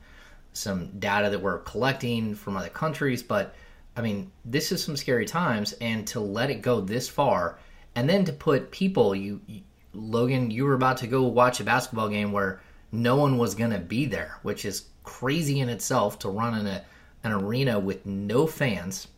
some 0.54 0.88
data 0.98 1.30
that 1.30 1.40
we're 1.40 1.60
collecting 1.60 2.34
from 2.34 2.56
other 2.56 2.68
countries, 2.68 3.22
but 3.22 3.54
I 3.96 4.02
mean, 4.02 4.30
this 4.44 4.70
is 4.70 4.84
some 4.84 4.96
scary 4.96 5.24
times, 5.24 5.72
and 5.80 6.06
to 6.08 6.20
let 6.20 6.50
it 6.50 6.60
go 6.60 6.80
this 6.80 7.08
far, 7.08 7.58
and 7.94 8.08
then 8.08 8.24
to 8.26 8.32
put 8.32 8.70
people, 8.70 9.14
you, 9.14 9.40
you 9.46 9.62
Logan, 9.94 10.50
you 10.50 10.64
were 10.64 10.74
about 10.74 10.98
to 10.98 11.06
go 11.06 11.22
watch 11.22 11.60
a 11.60 11.64
basketball 11.64 12.08
game 12.08 12.32
where 12.32 12.60
no 12.90 13.16
one 13.16 13.38
was 13.38 13.54
going 13.54 13.70
to 13.70 13.78
be 13.78 14.06
there, 14.06 14.38
which 14.42 14.64
is 14.64 14.86
crazy 15.04 15.60
in 15.60 15.68
itself 15.68 16.18
to 16.20 16.28
run 16.28 16.58
in 16.58 16.66
a 16.66 16.84
an 17.24 17.32
arena 17.32 17.78
with 17.78 18.04
no 18.04 18.46
fans. 18.46 19.08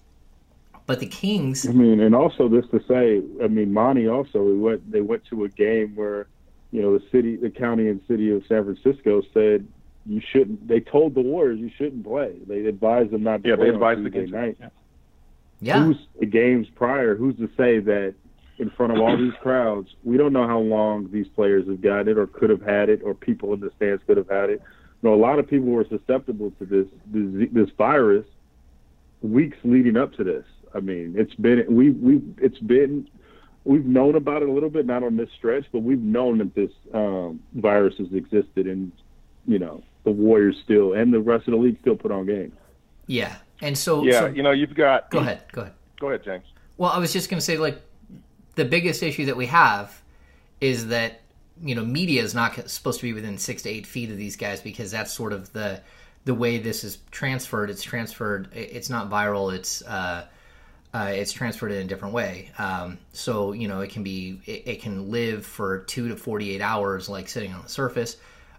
But 0.86 1.00
the 1.00 1.06
Kings, 1.06 1.66
I 1.66 1.72
mean, 1.72 2.00
and 2.00 2.14
also 2.14 2.48
this 2.48 2.66
to 2.70 2.80
say, 2.86 3.22
I 3.42 3.48
mean, 3.48 3.72
Monte 3.72 4.06
also 4.08 4.42
we 4.42 4.58
went 4.58 4.90
they 4.90 5.00
went 5.00 5.24
to 5.30 5.44
a 5.44 5.48
game 5.48 5.96
where, 5.96 6.26
you 6.74 6.82
know, 6.82 6.98
the 6.98 7.04
city, 7.12 7.36
the 7.36 7.50
county 7.50 7.86
and 7.88 8.00
city 8.08 8.32
of 8.32 8.42
San 8.48 8.64
Francisco 8.64 9.22
said 9.32 9.64
you 10.06 10.20
shouldn't. 10.32 10.66
They 10.66 10.80
told 10.80 11.14
the 11.14 11.20
Warriors 11.20 11.60
you 11.60 11.70
shouldn't 11.78 12.04
play. 12.04 12.32
They 12.48 12.66
advised 12.66 13.12
them 13.12 13.22
not 13.22 13.44
to 13.44 13.48
Yeah, 13.50 13.54
play 13.54 13.66
they 13.66 13.68
on 13.70 13.74
advised 13.76 14.00
Tuesday 14.00 14.18
against 14.18 14.34
it. 14.34 14.36
night. 14.36 14.56
Yeah. 14.58 14.68
yeah, 15.60 15.84
Who's 15.84 15.96
the 16.18 16.26
games 16.26 16.66
prior? 16.74 17.14
Who's 17.14 17.36
to 17.36 17.48
say 17.56 17.78
that 17.78 18.14
in 18.58 18.70
front 18.70 18.92
of 18.92 18.98
all 18.98 19.16
these 19.16 19.32
crowds, 19.40 19.88
we 20.02 20.16
don't 20.16 20.32
know 20.32 20.48
how 20.48 20.58
long 20.58 21.08
these 21.12 21.28
players 21.28 21.64
have 21.68 21.80
got 21.80 22.08
it 22.08 22.18
or 22.18 22.26
could 22.26 22.50
have 22.50 22.62
had 22.62 22.88
it, 22.88 23.02
or 23.04 23.14
people 23.14 23.52
in 23.54 23.60
the 23.60 23.70
stands 23.76 24.02
could 24.06 24.16
have 24.16 24.28
had 24.28 24.50
it. 24.50 24.60
You 25.00 25.10
know, 25.10 25.14
a 25.14 25.22
lot 25.28 25.38
of 25.38 25.48
people 25.48 25.68
were 25.68 25.86
susceptible 25.88 26.50
to 26.58 26.64
this 26.66 26.86
this, 27.06 27.48
this 27.52 27.70
virus 27.78 28.26
weeks 29.22 29.58
leading 29.62 29.96
up 29.96 30.12
to 30.14 30.24
this. 30.24 30.44
I 30.74 30.80
mean, 30.80 31.14
it's 31.16 31.34
been 31.36 31.64
we 31.68 31.90
we 31.90 32.20
it's 32.38 32.58
been 32.58 33.08
we've 33.64 33.84
known 33.84 34.14
about 34.14 34.42
it 34.42 34.48
a 34.48 34.52
little 34.52 34.70
bit, 34.70 34.86
not 34.86 35.02
on 35.02 35.16
this 35.16 35.30
stretch, 35.36 35.64
but 35.72 35.80
we've 35.80 36.00
known 36.02 36.38
that 36.38 36.54
this 36.54 36.70
um, 36.92 37.40
virus 37.54 37.94
has 37.98 38.12
existed, 38.12 38.66
and 38.66 38.92
you 39.46 39.58
know 39.58 39.82
the 40.04 40.10
Warriors 40.10 40.56
still 40.62 40.92
and 40.92 41.12
the 41.12 41.20
rest 41.20 41.48
of 41.48 41.52
the 41.52 41.58
league 41.58 41.78
still 41.80 41.96
put 41.96 42.10
on 42.10 42.26
games. 42.26 42.54
yeah. 43.06 43.36
And 43.62 43.78
so, 43.78 44.02
Yeah, 44.02 44.20
so 44.20 44.26
you 44.26 44.42
know, 44.42 44.50
you've 44.50 44.74
got. 44.74 45.10
go 45.10 45.20
ahead, 45.20 45.42
go 45.52 45.62
ahead. 45.62 45.74
Go 46.00 46.08
ahead, 46.08 46.24
James. 46.24 46.44
Well, 46.76 46.90
I 46.90 46.98
was 46.98 47.12
just 47.12 47.30
going 47.30 47.38
to 47.38 47.44
say, 47.44 47.56
like, 47.56 47.80
the 48.56 48.64
biggest 48.64 49.02
issue 49.02 49.26
that 49.26 49.36
we 49.36 49.46
have 49.46 50.02
is 50.60 50.88
that 50.88 51.20
you 51.62 51.74
know 51.74 51.84
media 51.84 52.22
is 52.22 52.34
not 52.34 52.68
supposed 52.68 53.00
to 53.00 53.06
be 53.06 53.12
within 53.12 53.38
six 53.38 53.62
to 53.62 53.70
eight 53.70 53.86
feet 53.86 54.10
of 54.10 54.16
these 54.16 54.36
guys 54.36 54.60
because 54.60 54.90
that's 54.90 55.12
sort 55.12 55.32
of 55.32 55.52
the 55.52 55.80
the 56.24 56.34
way 56.34 56.58
this 56.58 56.84
is 56.84 56.98
transferred. 57.10 57.70
It's 57.70 57.82
transferred. 57.82 58.48
It's 58.54 58.90
not 58.90 59.08
viral. 59.08 59.54
It's 59.54 59.82
uh, 59.82 60.26
uh, 60.94 61.10
it's 61.12 61.32
transferred 61.32 61.72
in 61.72 61.82
a 61.82 61.84
different 61.84 62.14
way. 62.14 62.50
Um, 62.56 62.98
so 63.12 63.52
you 63.52 63.68
know 63.68 63.80
it 63.80 63.90
can 63.90 64.02
be 64.02 64.40
it, 64.46 64.62
it 64.66 64.82
can 64.82 65.10
live 65.10 65.44
for 65.44 65.80
two 65.80 66.08
to 66.08 66.16
forty 66.16 66.54
eight 66.54 66.62
hours, 66.62 67.08
like 67.08 67.28
sitting 67.28 67.52
on 67.52 67.62
the 67.62 67.68
surface. 67.68 68.16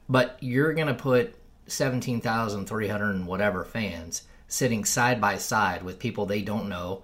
But 0.09 0.37
you're 0.41 0.73
going 0.73 0.87
to 0.87 0.93
put 0.93 1.35
seventeen 1.67 2.21
thousand 2.21 2.67
three 2.67 2.87
hundred 2.87 3.11
and 3.15 3.25
whatever 3.25 3.63
fans 3.63 4.23
sitting 4.47 4.85
side 4.85 5.19
by 5.19 5.37
side 5.37 5.81
with 5.83 5.97
people 5.99 6.25
they 6.25 6.41
don't 6.41 6.69
know 6.69 7.03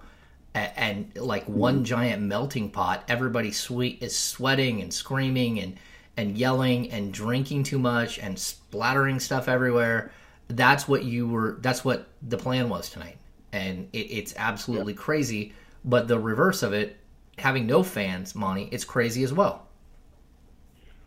a- 0.54 0.78
and 0.78 1.10
like 1.16 1.44
one 1.46 1.84
giant 1.84 2.22
melting 2.22 2.70
pot 2.70 3.02
everybody 3.08 3.50
sweet 3.50 4.00
is 4.02 4.16
sweating 4.16 4.80
and 4.80 4.94
screaming 4.94 5.58
and 5.58 5.76
and 6.16 6.38
yelling 6.38 6.90
and 6.92 7.12
drinking 7.12 7.64
too 7.64 7.78
much 7.78 8.18
and 8.18 8.38
splattering 8.38 9.18
stuff 9.18 9.48
everywhere 9.48 10.12
that's 10.48 10.86
what 10.86 11.04
you 11.04 11.26
were 11.26 11.58
that's 11.60 11.84
what 11.84 12.06
the 12.22 12.36
plan 12.36 12.68
was 12.68 12.90
tonight 12.90 13.16
and 13.52 13.88
it, 13.92 13.98
it's 13.98 14.34
absolutely 14.36 14.94
crazy 14.94 15.52
but 15.84 16.08
the 16.08 16.18
reverse 16.18 16.62
of 16.62 16.72
it 16.72 16.96
having 17.38 17.66
no 17.66 17.82
fans 17.82 18.34
monte 18.34 18.68
it's 18.72 18.84
crazy 18.84 19.22
as 19.22 19.32
well 19.32 19.68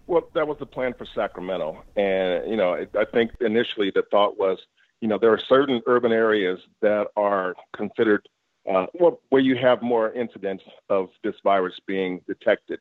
Well, 0.07 0.29
that 0.33 0.47
was 0.47 0.57
the 0.59 0.65
plan 0.67 0.93
for 0.93 1.07
Sacramento, 1.15 1.83
and 1.95 2.49
you 2.49 2.57
know, 2.57 2.73
it, 2.73 2.89
I 2.95 3.05
think 3.05 3.31
initially 3.41 3.91
the 3.91 4.03
thought 4.11 4.37
was, 4.37 4.59
you 5.01 5.07
know, 5.07 5.17
there 5.17 5.33
are 5.33 5.39
certain 5.49 5.81
urban 5.87 6.11
areas 6.11 6.59
that 6.81 7.07
are 7.15 7.55
considered 7.75 8.27
uh, 8.69 8.87
well, 8.93 9.19
where 9.29 9.41
you 9.41 9.55
have 9.55 9.81
more 9.81 10.11
incidents 10.13 10.63
of 10.89 11.09
this 11.23 11.35
virus 11.43 11.75
being 11.85 12.21
detected. 12.27 12.79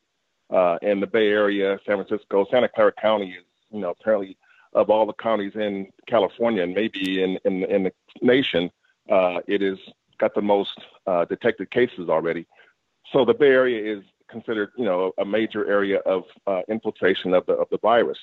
Uh, 0.51 0.77
in 0.83 0.99
the 0.99 1.07
Bay 1.07 1.29
Area, 1.29 1.79
San 1.87 1.95
Francisco, 1.97 2.45
Santa 2.51 2.69
Clara 2.69 2.91
County 3.01 3.31
is, 3.31 3.43
you 3.71 3.79
know, 3.79 3.89
apparently 3.99 4.37
of 4.73 4.91
all 4.91 5.07
the 5.07 5.13
counties 5.13 5.53
in 5.55 5.87
California 6.07 6.61
and 6.61 6.75
maybe 6.75 7.23
in 7.23 7.39
in, 7.45 7.63
in 7.63 7.83
the 7.85 7.91
nation, 8.21 8.69
uh, 9.09 9.39
has 9.47 9.77
got 10.19 10.33
the 10.33 10.41
most 10.41 10.77
uh, 11.07 11.25
detected 11.25 11.69
cases 11.71 12.09
already. 12.09 12.45
So 13.11 13.25
the 13.25 13.33
Bay 13.33 13.47
Area 13.47 13.97
is 13.97 14.03
considered, 14.29 14.71
you 14.77 14.85
know, 14.85 15.11
a 15.19 15.25
major 15.25 15.67
area 15.69 15.99
of 15.99 16.23
uh, 16.47 16.61
infiltration 16.69 17.33
of 17.33 17.45
the 17.45 17.53
of 17.53 17.67
the 17.71 17.77
virus. 17.77 18.17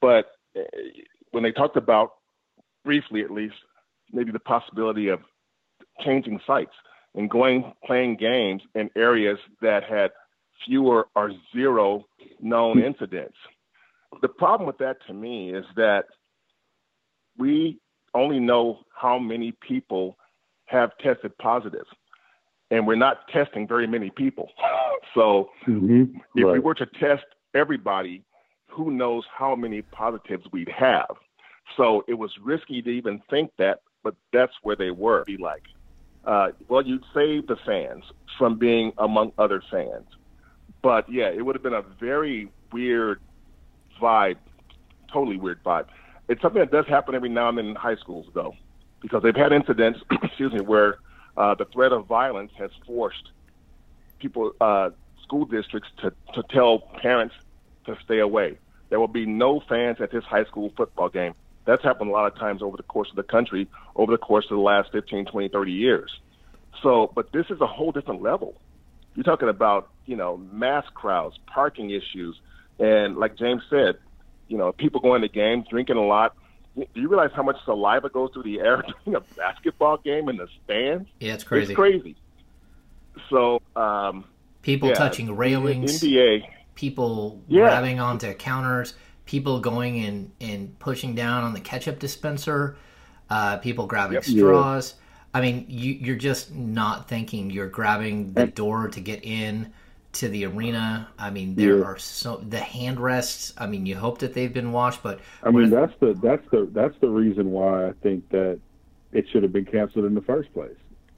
But 0.00 0.26
uh, 0.56 0.62
when 1.32 1.42
they 1.42 1.52
talked 1.52 1.76
about 1.76 2.12
briefly, 2.84 3.22
at 3.22 3.30
least, 3.30 3.54
maybe 4.12 4.30
the 4.32 4.38
possibility 4.38 5.08
of 5.08 5.20
changing 6.04 6.40
sites 6.46 6.74
and 7.14 7.30
going 7.30 7.72
playing 7.84 8.16
games 8.16 8.62
in 8.74 8.90
areas 8.96 9.38
that 9.60 9.84
had 9.84 10.10
fewer 10.64 11.08
or 11.14 11.32
zero 11.54 12.04
known 12.40 12.82
incidents. 12.82 13.36
The 14.22 14.28
problem 14.28 14.66
with 14.66 14.78
that 14.78 14.96
to 15.06 15.12
me 15.12 15.52
is 15.52 15.64
that 15.76 16.04
we 17.36 17.80
only 18.14 18.40
know 18.40 18.80
how 18.94 19.18
many 19.18 19.52
people 19.66 20.16
have 20.66 20.90
tested 20.98 21.36
positive, 21.38 21.86
and 22.70 22.86
we're 22.86 22.96
not 22.96 23.28
testing 23.28 23.66
very 23.68 23.86
many 23.86 24.10
people. 24.10 24.50
So 25.14 25.50
Mm-hmm. 25.68 26.16
if 26.34 26.52
we 26.52 26.58
were 26.58 26.74
to 26.74 26.86
test 26.86 27.24
everybody, 27.54 28.24
who 28.68 28.90
knows 28.90 29.24
how 29.32 29.54
many 29.54 29.82
positives 29.82 30.44
we'd 30.52 30.68
have. 30.70 31.14
So 31.76 32.04
it 32.08 32.14
was 32.14 32.32
risky 32.42 32.82
to 32.82 32.90
even 32.90 33.22
think 33.30 33.50
that, 33.58 33.80
but 34.02 34.14
that's 34.32 34.52
where 34.62 34.74
they 34.76 34.90
were. 34.90 35.22
Be 35.24 35.36
like, 35.36 35.62
uh, 36.24 36.48
well, 36.68 36.82
you'd 36.84 37.04
save 37.14 37.46
the 37.46 37.56
fans 37.64 38.02
from 38.38 38.58
being 38.58 38.92
among 38.98 39.32
other 39.38 39.62
fans. 39.70 40.06
But 40.82 41.10
yeah, 41.10 41.28
it 41.28 41.44
would 41.44 41.54
have 41.54 41.62
been 41.62 41.74
a 41.74 41.84
very 42.00 42.48
weird 42.72 43.20
vibe, 44.00 44.38
totally 45.12 45.36
weird 45.36 45.62
vibe. 45.64 45.86
It's 46.28 46.40
something 46.40 46.60
that 46.60 46.70
does 46.70 46.86
happen 46.86 47.14
every 47.14 47.28
now 47.28 47.48
and 47.48 47.58
then 47.58 47.66
in 47.66 47.74
high 47.74 47.96
schools, 47.96 48.26
though, 48.34 48.54
because 49.00 49.22
they've 49.22 49.36
had 49.36 49.52
incidents, 49.52 50.00
excuse 50.22 50.52
me, 50.52 50.60
where 50.60 50.98
uh, 51.36 51.54
the 51.54 51.66
threat 51.66 51.92
of 51.92 52.06
violence 52.06 52.52
has 52.58 52.70
forced 52.86 53.30
people, 54.18 54.52
uh, 54.60 54.90
school 55.22 55.44
districts, 55.44 55.88
to, 55.98 56.12
to 56.34 56.42
tell 56.50 56.78
parents 56.78 57.34
to 57.86 57.96
stay 58.04 58.20
away. 58.20 58.58
There 58.88 59.00
will 59.00 59.08
be 59.08 59.26
no 59.26 59.60
fans 59.60 60.00
at 60.00 60.10
this 60.10 60.24
high 60.24 60.44
school 60.44 60.72
football 60.76 61.08
game. 61.08 61.34
That's 61.64 61.82
happened 61.82 62.10
a 62.10 62.12
lot 62.12 62.30
of 62.30 62.38
times 62.38 62.62
over 62.62 62.76
the 62.76 62.82
course 62.82 63.10
of 63.10 63.16
the 63.16 63.22
country, 63.22 63.68
over 63.96 64.12
the 64.12 64.18
course 64.18 64.44
of 64.46 64.56
the 64.56 64.62
last 64.62 64.92
15, 64.92 65.26
20, 65.26 65.48
30 65.48 65.72
years. 65.72 66.20
So, 66.82 67.10
but 67.14 67.32
this 67.32 67.46
is 67.50 67.60
a 67.60 67.66
whole 67.66 67.92
different 67.92 68.22
level. 68.22 68.54
You're 69.14 69.24
talking 69.24 69.48
about, 69.48 69.90
you 70.06 70.16
know, 70.16 70.36
mass 70.36 70.84
crowds, 70.92 71.38
parking 71.46 71.90
issues, 71.90 72.38
and 72.78 73.16
like 73.16 73.36
James 73.36 73.62
said, 73.70 73.96
you 74.48 74.58
know, 74.58 74.72
people 74.72 75.00
going 75.00 75.22
to 75.22 75.28
games, 75.28 75.66
drinking 75.70 75.96
a 75.96 76.06
lot. 76.06 76.32
Do 76.76 76.84
you 76.94 77.08
realize 77.08 77.30
how 77.34 77.42
much 77.42 77.56
saliva 77.64 78.08
goes 78.10 78.30
through 78.32 78.44
the 78.44 78.60
air 78.60 78.82
during 79.04 79.16
a 79.16 79.24
basketball 79.36 79.98
game 80.04 80.28
in 80.28 80.36
the 80.36 80.48
stands? 80.64 81.08
yeah 81.20 81.34
it's 81.34 81.44
crazy 81.44 81.72
It's 81.72 81.76
crazy. 81.76 82.16
So, 83.30 83.60
um, 83.76 84.24
people 84.62 84.88
yeah, 84.88 84.96
touching 84.98 85.36
railings 85.36 85.92
NBA, 86.02 86.42
people 86.74 87.44
Yeah. 87.48 87.62
grabbing 87.62 88.00
onto 88.00 88.32
counters, 88.34 88.94
people 89.26 89.60
going 89.60 90.00
and, 90.04 90.32
and 90.40 90.78
pushing 90.78 91.14
down 91.14 91.44
on 91.44 91.54
the 91.54 91.60
ketchup 91.60 91.98
dispenser, 91.98 92.76
uh, 93.30 93.58
people 93.58 93.86
grabbing 93.86 94.16
Yep. 94.16 94.24
straws. 94.24 94.94
I 95.34 95.40
mean, 95.40 95.66
you, 95.68 95.92
you're 95.94 96.16
just 96.16 96.52
not 96.54 97.08
thinking. 97.08 97.50
You're 97.50 97.68
grabbing 97.68 98.34
the 98.34 98.46
door 98.46 98.88
to 98.88 99.00
get 99.00 99.24
in 99.24 99.72
to 100.14 100.28
the 100.28 100.44
arena. 100.46 101.08
I 101.18 101.30
mean, 101.30 101.56
there 101.56 101.78
Yeah. 101.78 101.84
are 101.84 101.98
so 101.98 102.36
the 102.36 102.60
hand 102.60 103.00
rests. 103.00 103.52
I 103.58 103.66
mean, 103.66 103.86
you 103.86 103.96
hope 103.96 104.18
that 104.20 104.34
they've 104.34 104.52
been 104.52 104.72
washed, 104.72 105.02
but 105.02 105.20
I 105.42 105.50
mean, 105.50 105.70
that's 105.70 105.92
the 106.00 106.14
that's 106.14 106.44
the 106.50 106.68
that's 106.72 106.94
the 107.00 107.08
reason 107.08 107.50
why 107.50 107.88
I 107.88 107.92
think 108.02 108.28
that 108.30 108.60
it 109.12 109.26
should 109.28 109.42
have 109.42 109.52
been 109.52 109.66
canceled 109.66 110.04
in 110.06 110.14
the 110.14 110.22
first 110.22 110.52
place. 110.52 110.76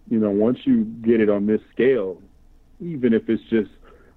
You 0.08 0.18
know, 0.18 0.30
once 0.30 0.58
you 0.64 0.84
get 0.84 1.20
it 1.20 1.30
on 1.30 1.46
this 1.46 1.60
scale, 1.72 2.22
even 2.80 3.12
if 3.14 3.28
it's 3.28 3.42
just 3.44 3.70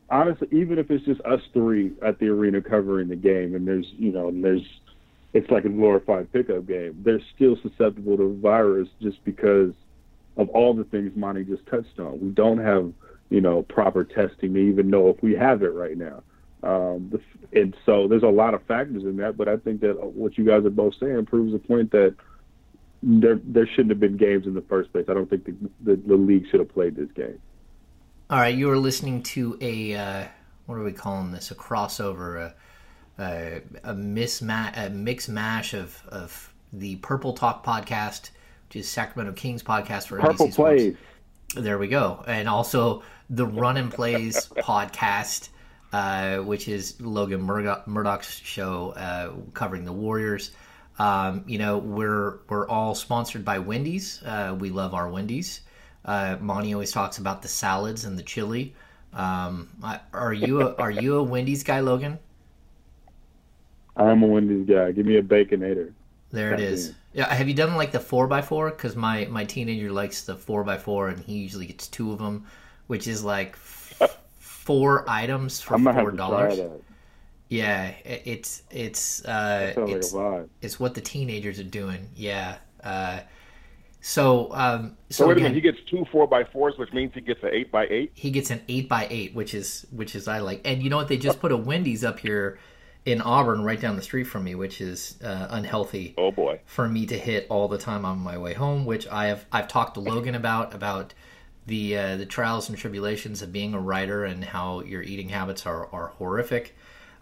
honestly, 0.09 0.47
even 0.51 0.79
if 0.79 0.89
it's 0.91 1.05
just 1.05 1.21
us 1.21 1.41
three 1.53 1.93
at 2.01 2.19
the 2.19 2.27
arena 2.27 2.61
covering 2.61 3.07
the 3.09 3.15
game, 3.15 3.55
and 3.55 3.67
there's 3.67 3.87
you 3.97 4.11
know, 4.11 4.29
and 4.29 4.43
there's 4.43 4.63
it's 5.33 5.49
like 5.51 5.65
a 5.65 5.69
glorified 5.69 6.31
pickup 6.31 6.65
game. 6.67 7.01
They're 7.03 7.21
still 7.35 7.55
susceptible 7.61 8.17
to 8.17 8.39
virus 8.41 8.89
just 9.01 9.23
because 9.23 9.73
of 10.37 10.49
all 10.49 10.73
the 10.73 10.85
things 10.85 11.11
Monte 11.15 11.43
just 11.45 11.65
touched 11.67 11.99
on. 11.99 12.19
We 12.19 12.29
don't 12.29 12.57
have 12.59 12.93
you 13.29 13.41
know 13.41 13.63
proper 13.63 14.03
testing 14.03 14.53
to 14.53 14.59
even 14.59 14.89
know 14.89 15.09
if 15.09 15.21
we 15.21 15.35
have 15.35 15.63
it 15.63 15.73
right 15.73 15.97
now. 15.97 16.23
Um, 16.61 17.09
the, 17.09 17.59
and 17.59 17.75
so 17.85 18.07
there's 18.07 18.23
a 18.23 18.27
lot 18.27 18.53
of 18.53 18.61
factors 18.63 19.03
in 19.03 19.17
that, 19.17 19.37
but 19.37 19.47
I 19.47 19.57
think 19.57 19.81
that 19.81 19.95
what 20.13 20.37
you 20.37 20.45
guys 20.45 20.65
are 20.65 20.69
both 20.69 20.93
saying 20.99 21.25
proves 21.25 21.53
the 21.53 21.59
point 21.59 21.91
that 21.91 22.15
there 23.01 23.39
there 23.43 23.67
shouldn't 23.67 23.91
have 23.91 23.99
been 23.99 24.17
games 24.17 24.45
in 24.45 24.53
the 24.53 24.61
first 24.63 24.91
place. 24.91 25.05
I 25.07 25.13
don't 25.13 25.29
think 25.29 25.45
the, 25.45 25.55
the, 25.81 25.95
the 25.95 26.15
league 26.15 26.45
should 26.49 26.59
have 26.59 26.73
played 26.73 26.95
this 26.95 27.11
game. 27.11 27.39
All 28.29 28.39
right, 28.39 28.53
you 28.53 28.69
are 28.69 28.77
listening 28.77 29.23
to 29.23 29.57
a 29.61 29.95
uh, 29.95 30.27
what 30.65 30.75
are 30.75 30.83
we 30.83 30.91
calling 30.91 31.31
this? 31.31 31.49
A 31.49 31.55
crossover, 31.55 32.39
a 32.39 32.53
a, 33.19 33.61
a 33.83 33.93
mismatch, 33.93 34.73
a 34.77 34.89
mix 34.89 35.27
mash 35.27 35.73
of 35.73 36.01
of 36.09 36.53
the 36.71 36.97
Purple 36.97 37.33
Talk 37.33 37.65
podcast, 37.65 38.31
which 38.67 38.77
is 38.77 38.89
Sacramento 38.89 39.33
Kings 39.33 39.63
podcast 39.63 40.07
for 40.07 40.19
Purple 40.19 40.47
NBC 40.47 40.55
plays. 40.55 40.97
There 41.55 41.77
we 41.77 41.87
go, 41.87 42.23
and 42.27 42.47
also 42.47 43.03
the 43.29 43.45
Runnin' 43.45 43.89
Plays 43.89 44.47
podcast, 44.47 45.49
uh, 45.93 46.37
which 46.37 46.67
is 46.67 46.99
Logan 46.99 47.41
Murdock, 47.41 47.87
Murdock's 47.87 48.39
show 48.39 48.91
uh, 48.91 49.33
covering 49.53 49.85
the 49.85 49.93
Warriors. 49.93 50.51
Um, 50.97 51.43
you 51.47 51.57
know, 51.57 51.77
we're 51.77 52.39
we're 52.49 52.67
all 52.67 52.95
sponsored 52.95 53.45
by 53.45 53.59
Wendy's. 53.59 54.21
Uh, 54.23 54.55
we 54.59 54.69
love 54.69 54.93
our 54.93 55.09
Wendy's. 55.09 55.61
Uh, 56.03 56.37
Monte 56.39 56.73
always 56.73 56.91
talks 56.91 57.17
about 57.17 57.41
the 57.41 57.47
salads 57.47 58.05
and 58.05 58.17
the 58.17 58.23
chili. 58.23 58.73
Um, 59.13 59.69
are 60.13 60.33
you 60.33 60.61
a, 60.61 60.75
are 60.75 60.91
you 60.91 61.17
a 61.17 61.23
Wendy's 61.23 61.63
guy, 61.63 61.79
Logan? 61.79 62.19
I'm 63.95 64.23
a 64.23 64.27
Wendy's 64.27 64.67
guy. 64.67 64.91
Give 64.91 65.05
me 65.05 65.17
a 65.17 65.23
baconator. 65.23 65.91
There 66.31 66.53
it 66.53 66.59
is. 66.59 66.93
Yeah, 67.13 67.33
have 67.33 67.47
you 67.47 67.55
done 67.55 67.75
like 67.75 67.91
the 67.91 67.99
four 67.99 68.31
x 68.31 68.47
four? 68.47 68.69
Because 68.69 68.95
my 68.95 69.25
my 69.25 69.45
teenager 69.45 69.91
likes 69.91 70.23
the 70.23 70.35
four 70.35 70.69
x 70.69 70.83
four, 70.83 71.09
and 71.09 71.19
he 71.19 71.37
usually 71.39 71.65
gets 71.65 71.87
two 71.87 72.11
of 72.11 72.19
them, 72.19 72.45
which 72.89 73.07
is 73.07 73.23
like 73.23 73.53
f- 74.01 74.17
four 74.39 75.05
items 75.07 75.61
for 75.61 75.77
four 75.77 75.93
have 75.93 76.05
to 76.05 76.11
try 76.11 76.15
dollars. 76.17 76.59
Yeah, 77.47 77.87
it, 78.03 78.21
it's 78.25 78.63
it's 78.69 79.23
uh, 79.25 79.73
it's 79.87 80.11
like 80.13 80.47
it's 80.61 80.79
what 80.79 80.93
the 80.95 81.01
teenagers 81.01 81.59
are 81.59 81.63
doing. 81.63 82.09
Yeah. 82.15 82.57
Uh, 82.83 83.19
so 84.01 84.53
um, 84.53 84.95
So, 85.09 85.23
so 85.23 85.27
wait 85.27 85.37
a 85.37 85.41
minute, 85.41 85.55
he 85.55 85.61
gets 85.61 85.77
two 85.89 86.05
four 86.11 86.27
by 86.27 86.43
fours, 86.45 86.75
which 86.77 86.93
means 86.93 87.11
he 87.13 87.21
gets 87.21 87.43
an 87.43 87.49
eight 87.51 87.71
by 87.71 87.85
eight. 87.89 88.11
he 88.15 88.31
gets 88.31 88.49
an 88.49 88.61
eight 88.67 88.87
by 88.87 89.07
eight, 89.09 89.33
which 89.35 89.53
is 89.53 89.85
which 89.91 90.15
is 90.15 90.27
I 90.27 90.39
like. 90.39 90.61
And 90.65 90.81
you 90.83 90.89
know 90.89 90.97
what? 90.97 91.07
They 91.09 91.17
just 91.17 91.39
put 91.39 91.51
a 91.51 91.57
Wendy's 91.57 92.03
up 92.03 92.19
here 92.19 92.59
in 93.05 93.21
Auburn, 93.21 93.63
right 93.63 93.79
down 93.79 93.95
the 93.95 94.01
street 94.01 94.25
from 94.25 94.43
me, 94.43 94.55
which 94.55 94.79
is 94.81 95.17
uh, 95.23 95.47
unhealthy 95.49 96.13
Oh 96.17 96.31
boy. 96.31 96.59
for 96.65 96.87
me 96.87 97.05
to 97.07 97.17
hit 97.17 97.47
all 97.49 97.67
the 97.67 97.77
time 97.77 98.05
on 98.05 98.19
my 98.19 98.37
way 98.37 98.53
home. 98.53 98.85
Which 98.85 99.07
I 99.07 99.27
have 99.27 99.45
I've 99.51 99.67
talked 99.67 99.95
to 99.95 99.99
Logan 100.11 100.35
about 100.35 100.73
about 100.73 101.13
the 101.69 101.97
uh, 101.97 102.17
the 102.17 102.25
trials 102.25 102.67
and 102.69 102.77
tribulations 102.77 103.41
of 103.41 103.53
being 103.53 103.73
a 103.73 103.79
writer 103.79 104.25
and 104.25 104.43
how 104.43 104.81
your 104.81 105.01
eating 105.01 105.29
habits 105.29 105.65
are 105.65 105.87
are 105.93 106.07
horrific. 106.17 106.75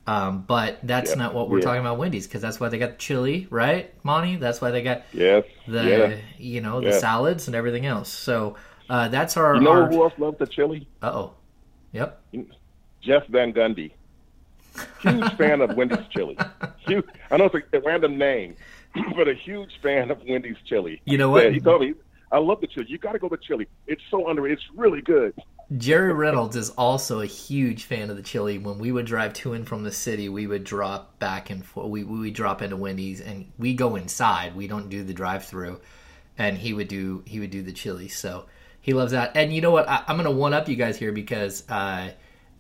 Um, 0.08 0.44
but 0.48 0.80
that's 0.84 1.18
not 1.18 1.34
what 1.34 1.50
we're 1.50 1.60
Yeah. 1.60 1.66
talking 1.66 1.82
about 1.82 1.98
Wendy's 1.98 2.28
because 2.28 2.42
that's 2.42 2.60
why 2.62 2.70
they 2.70 2.78
got 2.80 2.92
the 2.92 2.98
chili, 2.98 3.46
right, 3.50 3.94
Monte? 4.04 4.38
That's 4.38 4.62
why 4.62 4.72
they 4.72 4.82
got 4.82 5.04
Yes. 5.14 5.44
the 5.68 5.84
yeah. 5.84 6.16
you 6.40 6.62
know 6.62 6.80
the 6.82 6.94
salads 6.94 7.48
and 7.48 7.56
everything 7.56 7.86
else. 7.86 8.10
So 8.10 8.56
uh, 8.90 9.10
that's 9.10 9.36
our. 9.38 9.56
You 9.56 9.62
know 9.62 9.72
our 9.72 9.90
who 9.90 10.04
else 10.04 10.14
loves 10.18 10.38
the 10.40 10.48
chili? 10.48 10.88
uh 11.04 11.12
oh. 11.14 11.34
Yep. 11.92 12.22
Jeff 13.02 13.28
Van 13.28 13.52
Gundy. 13.54 13.92
Huge 15.02 15.34
fan 15.34 15.62
of 15.62 15.76
Wendy's 15.76 16.06
chili. 16.10 16.38
Huge, 16.88 17.06
I 17.32 17.38
know 17.38 17.46
it's 17.46 17.56
a, 17.74 17.78
a 17.78 17.82
random 17.82 18.18
name, 18.18 18.56
but 19.16 19.28
a 19.28 19.34
huge 19.34 19.72
fan 19.82 20.12
of 20.12 20.22
Wendy's 20.28 20.58
chili. 20.66 21.02
You 21.06 21.18
know 21.18 21.30
what? 21.32 21.52
He 21.52 21.60
told 21.60 21.82
me, 21.82 21.94
I 22.32 22.40
love 22.40 22.62
the 22.62 22.68
chili. 22.68 22.88
You 22.90 22.98
got 22.98 23.14
to 23.14 23.20
go 23.20 23.30
to 23.30 23.38
chili. 23.38 23.68
It's 23.88 24.02
so 24.12 24.30
underrated. 24.30 24.58
It's 24.58 24.68
really 24.76 25.02
good. 25.02 25.34
Jerry 25.76 26.14
Reynolds 26.14 26.56
is 26.56 26.70
also 26.72 27.20
a 27.20 27.26
huge 27.26 27.84
fan 27.84 28.10
of 28.10 28.16
the 28.16 28.24
chili. 28.24 28.58
When 28.58 28.80
we 28.80 28.92
would 28.92 29.06
drive 29.06 29.34
to 29.36 29.54
and 29.54 29.68
from 29.68 29.84
the 29.84 29.92
city, 29.92 30.30
we 30.30 30.48
would 30.48 30.64
drop 30.64 31.20
back 31.20 31.50
and 31.50 31.66
forth. 31.66 31.90
We 31.90 32.06
we 32.06 32.20
would 32.20 32.34
drop 32.34 32.62
into 32.62 32.78
Wendy's 32.78 33.20
and 33.20 33.52
we 33.58 33.74
go 33.74 33.98
inside. 33.98 34.56
We 34.56 34.68
don't 34.68 34.90
do 34.90 35.04
the 35.04 35.14
drive-through, 35.14 35.82
and 36.38 36.58
he 36.58 36.74
would 36.74 36.88
do 36.88 37.22
he 37.26 37.42
would 37.42 37.52
do 37.52 37.62
the 37.62 37.74
chili. 37.74 38.08
So 38.08 38.46
he 38.80 38.94
loves 38.94 39.12
that. 39.12 39.36
And 39.36 39.54
you 39.54 39.60
know 39.60 39.72
what? 39.72 39.90
I, 39.90 40.04
I'm 40.08 40.16
going 40.16 40.24
to 40.24 40.32
one 40.32 40.54
up 40.54 40.70
you 40.70 40.78
guys 40.78 40.98
here 40.98 41.12
because 41.12 41.70
uh, 41.70 42.12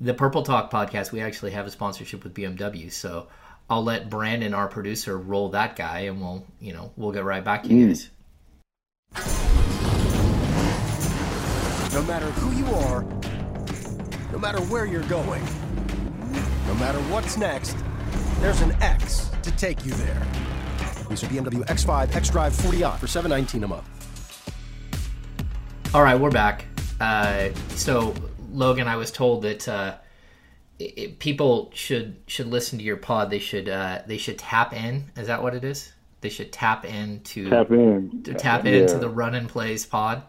the 0.01 0.13
Purple 0.13 0.43
Talk 0.43 0.69
podcast 0.69 1.13
we 1.13 1.21
actually 1.21 1.51
have 1.51 1.65
a 1.65 1.71
sponsorship 1.71 2.25
with 2.25 2.33
BMW. 2.33 2.91
So 2.91 3.27
I'll 3.69 3.85
let 3.85 4.09
Brandon, 4.09 4.53
our 4.53 4.67
producer, 4.67 5.17
roll 5.17 5.49
that 5.49 5.77
guy, 5.77 6.01
and 6.01 6.19
we'll 6.19 6.45
you 6.59 6.73
know 6.73 6.91
we'll 6.97 7.13
get 7.13 7.23
right 7.23 7.43
back 7.43 7.63
to 7.63 7.69
you 7.69 7.87
guys. 7.87 8.09
No 11.97 12.03
matter 12.03 12.27
who 12.27 12.55
you 12.55 12.65
are, 12.75 13.01
no 14.31 14.37
matter 14.37 14.61
where 14.65 14.85
you're 14.85 15.01
going, 15.03 15.43
no 16.67 16.75
matter 16.75 16.99
what's 17.09 17.37
next, 17.37 17.75
there's 18.39 18.61
an 18.61 18.71
X 18.83 19.31
to 19.41 19.49
take 19.53 19.83
you 19.83 19.93
there. 19.93 20.21
Use 21.09 21.23
your 21.23 21.31
BMW 21.31 21.65
X5 21.65 22.15
X-Drive 22.15 22.53
40i 22.53 22.99
for 22.99 23.07
719 23.07 23.63
a 23.63 23.67
month. 23.67 23.85
All 25.95 26.03
right, 26.03 26.19
we're 26.19 26.29
back. 26.29 26.65
Uh, 27.01 27.49
so, 27.69 28.13
Logan, 28.51 28.87
I 28.87 28.97
was 28.97 29.09
told 29.09 29.41
that 29.41 29.67
uh, 29.67 29.95
i 30.79 30.93
i 30.99 31.15
people 31.17 31.71
should 31.73 32.17
should 32.27 32.45
listen 32.45 32.77
to 32.77 32.85
your 32.85 32.97
pod. 32.97 33.31
They 33.31 33.39
should 33.39 33.67
uh, 33.67 34.03
they 34.05 34.19
should 34.19 34.37
tap 34.37 34.71
in. 34.71 35.05
Is 35.17 35.25
that 35.25 35.41
what 35.41 35.55
it 35.55 35.63
is? 35.63 35.93
They 36.27 36.33
should 36.33 36.51
tap 36.51 36.83
into 36.83 37.49
Tap 37.49 37.71
in. 37.71 38.21
to 38.23 38.33
tap 38.33 38.65
Yeah. 38.65 38.71
into 38.81 38.97
the 38.97 39.07
Runnin' 39.07 39.47
Plays 39.47 39.85
pod. 39.85 40.23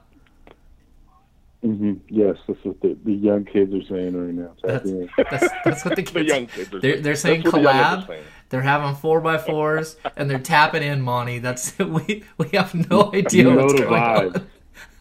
Mm-hmm. 1.65 1.95
Yes, 2.09 2.37
that's 2.47 2.65
what 2.65 2.81
the, 2.81 2.97
the 3.05 3.13
young 3.13 3.45
kids 3.45 3.75
are 3.75 3.83
saying 3.83 4.17
right 4.17 4.33
now. 4.33 4.53
Tap 4.63 4.85
That's 4.85 4.89
in. 4.91 5.11
that's, 5.17 5.49
that's 5.65 5.85
what 5.85 5.97
the 5.97 6.03
kids. 6.05 6.13
The 6.13 6.25
young 6.25 6.47
kids 6.47 6.73
are 6.73 6.79
They're, 6.81 7.01
they're 7.01 7.15
saying 7.17 7.43
That's 7.43 7.53
what 7.53 7.63
the 7.65 7.69
collab. 7.69 8.07
saying. 8.07 8.25
They're 8.49 8.63
having 8.63 8.95
four 8.95 9.21
by 9.21 9.39
fours 9.39 9.97
and 10.17 10.31
they're 10.31 10.39
tapping 10.39 10.85
in 10.85 11.03
Monte. 11.03 11.41
That's 11.41 11.77
we 11.81 12.23
we 12.39 12.49
have 12.51 12.73
no 12.89 13.13
idea 13.13 13.43
You 13.43 13.51
know 13.57 13.65
what's 13.65 13.73
going 13.81 13.91
vibe. 13.93 14.47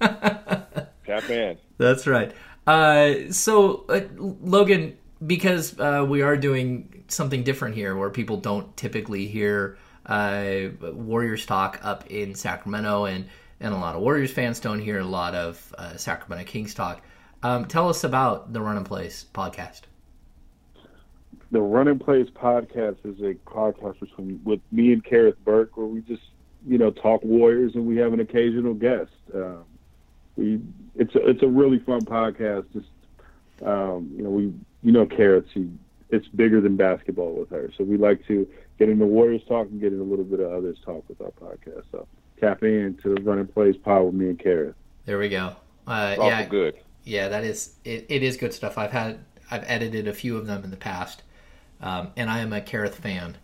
on. 0.02 0.88
Tap 1.06 1.30
in. 1.30 1.60
That's 1.78 2.08
right. 2.08 2.32
Uh, 2.66 3.32
so, 3.32 3.86
uh, 3.90 4.02
Logan, 4.18 4.98
because 5.28 5.80
uh, 5.80 6.04
we 6.10 6.24
are 6.24 6.36
doing 6.36 7.04
something 7.08 7.44
different 7.44 7.76
here 7.76 7.96
where 7.96 8.10
people 8.10 8.38
don't 8.38 8.76
typically 8.76 9.28
hear 9.28 9.78
uh, 10.08 10.70
Warriors 10.94 11.46
talk 11.46 11.80
up 11.84 12.10
in 12.10 12.34
Sacramento, 12.36 13.06
and, 13.06 13.26
and 13.60 13.74
a 13.74 13.78
lot 13.78 13.96
of 13.96 14.02
Warriors 14.02 14.32
fans 14.32 14.60
don't 14.60 14.80
hear 14.80 15.00
a 15.00 15.06
lot 15.06 15.36
of 15.36 15.76
uh, 15.78 15.98
Sacramento 15.98 16.50
Kings 16.50 16.74
talk. 16.74 17.02
Um, 17.44 17.66
tell 17.66 17.90
us 17.90 18.04
about 18.04 18.54
the 18.54 18.62
Runnin' 18.62 18.84
Plays 18.84 19.26
podcast. 19.34 19.82
the 21.52 21.62
Runnin' 21.62 22.00
Plays 22.00 22.30
podcast 22.30 22.98
is 23.06 23.20
a 23.22 23.36
podcast 23.50 24.00
between 24.00 24.42
with 24.44 24.60
me 24.72 24.94
and 24.94 25.04
Kerith 25.04 25.38
Burke, 25.46 25.78
where 25.78 25.88
we 25.88 26.02
just 26.02 26.24
you 26.66 26.78
know 26.78 26.92
talk 26.92 27.24
Warriors 27.24 27.76
and 27.76 27.86
we 27.86 27.98
have 27.98 28.14
an 28.14 28.20
occasional 28.20 28.74
guest. 28.74 29.12
Um, 29.34 29.64
we 30.36 30.60
it's 30.96 31.16
a, 31.16 31.28
it's 31.28 31.44
a 31.44 31.48
really 31.48 31.80
fun 31.80 32.02
podcast. 32.02 32.66
Just 32.74 32.88
um, 33.66 34.12
you 34.16 34.24
know 34.24 34.30
we 34.30 34.54
you 34.84 34.92
know 34.92 35.06
Kerith, 35.06 35.46
she 35.54 35.70
it's 36.10 36.28
bigger 36.30 36.62
than 36.62 36.76
basketball 36.76 37.34
with 37.34 37.50
her, 37.50 37.72
so 37.78 37.84
we 37.84 37.98
like 37.98 38.26
to 38.28 38.48
get 38.78 38.98
the 38.98 39.06
Warriors 39.06 39.42
talk 39.48 39.68
and 39.68 39.80
get 39.80 39.94
in 39.94 40.00
a 40.00 40.04
little 40.04 40.26
bit 40.26 40.40
of 40.40 40.52
others 40.52 40.78
talk 40.86 41.04
with 41.08 41.22
our 41.22 41.32
podcast. 41.32 41.84
So 41.92 42.08
tap 42.40 42.64
in 42.64 42.98
to 43.04 43.16
the 43.16 43.22
Running 43.22 43.46
and 43.46 43.54
Plays 43.54 43.78
pod 43.78 44.06
with 44.06 44.14
me 44.14 44.30
and 44.30 44.40
Kerith. 44.40 44.76
There 45.06 45.18
we 45.18 45.30
go. 45.30 45.56
Uh, 45.86 46.16
yeah, 46.20 46.46
good. 46.46 46.76
yeah, 47.04 47.30
that 47.30 47.44
is 47.44 47.76
it, 47.86 48.06
it 48.10 48.24
is 48.24 48.38
good 48.38 48.54
stuff. 48.54 48.78
I've 48.78 48.92
had 48.92 49.20
I've 49.50 49.64
edited 49.66 50.08
a 50.08 50.14
few 50.14 50.38
of 50.38 50.48
them 50.48 50.64
in 50.64 50.70
the 50.70 50.78
past, 50.78 51.24
um, 51.82 52.12
and 52.18 52.30
I 52.30 52.40
am 52.40 52.52
a 52.52 52.62
Kerith 52.62 52.96
fan. 52.96 53.38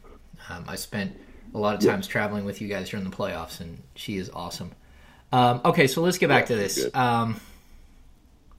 Um, 0.49 0.65
I 0.67 0.75
spent 0.75 1.17
a 1.53 1.57
lot 1.57 1.75
of 1.75 1.81
times 1.81 2.07
traveling 2.07 2.43
with 2.45 2.61
you 2.61 2.67
guys 2.67 2.89
during 2.89 3.09
the 3.09 3.15
playoffs, 3.15 3.61
and 3.61 3.81
she 3.95 4.17
is 4.17 4.29
awesome. 4.31 4.71
Um, 5.31 5.61
okay, 5.63 5.87
so 5.87 6.01
let's 6.01 6.17
get 6.17 6.27
back 6.27 6.47
to 6.47 6.55
this. 6.55 6.83
good. 6.83 6.95
Um, 6.95 7.39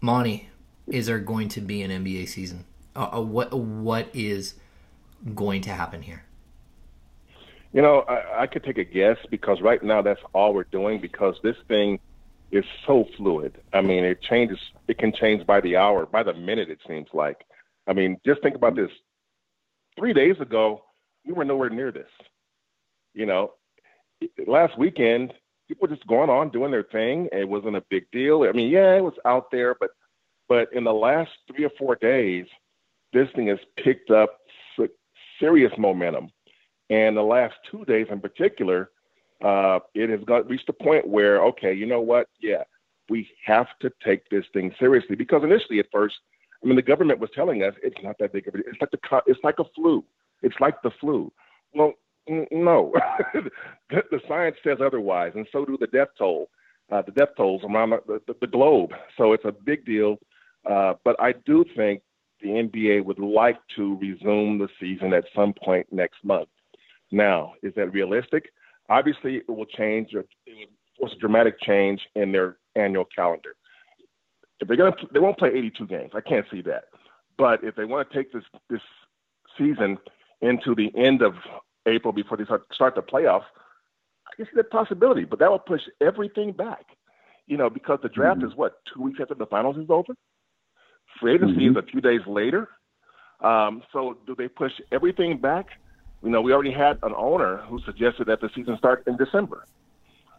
Monte, 0.00 0.48
is 0.86 1.06
there 1.06 1.18
going 1.18 1.48
to 1.50 1.60
be 1.60 1.82
an 1.82 1.90
NBA 1.90 2.28
season? 2.28 2.64
Uh, 2.96 3.10
uh, 3.14 3.20
what 3.20 3.52
what 3.52 4.08
is 4.14 4.54
going 5.34 5.60
to 5.62 5.70
happen 5.70 6.02
here? 6.02 6.24
You 7.74 7.82
know, 7.82 8.04
I, 8.08 8.42
I 8.42 8.46
could 8.46 8.62
take 8.62 8.78
a 8.78 8.84
guess 8.84 9.16
because 9.32 9.60
right 9.60 9.82
now 9.82 10.00
that's 10.00 10.20
all 10.32 10.54
we're 10.54 10.62
doing 10.62 11.00
because 11.00 11.34
this 11.42 11.56
thing 11.66 11.98
is 12.52 12.64
so 12.86 13.04
fluid. 13.16 13.60
I 13.72 13.80
mean, 13.80 14.04
it 14.04 14.22
changes. 14.22 14.58
It 14.86 14.96
can 14.96 15.12
change 15.12 15.44
by 15.44 15.60
the 15.60 15.76
hour, 15.76 16.06
by 16.06 16.22
the 16.22 16.34
minute. 16.34 16.70
It 16.70 16.78
seems 16.86 17.08
like. 17.12 17.44
I 17.88 17.92
mean, 17.92 18.16
just 18.24 18.42
think 18.42 18.54
about 18.54 18.76
this. 18.76 18.90
Three 19.98 20.12
days 20.12 20.36
ago, 20.40 20.84
we 21.26 21.32
were 21.32 21.44
nowhere 21.44 21.68
near 21.68 21.90
this. 21.90 22.06
You 23.12 23.26
know, 23.26 23.54
last 24.46 24.78
weekend 24.78 25.34
people 25.66 25.88
were 25.88 25.94
just 25.94 26.06
going 26.06 26.30
on 26.30 26.50
doing 26.50 26.70
their 26.70 26.84
thing. 26.84 27.28
It 27.32 27.48
wasn't 27.48 27.76
a 27.76 27.84
big 27.90 28.08
deal. 28.12 28.44
I 28.44 28.52
mean, 28.52 28.70
yeah, 28.70 28.94
it 28.94 29.02
was 29.02 29.14
out 29.24 29.50
there, 29.50 29.74
but 29.80 29.90
but 30.48 30.68
in 30.72 30.84
the 30.84 30.94
last 30.94 31.30
three 31.48 31.64
or 31.64 31.72
four 31.76 31.96
days, 31.96 32.46
this 33.12 33.28
thing 33.34 33.48
has 33.48 33.58
picked 33.82 34.12
up 34.12 34.38
serious 35.40 35.72
momentum. 35.76 36.28
And 36.90 37.16
the 37.16 37.22
last 37.22 37.54
two 37.70 37.84
days 37.84 38.06
in 38.10 38.20
particular, 38.20 38.90
uh, 39.42 39.80
it 39.94 40.10
has 40.10 40.20
got 40.24 40.48
reached 40.48 40.68
a 40.68 40.72
point 40.72 41.06
where, 41.06 41.42
okay, 41.44 41.72
you 41.72 41.86
know 41.86 42.00
what? 42.00 42.28
Yeah, 42.40 42.62
we 43.08 43.28
have 43.44 43.66
to 43.80 43.90
take 44.04 44.28
this 44.28 44.44
thing 44.52 44.74
seriously 44.78 45.16
because 45.16 45.42
initially, 45.42 45.78
at 45.78 45.86
first, 45.92 46.16
I 46.62 46.66
mean, 46.66 46.76
the 46.76 46.82
government 46.82 47.20
was 47.20 47.30
telling 47.34 47.62
us 47.62 47.74
it's 47.82 48.02
not 48.02 48.16
that 48.18 48.32
big 48.32 48.48
of 48.48 48.54
a. 48.54 48.58
It's 48.58 48.80
like 48.80 48.90
the 48.90 49.22
it's 49.26 49.40
like 49.44 49.58
a 49.58 49.64
flu. 49.74 50.04
It's 50.42 50.56
like 50.60 50.80
the 50.82 50.90
flu. 51.00 51.32
Well, 51.74 51.92
no, 52.28 52.94
the 53.90 54.20
science 54.26 54.56
says 54.64 54.78
otherwise, 54.84 55.32
and 55.34 55.46
so 55.52 55.64
do 55.64 55.76
the 55.78 55.86
death 55.88 56.08
toll, 56.16 56.48
uh, 56.90 57.02
the 57.02 57.12
death 57.12 57.30
tolls 57.36 57.62
around 57.64 57.90
the, 57.90 58.20
the, 58.26 58.34
the, 58.40 58.46
globe. 58.46 58.92
So 59.16 59.32
it's 59.32 59.44
a 59.44 59.52
big 59.52 59.84
deal. 59.84 60.18
Uh, 60.68 60.94
but 61.04 61.20
I 61.20 61.32
do 61.44 61.64
think 61.76 62.00
the 62.40 62.48
NBA 62.48 63.04
would 63.04 63.18
like 63.18 63.58
to 63.76 63.98
resume 63.98 64.58
the 64.58 64.68
season 64.80 65.12
at 65.12 65.24
some 65.34 65.52
point 65.52 65.86
next 65.90 66.24
month. 66.24 66.48
Now, 67.10 67.54
is 67.62 67.72
that 67.76 67.92
realistic? 67.92 68.52
Obviously, 68.88 69.36
it 69.36 69.48
will 69.48 69.66
change. 69.66 70.10
It 70.12 70.26
will 70.46 70.54
force 70.98 71.12
a 71.16 71.20
dramatic 71.20 71.60
change 71.60 72.00
in 72.14 72.32
their 72.32 72.58
annual 72.76 73.06
calendar. 73.14 73.54
If 74.60 74.68
they're 74.68 74.76
gonna, 74.76 74.96
they 75.12 75.20
won't 75.20 75.38
play 75.38 75.50
82 75.50 75.86
games. 75.86 76.10
I 76.14 76.20
can't 76.20 76.46
see 76.50 76.62
that. 76.62 76.84
But 77.36 77.64
if 77.64 77.74
they 77.74 77.84
want 77.84 78.08
to 78.08 78.16
take 78.16 78.32
this 78.32 78.44
this 78.70 78.80
season 79.58 79.98
into 80.40 80.74
the 80.74 80.90
end 80.96 81.22
of 81.22 81.34
April 81.86 82.12
before 82.12 82.36
they 82.36 82.44
start, 82.44 82.62
start 82.72 82.94
the 82.94 83.02
playoffs, 83.02 83.44
I 84.26 84.36
can 84.36 84.46
see 84.46 84.56
that 84.56 84.70
possibility. 84.70 85.24
But 85.24 85.38
that 85.40 85.50
will 85.50 85.58
push 85.58 85.82
everything 86.00 86.52
back. 86.52 86.84
You 87.46 87.56
know, 87.56 87.68
because 87.68 87.98
the 88.02 88.08
draft 88.08 88.38
mm-hmm. 88.38 88.48
is 88.48 88.56
what 88.56 88.80
two 88.94 89.02
weeks 89.02 89.18
after 89.20 89.34
the 89.34 89.46
finals 89.46 89.76
is 89.76 89.90
over. 89.90 90.14
Free 91.20 91.34
agency 91.34 91.66
mm-hmm. 91.66 91.76
is 91.76 91.84
a 91.84 91.86
few 91.86 92.00
days 92.00 92.20
later. 92.26 92.68
Um, 93.40 93.82
so 93.92 94.16
do 94.26 94.34
they 94.34 94.48
push 94.48 94.72
everything 94.92 95.38
back? 95.38 95.66
You 96.24 96.30
know, 96.30 96.40
we 96.40 96.52
already 96.54 96.72
had 96.72 96.98
an 97.02 97.12
owner 97.14 97.58
who 97.68 97.78
suggested 97.84 98.28
that 98.28 98.40
the 98.40 98.48
season 98.54 98.78
start 98.78 99.04
in 99.06 99.16
December. 99.18 99.66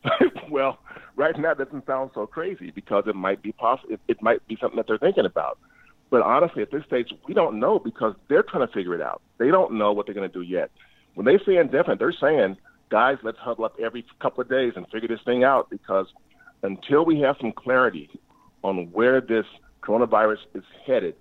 well, 0.50 0.80
right 1.16 1.38
now 1.38 1.54
that 1.54 1.66
doesn't 1.66 1.86
sound 1.86 2.10
so 2.16 2.26
crazy 2.26 2.72
because 2.72 3.04
it 3.08 3.16
might 3.16 3.44
be 3.44 3.52
possible. 3.52 3.94
It, 3.94 4.00
it 4.08 4.22
might 4.22 4.46
be 4.48 4.58
something 4.60 4.78
that 4.78 4.88
they're 4.88 4.98
thinking 4.98 5.26
about. 5.26 5.60
But 6.10 6.22
honestly, 6.22 6.64
at 6.64 6.72
this 6.72 6.84
stage, 6.86 7.14
we 7.28 7.36
don't 7.36 7.60
know 7.60 7.78
because 7.78 8.16
they're 8.30 8.44
trying 8.44 8.68
to 8.68 8.74
figure 8.74 8.96
it 8.96 9.02
out. 9.02 9.22
They 9.38 9.50
don't 9.50 9.74
know 9.74 9.92
what 9.92 10.08
they're 10.08 10.16
going 10.16 10.30
to 10.30 10.34
do 10.34 10.42
yet. 10.42 10.72
When 11.14 11.26
they 11.26 11.38
say 11.46 11.58
indefinite, 11.58 12.00
they're 12.00 12.14
saying, 12.20 12.58
guys, 12.90 13.18
let's 13.24 13.38
huddle 13.38 13.66
up 13.66 13.76
every 13.80 14.06
couple 14.20 14.42
of 14.42 14.50
days 14.50 14.74
and 14.76 14.88
figure 14.90 15.08
this 15.08 15.22
thing 15.24 15.44
out 15.44 15.70
because 15.70 16.08
until 16.64 17.06
we 17.06 17.20
have 17.20 17.36
some 17.40 17.52
clarity 17.52 18.10
on 18.64 18.92
where 18.92 19.22
this 19.22 19.46
coronavirus 19.84 20.40
is 20.56 20.64
headed, 20.86 21.16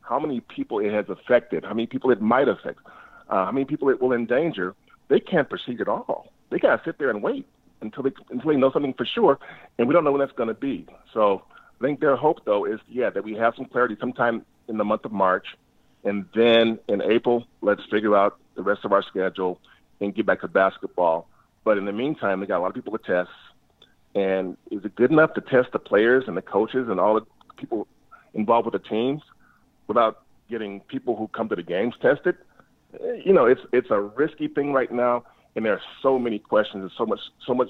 how 0.00 0.18
many 0.18 0.40
people 0.40 0.80
it 0.80 0.92
has 0.92 1.06
affected, 1.08 1.64
how 1.64 1.74
many 1.74 1.86
people 1.86 2.10
it 2.10 2.20
might 2.20 2.48
affect, 2.48 2.80
uh, 3.28 3.46
how 3.46 3.52
many 3.52 3.64
people 3.64 3.88
it 3.88 4.00
will 4.00 4.12
endanger, 4.12 4.74
they 5.08 5.20
can't 5.20 5.48
proceed 5.48 5.80
at 5.80 5.88
all. 5.88 6.32
They 6.50 6.58
got 6.58 6.76
to 6.76 6.82
sit 6.84 6.98
there 6.98 7.10
and 7.10 7.22
wait 7.22 7.46
until 7.80 8.02
they 8.02 8.12
until 8.30 8.50
they 8.50 8.56
know 8.56 8.70
something 8.72 8.94
for 8.94 9.06
sure, 9.06 9.38
and 9.78 9.86
we 9.86 9.94
don't 9.94 10.04
know 10.04 10.12
when 10.12 10.20
that's 10.20 10.32
going 10.32 10.48
to 10.48 10.54
be. 10.54 10.86
So 11.12 11.42
I 11.80 11.84
think 11.84 12.00
their 12.00 12.16
hope, 12.16 12.44
though, 12.44 12.64
is 12.64 12.80
yeah 12.88 13.10
that 13.10 13.24
we 13.24 13.34
have 13.34 13.54
some 13.56 13.66
clarity 13.66 13.96
sometime 14.00 14.44
in 14.68 14.78
the 14.78 14.84
month 14.84 15.04
of 15.04 15.12
March, 15.12 15.46
and 16.04 16.26
then 16.34 16.78
in 16.88 17.02
April, 17.02 17.46
let's 17.60 17.82
figure 17.90 18.16
out 18.16 18.38
the 18.54 18.62
rest 18.62 18.84
of 18.84 18.92
our 18.92 19.02
schedule 19.02 19.60
and 20.00 20.14
get 20.14 20.26
back 20.26 20.40
to 20.40 20.48
basketball. 20.48 21.28
But 21.64 21.78
in 21.78 21.84
the 21.84 21.92
meantime, 21.92 22.40
they 22.40 22.46
got 22.46 22.58
a 22.58 22.62
lot 22.62 22.68
of 22.68 22.74
people 22.74 22.96
to 22.96 23.04
test. 23.04 23.30
And 24.14 24.56
is 24.70 24.84
it 24.84 24.94
good 24.96 25.12
enough 25.12 25.34
to 25.34 25.40
test 25.40 25.72
the 25.72 25.78
players 25.78 26.24
and 26.26 26.36
the 26.36 26.42
coaches 26.42 26.88
and 26.88 26.98
all 26.98 27.14
the 27.14 27.26
people 27.56 27.86
involved 28.34 28.66
with 28.70 28.80
the 28.80 28.88
teams 28.88 29.22
without 29.86 30.22
getting 30.48 30.80
people 30.80 31.16
who 31.16 31.28
come 31.28 31.48
to 31.48 31.56
the 31.56 31.62
games 31.62 31.94
tested. 32.00 32.36
You 33.24 33.32
know, 33.32 33.46
it's 33.46 33.60
it's 33.72 33.90
a 33.90 34.00
risky 34.00 34.48
thing 34.48 34.72
right 34.72 34.90
now, 34.90 35.24
and 35.54 35.64
there 35.64 35.72
are 35.72 35.82
so 36.02 36.18
many 36.18 36.38
questions 36.38 36.82
and 36.82 36.90
so 36.96 37.04
much 37.04 37.20
so 37.46 37.54
much. 37.54 37.68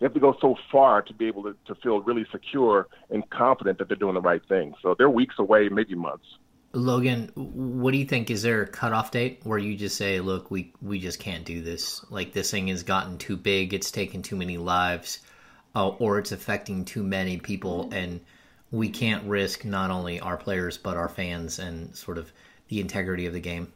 You 0.00 0.04
have 0.04 0.14
to 0.14 0.20
go 0.20 0.36
so 0.40 0.56
far 0.72 1.02
to 1.02 1.14
be 1.14 1.26
able 1.26 1.44
to, 1.44 1.56
to 1.66 1.74
feel 1.76 2.00
really 2.00 2.26
secure 2.30 2.88
and 3.10 3.28
confident 3.30 3.78
that 3.78 3.88
they're 3.88 3.96
doing 3.96 4.14
the 4.14 4.20
right 4.20 4.42
thing. 4.48 4.74
So 4.82 4.94
they're 4.98 5.08
weeks 5.08 5.36
away, 5.38 5.68
maybe 5.68 5.94
months. 5.94 6.26
Logan, 6.72 7.30
what 7.36 7.92
do 7.92 7.98
you 7.98 8.04
think? 8.04 8.30
Is 8.30 8.42
there 8.42 8.62
a 8.62 8.66
cutoff 8.66 9.12
date 9.12 9.40
where 9.44 9.58
you 9.58 9.76
just 9.76 9.96
say, 9.96 10.20
"Look, 10.20 10.50
we 10.50 10.72
we 10.82 10.98
just 10.98 11.20
can't 11.20 11.44
do 11.44 11.62
this. 11.62 12.04
Like 12.10 12.32
this 12.32 12.50
thing 12.50 12.68
has 12.68 12.82
gotten 12.82 13.18
too 13.18 13.36
big. 13.36 13.74
It's 13.74 13.90
taken 13.90 14.22
too 14.22 14.36
many 14.36 14.56
lives, 14.56 15.20
uh, 15.74 15.88
or 15.88 16.18
it's 16.18 16.32
affecting 16.32 16.84
too 16.84 17.04
many 17.04 17.38
people, 17.38 17.90
and 17.92 18.20
we 18.70 18.88
can't 18.88 19.24
risk 19.24 19.64
not 19.64 19.90
only 19.90 20.18
our 20.18 20.36
players 20.36 20.78
but 20.78 20.96
our 20.96 21.08
fans 21.08 21.60
and 21.60 21.94
sort 21.94 22.18
of 22.18 22.32
the 22.68 22.80
integrity 22.80 23.26
of 23.26 23.32
the 23.32 23.40
game? 23.40 23.72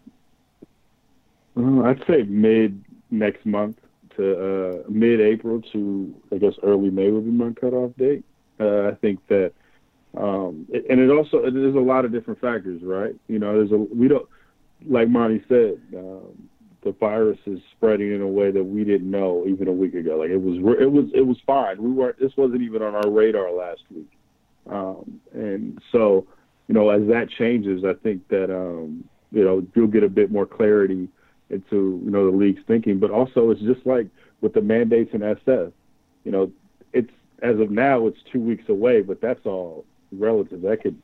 Uh, 1.59 1.83
I'd 1.83 2.03
say 2.07 2.23
mid 2.23 2.85
next 3.11 3.45
month 3.45 3.77
to 4.17 4.33
uh, 4.33 4.83
mid 4.89 5.21
April 5.21 5.61
to 5.73 6.15
I 6.33 6.39
guess 6.39 6.53
early 6.63 6.91
May 6.91 7.11
would 7.11 7.25
be 7.25 7.31
my 7.31 7.53
cutoff 7.53 7.93
date. 7.97 8.25
Uh, 8.61 8.89
I 8.89 8.95
think 9.01 9.21
that, 9.29 9.53
um, 10.17 10.67
and 10.73 11.01
it 11.01 11.11
also 11.11 11.43
there's 11.43 11.75
a 11.75 11.79
lot 11.79 12.05
of 12.05 12.13
different 12.13 12.41
factors, 12.41 12.83
right? 12.83 13.15
You 13.29 13.39
know, 13.39 13.53
there's 13.55 13.73
a 13.73 13.77
we 13.77 14.09
don't 14.09 14.29
like 14.87 15.09
Monte 15.09 15.45
said. 15.49 15.81
Um, 15.97 16.49
the 16.85 16.93
virus 16.93 17.39
is 17.47 17.59
spreading 17.77 18.15
in 18.15 18.23
a 18.23 18.27
way 18.27 18.51
that 18.53 18.63
we 18.63 18.85
didn't 18.85 19.11
know 19.11 19.45
even 19.49 19.67
a 19.69 19.73
week 19.73 19.95
ago. 19.95 20.17
Like 20.19 20.31
it 20.31 20.37
was, 20.37 20.57
it 20.81 20.91
was, 20.91 21.07
it 21.13 21.23
was 21.27 21.37
fine. 21.45 21.83
We 21.83 21.91
weren't. 21.91 22.19
This 22.21 22.33
wasn't 22.37 22.63
even 22.63 22.83
on 22.83 22.95
our 22.95 23.11
radar 23.11 23.53
last 23.53 23.83
week. 23.95 24.11
Um, 24.71 25.21
and 25.35 25.81
so, 25.91 26.27
you 26.69 26.75
know, 26.75 26.91
as 26.91 27.03
that 27.09 27.29
changes, 27.37 27.85
I 27.85 27.95
think 28.03 28.27
that, 28.29 28.55
um, 28.55 29.05
you 29.33 29.45
know, 29.45 29.67
you'll 29.75 29.89
get 29.89 30.05
a 30.05 30.09
bit 30.09 30.31
more 30.31 30.47
clarity 30.47 31.09
into, 31.51 32.01
you 32.05 32.11
know, 32.11 32.31
the 32.31 32.37
league's 32.37 32.63
thinking. 32.67 32.99
But 32.99 33.11
also, 33.11 33.51
it's 33.51 33.61
just 33.61 33.87
like 33.87 34.07
with 34.41 34.55
the 34.55 34.63
mandates 34.63 35.11
in 35.15 35.21
SF, 35.21 35.73
you 36.25 36.33
know, 36.33 36.51
it's 36.93 37.11
as 37.43 37.59
of 37.61 37.71
now, 37.71 38.07
it's 38.07 38.19
two 38.33 38.41
weeks 38.41 38.69
away, 38.69 39.03
but 39.03 39.21
that's 39.21 39.45
all 39.47 39.85
relative. 40.13 40.63
That 40.63 40.83
could 40.83 41.01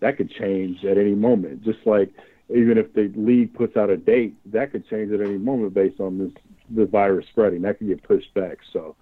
that 0.00 0.16
could 0.16 0.30
change 0.30 0.84
at 0.84 0.98
any 0.98 1.14
moment. 1.14 1.64
Just 1.64 1.80
like 1.86 2.12
even 2.50 2.78
if 2.78 2.92
the 2.94 3.12
league 3.16 3.52
puts 3.54 3.76
out 3.76 3.90
a 3.90 3.96
date, 3.96 4.34
that 4.52 4.72
could 4.72 4.88
change 4.88 5.12
at 5.12 5.20
any 5.20 5.38
moment 5.38 5.74
based 5.74 6.00
on 6.00 6.18
this 6.18 6.32
the 6.70 6.86
virus 6.86 7.26
spreading. 7.30 7.62
That 7.62 7.78
could 7.78 7.88
get 7.88 8.02
pushed 8.02 8.32
back. 8.34 8.58
So, 8.72 8.94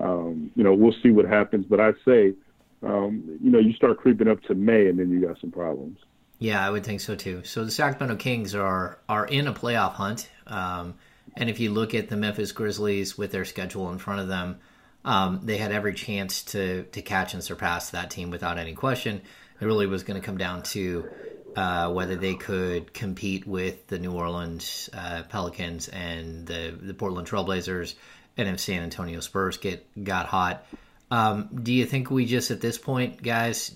um, 0.00 0.50
you 0.56 0.64
know, 0.64 0.74
we'll 0.74 0.94
see 1.02 1.10
what 1.10 1.26
happens. 1.26 1.66
But 1.68 1.80
I'd 1.80 1.94
say 2.04 2.34
um, 2.82 3.38
you 3.40 3.50
know, 3.50 3.58
you 3.58 3.72
start 3.74 3.98
creeping 3.98 4.28
up 4.28 4.42
to 4.44 4.54
May, 4.54 4.88
and 4.88 4.98
then 4.98 5.10
you 5.10 5.26
got 5.26 5.40
some 5.40 5.50
problems. 5.50 5.98
Yeah, 6.42 6.66
I 6.66 6.70
would 6.70 6.82
think 6.84 7.00
so 7.00 7.14
too. 7.14 7.44
So 7.44 7.64
the 7.64 7.70
Sacramento 7.70 8.16
Kings 8.16 8.56
are 8.56 8.98
are 9.08 9.24
in 9.24 9.46
a 9.46 9.52
playoff 9.52 9.92
hunt, 9.92 10.28
um, 10.48 10.94
and 11.36 11.48
if 11.48 11.60
you 11.60 11.70
look 11.70 11.94
at 11.94 12.08
the 12.08 12.16
Memphis 12.16 12.50
Grizzlies 12.50 13.16
with 13.16 13.30
their 13.30 13.44
schedule 13.44 13.92
in 13.92 13.98
front 13.98 14.22
of 14.22 14.26
them, 14.26 14.58
um, 15.04 15.42
they 15.44 15.56
had 15.56 15.70
every 15.70 15.94
chance 15.94 16.42
to 16.46 16.82
to 16.82 17.00
catch 17.00 17.34
and 17.34 17.44
surpass 17.44 17.90
that 17.90 18.10
team 18.10 18.30
without 18.30 18.58
any 18.58 18.72
question. 18.72 19.22
It 19.60 19.64
really 19.64 19.86
was 19.86 20.02
going 20.02 20.20
to 20.20 20.26
come 20.26 20.36
down 20.36 20.64
to 20.64 21.08
uh, 21.54 21.92
whether 21.92 22.16
they 22.16 22.34
could 22.34 22.92
compete 22.92 23.46
with 23.46 23.86
the 23.86 24.00
New 24.00 24.10
Orleans 24.10 24.90
uh, 24.92 25.22
Pelicans 25.28 25.86
and 25.90 26.44
the 26.44 26.76
the 26.76 26.92
Portland 26.92 27.28
Trailblazers, 27.28 27.94
and 28.36 28.48
if 28.48 28.58
San 28.58 28.82
Antonio 28.82 29.20
Spurs 29.20 29.58
get 29.58 29.86
got 30.02 30.26
hot. 30.26 30.66
Um, 31.12 31.50
do 31.62 31.74
you 31.74 31.84
think 31.84 32.10
we 32.10 32.24
just 32.24 32.50
at 32.50 32.62
this 32.62 32.78
point, 32.78 33.22
guys, 33.22 33.70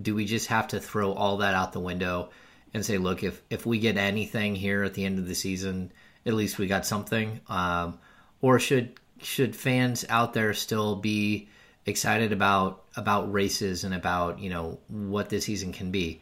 do 0.00 0.16
we 0.16 0.24
just 0.24 0.48
have 0.48 0.66
to 0.68 0.80
throw 0.80 1.12
all 1.12 1.36
that 1.36 1.54
out 1.54 1.72
the 1.72 1.78
window 1.78 2.30
and 2.74 2.84
say, 2.84 2.98
look, 2.98 3.22
if 3.22 3.40
if 3.50 3.64
we 3.64 3.78
get 3.78 3.96
anything 3.96 4.56
here 4.56 4.82
at 4.82 4.92
the 4.94 5.04
end 5.04 5.20
of 5.20 5.28
the 5.28 5.36
season, 5.36 5.92
at 6.26 6.34
least 6.34 6.58
we 6.58 6.66
got 6.66 6.84
something? 6.84 7.40
Um, 7.48 8.00
or 8.40 8.58
should 8.58 8.98
should 9.20 9.54
fans 9.54 10.04
out 10.08 10.34
there 10.34 10.52
still 10.54 10.96
be 10.96 11.46
excited 11.86 12.32
about 12.32 12.82
about 12.96 13.32
races 13.32 13.84
and 13.84 13.94
about 13.94 14.40
you 14.40 14.50
know 14.50 14.80
what 14.88 15.28
this 15.28 15.44
season 15.44 15.72
can 15.72 15.92
be? 15.92 16.20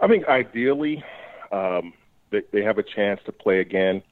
I 0.00 0.08
think 0.08 0.26
ideally 0.26 1.04
um, 1.52 1.92
they, 2.30 2.42
they 2.50 2.64
have 2.64 2.78
a 2.78 2.82
chance 2.82 3.20
to 3.26 3.32
play 3.32 3.60
again, 3.60 4.02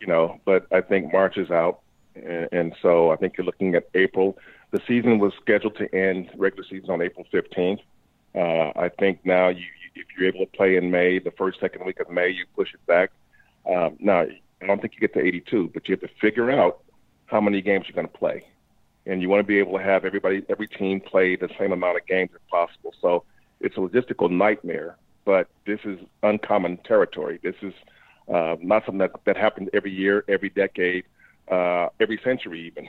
you 0.00 0.06
know, 0.06 0.40
but 0.46 0.66
I 0.72 0.80
think 0.80 1.12
March 1.12 1.36
is 1.36 1.50
out 1.50 1.81
and, 2.14 2.74
so 2.82 3.10
I 3.10 3.16
think 3.16 3.36
you're 3.36 3.44
looking 3.44 3.74
at 3.74 3.88
April. 3.94 4.38
The 4.70 4.80
season 4.86 5.18
was 5.18 5.32
scheduled 5.40 5.76
to 5.76 5.94
end 5.94 6.30
regular 6.36 6.64
season 6.68 6.90
on 6.90 7.02
April 7.02 7.26
15th. 7.32 7.80
Uh, 8.34 8.78
I 8.78 8.88
think 8.88 9.20
now 9.24 9.48
you, 9.48 9.64
if 9.94 10.06
you're 10.16 10.28
able 10.28 10.46
to 10.46 10.52
play 10.56 10.76
in 10.76 10.90
May, 10.90 11.18
the 11.18 11.30
first 11.32 11.60
second 11.60 11.84
week 11.84 12.00
of 12.00 12.10
May, 12.10 12.28
you 12.28 12.46
push 12.56 12.72
it 12.72 12.84
back. 12.86 13.10
Um, 13.70 13.96
now 14.00 14.26
I 14.62 14.66
don't 14.66 14.80
think 14.80 14.94
you 14.94 15.00
get 15.00 15.14
to 15.14 15.20
82, 15.20 15.70
but 15.74 15.88
you 15.88 15.94
have 15.94 16.00
to 16.00 16.14
figure 16.20 16.50
out 16.50 16.82
how 17.26 17.40
many 17.40 17.60
games 17.60 17.86
you're 17.88 17.94
going 17.94 18.06
to 18.06 18.18
play, 18.18 18.44
and 19.06 19.20
you 19.20 19.28
want 19.28 19.40
to 19.40 19.46
be 19.46 19.58
able 19.58 19.76
to 19.78 19.84
have 19.84 20.04
everybody, 20.04 20.42
every 20.48 20.68
team 20.68 21.00
play 21.00 21.36
the 21.36 21.48
same 21.58 21.72
amount 21.72 21.98
of 21.98 22.06
games 22.06 22.30
as 22.34 22.40
possible. 22.50 22.94
So 23.00 23.24
it's 23.60 23.76
a 23.76 23.80
logistical 23.80 24.30
nightmare, 24.30 24.96
but 25.24 25.48
this 25.66 25.80
is 25.84 25.98
uncommon 26.22 26.78
territory. 26.78 27.38
This 27.42 27.54
is 27.62 27.72
uh, 28.32 28.56
not 28.60 28.84
something 28.84 28.98
that, 28.98 29.12
that 29.24 29.36
happens 29.36 29.68
every 29.72 29.92
year, 29.92 30.24
every 30.28 30.50
decade. 30.50 31.04
Uh, 31.50 31.88
every 32.00 32.20
century, 32.24 32.66
even. 32.66 32.88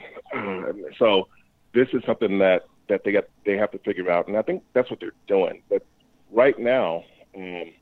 so 0.98 1.28
this 1.72 1.88
is 1.92 2.02
something 2.06 2.38
that 2.38 2.64
that 2.88 3.02
they 3.04 3.12
got 3.12 3.24
they 3.44 3.56
have 3.56 3.70
to 3.72 3.78
figure 3.78 4.10
out, 4.10 4.28
and 4.28 4.36
I 4.36 4.42
think 4.42 4.62
that's 4.72 4.90
what 4.90 5.00
they're 5.00 5.12
doing. 5.26 5.62
But 5.68 5.84
right 6.30 6.58
now, 6.58 7.04
um, 7.36 7.72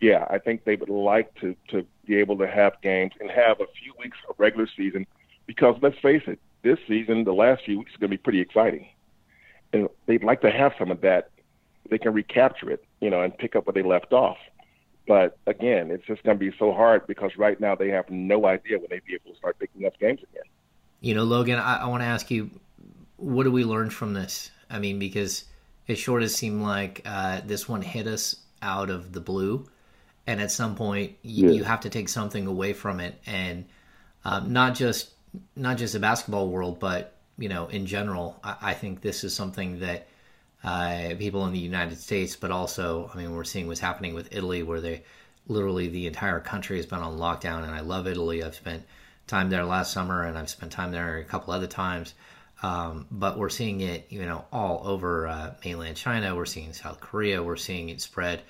yeah, 0.00 0.26
I 0.30 0.38
think 0.38 0.64
they 0.64 0.76
would 0.76 0.88
like 0.88 1.34
to 1.40 1.56
to 1.68 1.86
be 2.06 2.16
able 2.16 2.36
to 2.38 2.46
have 2.46 2.74
games 2.82 3.12
and 3.20 3.30
have 3.30 3.60
a 3.60 3.66
few 3.82 3.94
weeks 3.98 4.18
of 4.28 4.36
regular 4.38 4.68
season, 4.76 5.06
because 5.46 5.76
let's 5.82 5.98
face 5.98 6.22
it, 6.26 6.38
this 6.62 6.78
season, 6.86 7.24
the 7.24 7.32
last 7.32 7.64
few 7.64 7.78
weeks 7.78 7.94
are 7.94 7.98
going 7.98 8.10
to 8.10 8.16
be 8.16 8.22
pretty 8.22 8.40
exciting, 8.40 8.88
and 9.72 9.88
they'd 10.06 10.24
like 10.24 10.40
to 10.42 10.50
have 10.50 10.72
some 10.78 10.90
of 10.90 11.00
that. 11.00 11.30
They 11.90 11.98
can 11.98 12.14
recapture 12.14 12.70
it, 12.70 12.82
you 13.00 13.10
know, 13.10 13.20
and 13.20 13.36
pick 13.36 13.54
up 13.56 13.66
where 13.66 13.74
they 13.74 13.82
left 13.82 14.14
off. 14.14 14.38
But 15.06 15.36
again, 15.46 15.90
it's 15.90 16.06
just 16.06 16.22
going 16.22 16.38
to 16.38 16.50
be 16.50 16.54
so 16.58 16.72
hard 16.72 17.06
because 17.06 17.36
right 17.36 17.60
now 17.60 17.74
they 17.74 17.88
have 17.88 18.08
no 18.10 18.46
idea 18.46 18.78
when 18.78 18.86
they'd 18.90 19.04
be 19.04 19.14
able 19.14 19.32
to 19.32 19.36
start 19.36 19.58
picking 19.58 19.84
up 19.86 19.98
games 19.98 20.20
again. 20.32 20.44
You 21.00 21.14
know, 21.14 21.24
Logan, 21.24 21.58
I, 21.58 21.82
I 21.82 21.86
want 21.86 22.02
to 22.02 22.06
ask 22.06 22.30
you, 22.30 22.50
what 23.16 23.44
do 23.44 23.52
we 23.52 23.64
learn 23.64 23.90
from 23.90 24.14
this? 24.14 24.50
I 24.70 24.78
mean, 24.78 24.98
because 24.98 25.44
it 25.86 25.96
sure 25.96 26.20
does 26.20 26.34
seem 26.34 26.62
like 26.62 27.02
uh, 27.04 27.42
this 27.44 27.68
one 27.68 27.82
hit 27.82 28.06
us 28.06 28.36
out 28.62 28.88
of 28.88 29.12
the 29.12 29.20
blue, 29.20 29.68
and 30.26 30.40
at 30.40 30.50
some 30.50 30.74
point 30.74 31.16
you, 31.22 31.48
yeah. 31.48 31.54
you 31.54 31.64
have 31.64 31.80
to 31.80 31.90
take 31.90 32.08
something 32.08 32.46
away 32.46 32.72
from 32.72 33.00
it, 33.00 33.20
and 33.26 33.66
um, 34.24 34.52
not 34.52 34.74
just 34.74 35.10
not 35.56 35.76
just 35.76 35.92
the 35.92 36.00
basketball 36.00 36.48
world, 36.48 36.80
but 36.80 37.16
you 37.36 37.48
know, 37.48 37.66
in 37.66 37.84
general, 37.84 38.40
I, 38.42 38.56
I 38.62 38.74
think 38.74 39.02
this 39.02 39.24
is 39.24 39.34
something 39.34 39.80
that 39.80 40.08
uh, 40.64 41.14
people 41.18 41.46
in 41.46 41.52
the 41.52 41.58
United 41.58 41.98
States, 41.98 42.36
but 42.36 42.50
also, 42.50 43.10
I 43.12 43.18
mean, 43.18 43.34
we're 43.34 43.44
seeing 43.44 43.66
what's 43.66 43.80
happening 43.80 44.14
with 44.14 44.34
Italy, 44.34 44.62
where 44.62 44.80
they 44.80 45.02
literally 45.46 45.88
the 45.88 46.06
entire 46.06 46.40
country 46.40 46.78
has 46.78 46.86
been 46.86 47.00
on 47.00 47.18
lockdown. 47.18 47.64
And 47.64 47.72
I 47.72 47.80
love 47.80 48.06
Italy. 48.06 48.42
I've 48.42 48.54
spent 48.54 48.82
time 49.26 49.50
there 49.50 49.64
last 49.64 49.92
summer, 49.92 50.24
and 50.24 50.38
I've 50.38 50.48
spent 50.48 50.72
time 50.72 50.90
there 50.90 51.18
a 51.18 51.24
couple 51.24 51.52
other 51.52 51.66
times. 51.66 52.14
Um, 52.62 53.06
but 53.10 53.36
we're 53.36 53.50
seeing 53.50 53.82
it, 53.82 54.06
you 54.08 54.24
know, 54.24 54.46
all 54.50 54.82
over 54.86 55.26
uh, 55.26 55.54
mainland 55.62 55.98
China. 55.98 56.34
We're 56.34 56.46
seeing 56.46 56.72
South 56.72 56.98
Korea. 56.98 57.42
We're 57.42 57.56
seeing 57.56 57.90
it 57.90 58.00
spread, 58.00 58.40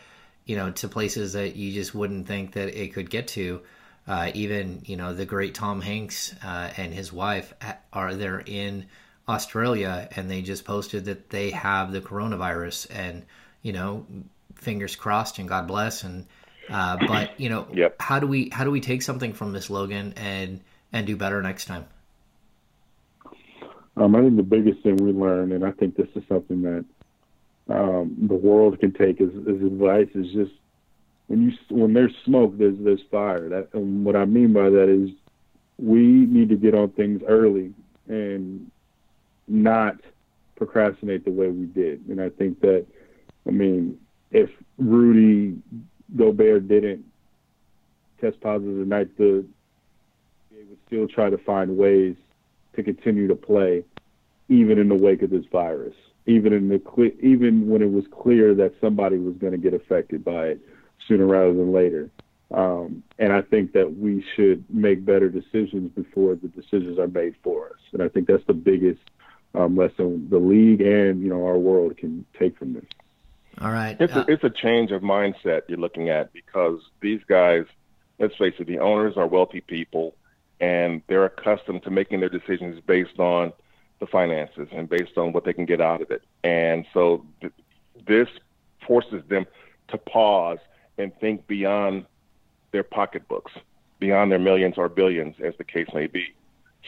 you 0.44 0.56
know, 0.56 0.70
to 0.70 0.88
places 0.88 1.32
that 1.32 1.56
you 1.56 1.72
just 1.72 1.96
wouldn't 1.96 2.28
think 2.28 2.52
that 2.52 2.80
it 2.80 2.94
could 2.94 3.10
get 3.10 3.26
to. 3.28 3.62
Uh, 4.06 4.30
even, 4.34 4.82
you 4.84 4.96
know, 4.96 5.14
the 5.14 5.24
great 5.24 5.54
Tom 5.54 5.80
Hanks 5.80 6.32
uh, 6.44 6.70
and 6.76 6.94
his 6.94 7.12
wife 7.12 7.54
are 7.92 8.14
there 8.14 8.40
in 8.44 8.86
Australia 9.28 10.08
and 10.16 10.30
they 10.30 10.42
just 10.42 10.64
posted 10.64 11.06
that 11.06 11.30
they 11.30 11.50
have 11.50 11.92
the 11.92 12.00
coronavirus 12.00 12.86
and 12.90 13.24
you 13.62 13.72
know 13.72 14.06
fingers 14.54 14.96
crossed 14.96 15.38
and 15.38 15.48
God 15.48 15.66
bless 15.66 16.04
and 16.04 16.26
uh, 16.70 16.96
but 17.06 17.38
you 17.38 17.48
know 17.48 17.66
yep. 17.72 17.96
how 18.00 18.18
do 18.18 18.26
we 18.26 18.50
how 18.50 18.64
do 18.64 18.70
we 18.70 18.80
take 18.80 19.02
something 19.02 19.32
from 19.32 19.52
this 19.52 19.70
Logan 19.70 20.14
and 20.16 20.60
and 20.92 21.06
do 21.06 21.16
better 21.16 21.42
next 21.42 21.66
time? 21.66 21.86
Um, 23.96 24.14
I 24.16 24.22
think 24.22 24.36
the 24.36 24.42
biggest 24.42 24.82
thing 24.82 24.96
we 24.96 25.12
learned, 25.12 25.52
and 25.52 25.64
I 25.64 25.70
think 25.70 25.96
this 25.96 26.08
is 26.16 26.22
something 26.28 26.62
that 26.62 26.84
um, 27.68 28.16
the 28.28 28.34
world 28.34 28.80
can 28.80 28.92
take 28.92 29.20
as, 29.20 29.28
as 29.28 29.62
advice, 29.62 30.08
is 30.14 30.32
just 30.32 30.52
when 31.28 31.42
you 31.42 31.52
when 31.70 31.92
there's 31.92 32.14
smoke, 32.24 32.56
there's 32.58 32.76
there's 32.78 33.02
fire. 33.10 33.48
That 33.48 33.68
and 33.72 34.04
what 34.04 34.16
I 34.16 34.24
mean 34.24 34.52
by 34.52 34.70
that 34.70 34.88
is 34.88 35.10
we 35.78 36.02
need 36.02 36.48
to 36.48 36.56
get 36.56 36.74
on 36.74 36.90
things 36.90 37.22
early 37.26 37.72
and 38.08 38.70
not 39.48 39.96
procrastinate 40.56 41.24
the 41.24 41.30
way 41.30 41.48
we 41.48 41.66
did. 41.66 42.06
And 42.08 42.20
I 42.20 42.30
think 42.30 42.60
that, 42.60 42.86
I 43.46 43.50
mean, 43.50 43.98
if 44.30 44.50
Rudy 44.78 45.56
Gobert 46.16 46.68
didn't 46.68 47.04
test 48.20 48.40
positive 48.40 48.76
tonight, 48.76 49.16
the 49.18 49.44
they 50.50 50.62
would 50.64 50.78
still 50.86 51.08
try 51.08 51.30
to 51.30 51.38
find 51.38 51.76
ways 51.76 52.14
to 52.76 52.82
continue 52.82 53.28
to 53.28 53.34
play, 53.34 53.84
even 54.48 54.78
in 54.78 54.88
the 54.88 54.94
wake 54.94 55.22
of 55.22 55.30
this 55.30 55.44
virus. 55.50 55.94
Even 56.26 56.52
in 56.52 56.68
the 56.68 57.12
even 57.22 57.68
when 57.68 57.82
it 57.82 57.90
was 57.90 58.04
clear 58.10 58.54
that 58.54 58.72
somebody 58.80 59.18
was 59.18 59.34
going 59.36 59.52
to 59.52 59.58
get 59.58 59.74
affected 59.74 60.24
by 60.24 60.46
it 60.46 60.60
sooner 61.06 61.26
rather 61.26 61.52
than 61.52 61.72
later. 61.72 62.08
Um, 62.50 63.02
and 63.18 63.32
I 63.32 63.42
think 63.42 63.72
that 63.72 63.98
we 63.98 64.24
should 64.34 64.64
make 64.70 65.04
better 65.04 65.28
decisions 65.28 65.90
before 65.94 66.36
the 66.36 66.48
decisions 66.48 66.98
are 66.98 67.08
made 67.08 67.34
for 67.42 67.66
us. 67.66 67.80
And 67.92 68.02
I 68.02 68.08
think 68.08 68.26
that's 68.26 68.46
the 68.46 68.54
biggest 68.54 69.00
um, 69.54 69.76
lesson 69.76 70.28
the 70.30 70.38
league 70.38 70.80
and 70.80 71.22
you 71.22 71.28
know 71.28 71.46
our 71.46 71.58
world 71.58 71.96
can 71.96 72.24
take 72.38 72.58
from 72.58 72.74
this. 72.74 72.84
All 73.60 73.70
right, 73.70 73.96
it's 74.00 74.14
uh, 74.14 74.24
a, 74.26 74.32
it's 74.32 74.44
a 74.44 74.50
change 74.50 74.90
of 74.90 75.02
mindset 75.02 75.62
you're 75.68 75.78
looking 75.78 76.08
at 76.08 76.32
because 76.32 76.80
these 77.00 77.20
guys, 77.28 77.64
let's 78.18 78.34
face 78.36 78.54
it, 78.58 78.66
the 78.66 78.80
owners 78.80 79.16
are 79.16 79.26
wealthy 79.26 79.60
people, 79.60 80.14
and 80.60 81.02
they're 81.06 81.24
accustomed 81.24 81.84
to 81.84 81.90
making 81.90 82.20
their 82.20 82.28
decisions 82.28 82.80
based 82.80 83.18
on 83.18 83.52
the 84.00 84.06
finances 84.06 84.68
and 84.72 84.88
based 84.88 85.16
on 85.16 85.32
what 85.32 85.44
they 85.44 85.52
can 85.52 85.66
get 85.66 85.80
out 85.80 86.02
of 86.02 86.10
it, 86.10 86.22
and 86.42 86.84
so 86.92 87.24
th- 87.40 87.52
this 88.06 88.28
forces 88.86 89.22
them 89.28 89.46
to 89.88 89.98
pause 89.98 90.58
and 90.98 91.12
think 91.20 91.46
beyond 91.46 92.04
their 92.72 92.82
pocketbooks, 92.82 93.52
beyond 93.98 94.32
their 94.32 94.38
millions 94.38 94.74
or 94.76 94.88
billions, 94.88 95.36
as 95.42 95.54
the 95.58 95.64
case 95.64 95.86
may 95.94 96.06
be. 96.06 96.34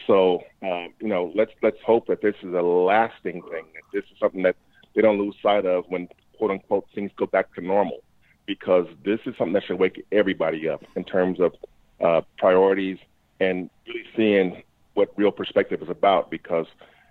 So 0.05 0.43
um, 0.61 0.93
you 0.99 1.07
know, 1.07 1.31
let's 1.35 1.51
let's 1.61 1.77
hope 1.85 2.07
that 2.07 2.21
this 2.21 2.35
is 2.43 2.53
a 2.53 2.61
lasting 2.61 3.41
thing. 3.43 3.65
That 3.73 3.83
this 3.93 4.03
is 4.11 4.17
something 4.19 4.43
that 4.43 4.55
they 4.95 5.01
don't 5.01 5.19
lose 5.19 5.35
sight 5.41 5.65
of 5.65 5.85
when 5.89 6.07
quote 6.37 6.51
unquote 6.51 6.85
things 6.93 7.11
go 7.17 7.25
back 7.25 7.53
to 7.55 7.61
normal, 7.61 7.99
because 8.45 8.87
this 9.03 9.19
is 9.25 9.35
something 9.37 9.53
that 9.53 9.63
should 9.63 9.79
wake 9.79 10.05
everybody 10.11 10.69
up 10.69 10.83
in 10.95 11.03
terms 11.03 11.39
of 11.39 11.53
uh, 12.01 12.21
priorities 12.37 12.97
and 13.39 13.69
really 13.87 14.03
seeing 14.15 14.63
what 14.93 15.11
real 15.17 15.31
perspective 15.31 15.81
is 15.81 15.89
about. 15.89 16.29
Because 16.29 16.67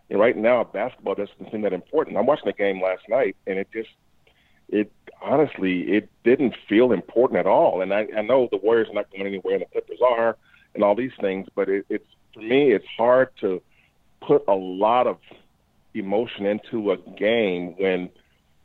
you 0.08 0.16
know, 0.16 0.22
right 0.22 0.36
now, 0.36 0.64
basketball 0.64 1.14
doesn't 1.14 1.50
seem 1.50 1.62
that 1.62 1.72
important. 1.72 2.16
I'm 2.16 2.26
watching 2.26 2.46
the 2.46 2.52
game 2.52 2.80
last 2.80 3.02
night, 3.08 3.36
and 3.46 3.58
it 3.58 3.68
just 3.72 3.90
it 4.68 4.92
honestly 5.22 5.82
it 5.82 6.08
didn't 6.24 6.54
feel 6.68 6.92
important 6.92 7.40
at 7.40 7.46
all. 7.46 7.82
And 7.82 7.92
I, 7.92 8.06
I 8.16 8.22
know 8.22 8.48
the 8.50 8.58
Warriors 8.58 8.88
are 8.88 8.94
not 8.94 9.10
going 9.10 9.26
anywhere, 9.26 9.54
and 9.54 9.62
the 9.62 9.66
Clippers 9.66 10.00
are, 10.06 10.36
and 10.74 10.84
all 10.84 10.94
these 10.94 11.12
things, 11.20 11.48
but 11.54 11.68
it, 11.68 11.86
it's 11.88 12.06
for 12.36 12.42
me, 12.42 12.72
it's 12.72 12.86
hard 12.96 13.30
to 13.40 13.62
put 14.20 14.44
a 14.46 14.54
lot 14.54 15.06
of 15.06 15.16
emotion 15.94 16.44
into 16.44 16.92
a 16.92 16.98
game 17.18 17.74
when 17.78 18.10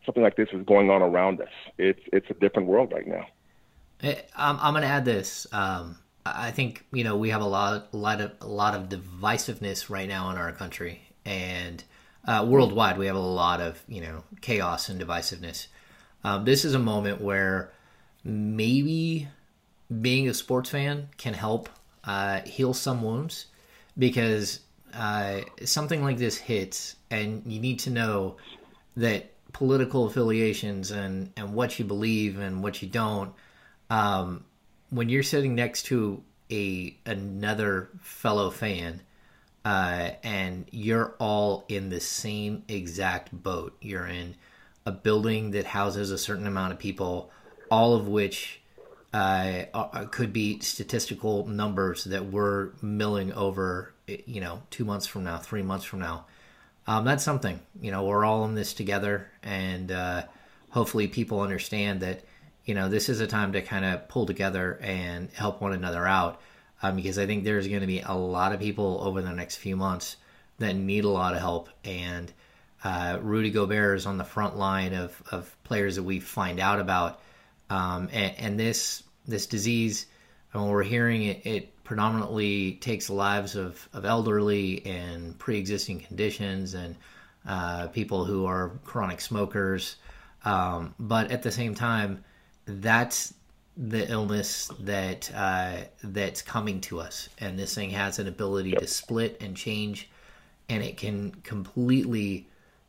something 0.05 0.21
like 0.21 0.35
this 0.35 0.49
is 0.51 0.65
going 0.65 0.89
on 0.89 1.01
around 1.01 1.41
us. 1.41 1.47
It's 1.77 2.01
it's 2.11 2.29
a 2.29 2.33
different 2.33 2.67
world 2.67 2.91
right 2.93 3.07
now. 3.07 3.25
I'm, 4.35 4.57
I'm 4.59 4.73
going 4.73 4.81
to 4.81 4.89
add 4.89 5.05
this. 5.05 5.47
Um, 5.53 5.97
I 6.25 6.51
think 6.51 6.85
you 6.91 7.03
know 7.03 7.15
we 7.15 7.29
have 7.29 7.41
a 7.41 7.47
lot, 7.47 7.87
a 7.93 7.97
lot 7.97 8.19
of 8.19 8.33
a 8.41 8.47
lot 8.47 8.75
of 8.75 8.89
divisiveness 8.89 9.89
right 9.89 10.07
now 10.07 10.29
in 10.31 10.37
our 10.37 10.51
country, 10.51 11.01
and 11.25 11.83
uh, 12.27 12.45
worldwide 12.47 12.97
we 12.97 13.07
have 13.07 13.15
a 13.15 13.19
lot 13.19 13.61
of 13.61 13.81
you 13.87 14.01
know 14.01 14.23
chaos 14.41 14.89
and 14.89 14.99
divisiveness. 14.99 15.67
Um, 16.23 16.43
this 16.43 16.65
is 16.65 16.75
a 16.75 16.79
moment 16.79 17.21
where 17.21 17.71
maybe 18.23 19.29
being 20.01 20.27
a 20.27 20.33
sports 20.33 20.69
fan 20.69 21.07
can 21.17 21.33
help 21.33 21.69
uh, 22.03 22.41
heal 22.41 22.73
some 22.73 23.01
wounds 23.01 23.47
because 23.97 24.61
uh, 24.93 25.41
something 25.63 26.03
like 26.03 26.17
this 26.17 26.37
hits, 26.37 26.95
and 27.09 27.43
you 27.45 27.59
need 27.59 27.79
to 27.79 27.89
know 27.89 28.37
that 28.97 29.31
political 29.53 30.05
affiliations 30.05 30.91
and 30.91 31.31
and 31.37 31.53
what 31.53 31.77
you 31.79 31.85
believe 31.85 32.39
and 32.39 32.63
what 32.63 32.81
you 32.81 32.87
don't. 32.87 33.33
Um, 33.89 34.45
when 34.89 35.09
you're 35.09 35.23
sitting 35.23 35.55
next 35.55 35.83
to 35.83 36.23
a 36.51 36.95
another 37.05 37.89
fellow 38.01 38.49
fan, 38.49 39.01
uh, 39.63 40.11
and 40.23 40.65
you're 40.71 41.15
all 41.19 41.65
in 41.67 41.89
the 41.89 41.99
same 41.99 42.63
exact 42.67 43.31
boat. 43.31 43.75
You're 43.81 44.07
in 44.07 44.35
a 44.85 44.91
building 44.91 45.51
that 45.51 45.65
houses 45.65 46.11
a 46.11 46.17
certain 46.17 46.47
amount 46.47 46.73
of 46.73 46.79
people, 46.79 47.31
all 47.69 47.93
of 47.93 48.07
which 48.07 48.60
uh, 49.13 49.63
uh, 49.73 50.05
could 50.05 50.31
be 50.31 50.59
statistical 50.59 51.45
numbers 51.45 52.05
that 52.05 52.25
we're 52.25 52.69
milling 52.81 53.33
over, 53.33 53.93
you 54.07 54.39
know, 54.39 54.61
two 54.69 54.85
months 54.85 55.05
from 55.05 55.23
now, 55.23 55.37
three 55.37 55.61
months 55.61 55.85
from 55.85 55.99
now. 55.99 56.25
Um, 56.87 57.05
that's 57.05 57.23
something, 57.23 57.59
you 57.81 57.91
know, 57.91 58.03
we're 58.05 58.25
all 58.25 58.45
in 58.45 58.55
this 58.55 58.73
together, 58.73 59.29
and 59.43 59.91
uh, 59.91 60.23
hopefully 60.69 61.07
people 61.07 61.41
understand 61.41 62.01
that, 62.01 62.21
you 62.65 62.73
know, 62.73 62.89
this 62.89 63.09
is 63.09 63.19
a 63.19 63.27
time 63.27 63.53
to 63.53 63.61
kind 63.61 63.85
of 63.85 64.07
pull 64.07 64.25
together 64.25 64.79
and 64.81 65.29
help 65.31 65.61
one 65.61 65.73
another 65.73 66.07
out. 66.07 66.41
Um, 66.83 66.95
because 66.95 67.19
I 67.19 67.27
think 67.27 67.43
there's 67.43 67.67
going 67.67 67.81
to 67.81 67.87
be 67.87 67.99
a 67.99 68.15
lot 68.15 68.53
of 68.53 68.59
people 68.59 69.01
over 69.03 69.21
the 69.21 69.31
next 69.31 69.57
few 69.57 69.75
months 69.75 70.15
that 70.57 70.73
need 70.73 71.03
a 71.03 71.09
lot 71.09 71.33
of 71.33 71.39
help, 71.39 71.69
and 71.83 72.31
uh, 72.83 73.19
Rudy 73.21 73.51
Gobert 73.51 73.97
is 73.97 74.05
on 74.05 74.17
the 74.17 74.23
front 74.23 74.57
line 74.57 74.93
of, 74.93 75.21
of 75.31 75.55
players 75.63 75.97
that 75.97 76.03
we 76.03 76.19
find 76.19 76.59
out 76.59 76.79
about 76.79 77.19
um, 77.71 78.09
and, 78.11 78.33
and, 78.37 78.59
this 78.59 79.03
this 79.25 79.47
disease, 79.47 80.05
when 80.51 80.67
we're 80.67 80.83
hearing 80.83 81.23
it, 81.23 81.45
it 81.45 81.83
predominantly 81.85 82.73
takes 82.73 83.07
the 83.07 83.13
lives 83.13 83.55
of, 83.55 83.87
of 83.93 84.03
elderly 84.03 84.85
and 84.85 85.37
pre-existing 85.39 86.01
conditions 86.01 86.73
and 86.73 86.95
uh, 87.47 87.87
people 87.87 88.25
who 88.25 88.45
are 88.45 88.71
chronic 88.83 89.21
smokers. 89.21 89.95
Um, 90.43 90.95
but 90.99 91.31
at 91.31 91.43
the 91.43 91.51
same 91.51 91.73
time, 91.73 92.25
that's 92.65 93.33
the 93.77 94.09
illness 94.11 94.69
that 94.81 95.31
uh, 95.33 95.77
that's 96.03 96.41
coming 96.41 96.81
to 96.81 96.99
us, 96.99 97.29
and 97.39 97.57
this 97.57 97.73
thing 97.73 97.91
has 97.91 98.19
an 98.19 98.27
ability 98.27 98.71
to 98.73 98.85
split 98.85 99.37
and 99.39 99.55
change, 99.55 100.09
and 100.67 100.83
it 100.83 100.97
can 100.97 101.31
completely 101.43 102.47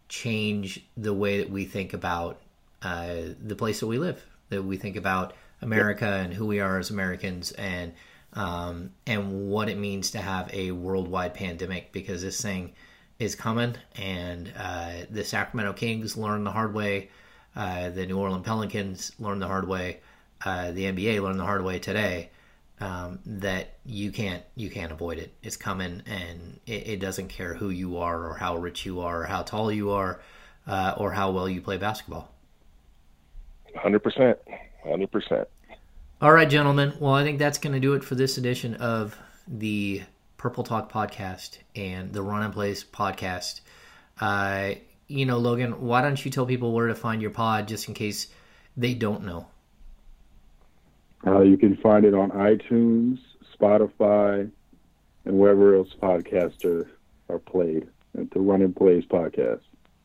change 0.08 0.84
the 0.96 1.14
way 1.14 1.38
that 1.38 1.50
we 1.50 1.66
think 1.66 1.92
about 1.92 2.40
uh, 2.82 3.14
the 3.40 3.54
place 3.54 3.78
that 3.80 3.86
we 3.86 3.98
live, 3.98 4.22
that 4.52 4.62
we 4.62 4.76
think 4.76 4.96
about 4.96 5.34
America 5.60 6.06
and 6.06 6.32
who 6.32 6.46
we 6.46 6.60
are 6.60 6.78
as 6.78 6.90
Americans, 6.90 7.52
and 7.52 7.92
um, 8.34 8.92
and 9.06 9.50
what 9.50 9.68
it 9.68 9.76
means 9.76 10.12
to 10.12 10.18
have 10.18 10.48
a 10.54 10.70
worldwide 10.70 11.34
pandemic 11.34 11.92
because 11.92 12.22
this 12.22 12.40
thing 12.40 12.72
is 13.18 13.34
coming, 13.34 13.74
and 13.96 14.52
uh, 14.56 14.92
the 15.10 15.24
Sacramento 15.24 15.74
Kings 15.74 16.16
learned 16.16 16.46
the 16.46 16.52
hard 16.52 16.74
way. 16.74 17.10
Uh, 17.54 17.90
the 17.90 18.06
New 18.06 18.18
Orleans 18.18 18.46
Pelicans 18.46 19.12
learned 19.18 19.42
the 19.42 19.46
hard 19.46 19.68
way 19.68 20.00
uh, 20.44 20.72
the 20.72 20.84
NBA 20.84 21.22
learned 21.22 21.38
the 21.38 21.44
hard 21.44 21.64
way 21.64 21.78
today 21.78 22.30
um, 22.80 23.20
that 23.24 23.76
you 23.84 24.10
can't 24.10 24.42
you 24.56 24.70
can't 24.70 24.90
avoid 24.90 25.18
it. 25.18 25.32
It's 25.42 25.56
coming, 25.56 26.02
and 26.06 26.58
it, 26.66 26.88
it, 26.88 27.00
doesn't 27.00 27.28
care 27.28 27.54
who 27.54 27.70
you 27.70 27.98
are 27.98 28.26
or 28.26 28.34
how 28.34 28.56
rich 28.56 28.84
you 28.84 29.00
are 29.00 29.22
or 29.22 29.24
how 29.26 29.42
tall 29.42 29.70
you 29.70 29.90
are 29.90 30.20
uh, 30.66 30.94
or 30.96 31.12
how 31.12 31.30
well 31.30 31.48
you 31.48 31.60
play 31.60 31.76
basketball. 31.76 32.31
Hundred 33.76 34.00
percent, 34.00 34.38
hundred 34.84 35.10
percent. 35.10 35.48
All 36.20 36.32
right, 36.32 36.48
gentlemen. 36.48 36.94
Well, 37.00 37.14
I 37.14 37.24
think 37.24 37.38
that's 37.38 37.58
going 37.58 37.72
to 37.72 37.80
do 37.80 37.94
it 37.94 38.04
for 38.04 38.14
this 38.14 38.38
edition 38.38 38.74
of 38.74 39.18
the 39.48 40.02
Purple 40.36 40.62
Talk 40.62 40.92
podcast 40.92 41.58
and 41.74 42.12
the 42.12 42.22
Runnin' 42.22 42.52
Plays 42.52 42.84
podcast. 42.84 43.60
Uh, 44.20 44.74
you 45.08 45.26
know, 45.26 45.38
Logan, 45.38 45.80
why 45.80 46.00
don't 46.02 46.24
you 46.24 46.30
tell 46.30 46.46
people 46.46 46.72
where 46.72 46.86
to 46.86 46.94
find 46.94 47.20
your 47.20 47.30
pod 47.30 47.66
just 47.68 47.88
in 47.88 47.94
case 47.94 48.28
they 48.76 48.94
don't 48.94 49.24
know? 49.24 49.46
Uh, 51.26 51.40
you 51.40 51.56
can 51.56 51.76
find 51.76 52.04
it 52.04 52.14
on 52.14 52.30
iTunes, 52.30 53.18
Spotify, 53.58 54.50
and 55.24 55.38
wherever 55.38 55.76
else 55.76 55.90
podcasts 56.00 56.64
are, 56.64 56.90
are 57.28 57.38
played 57.38 57.88
at 58.18 58.30
the 58.30 58.40
Runnin' 58.40 58.74
Plays 58.74 59.04
podcast. 59.04 59.60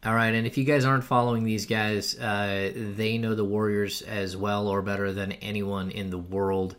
All 0.07 0.15
right, 0.15 0.33
and 0.33 0.47
if 0.47 0.57
you 0.57 0.63
guys 0.63 0.85
aren't 0.85 1.03
following 1.03 1.43
these 1.43 1.65
guys, 1.65 2.17
uh, 2.17 2.71
they 2.73 3.17
know 3.17 3.35
the 3.35 3.43
Warriors 3.43 4.01
as 4.03 4.37
well 4.37 4.69
or 4.69 4.81
better 4.81 5.11
than 5.11 5.33
anyone 5.33 5.91
in 5.91 6.11
the 6.11 6.17
world. 6.17 6.77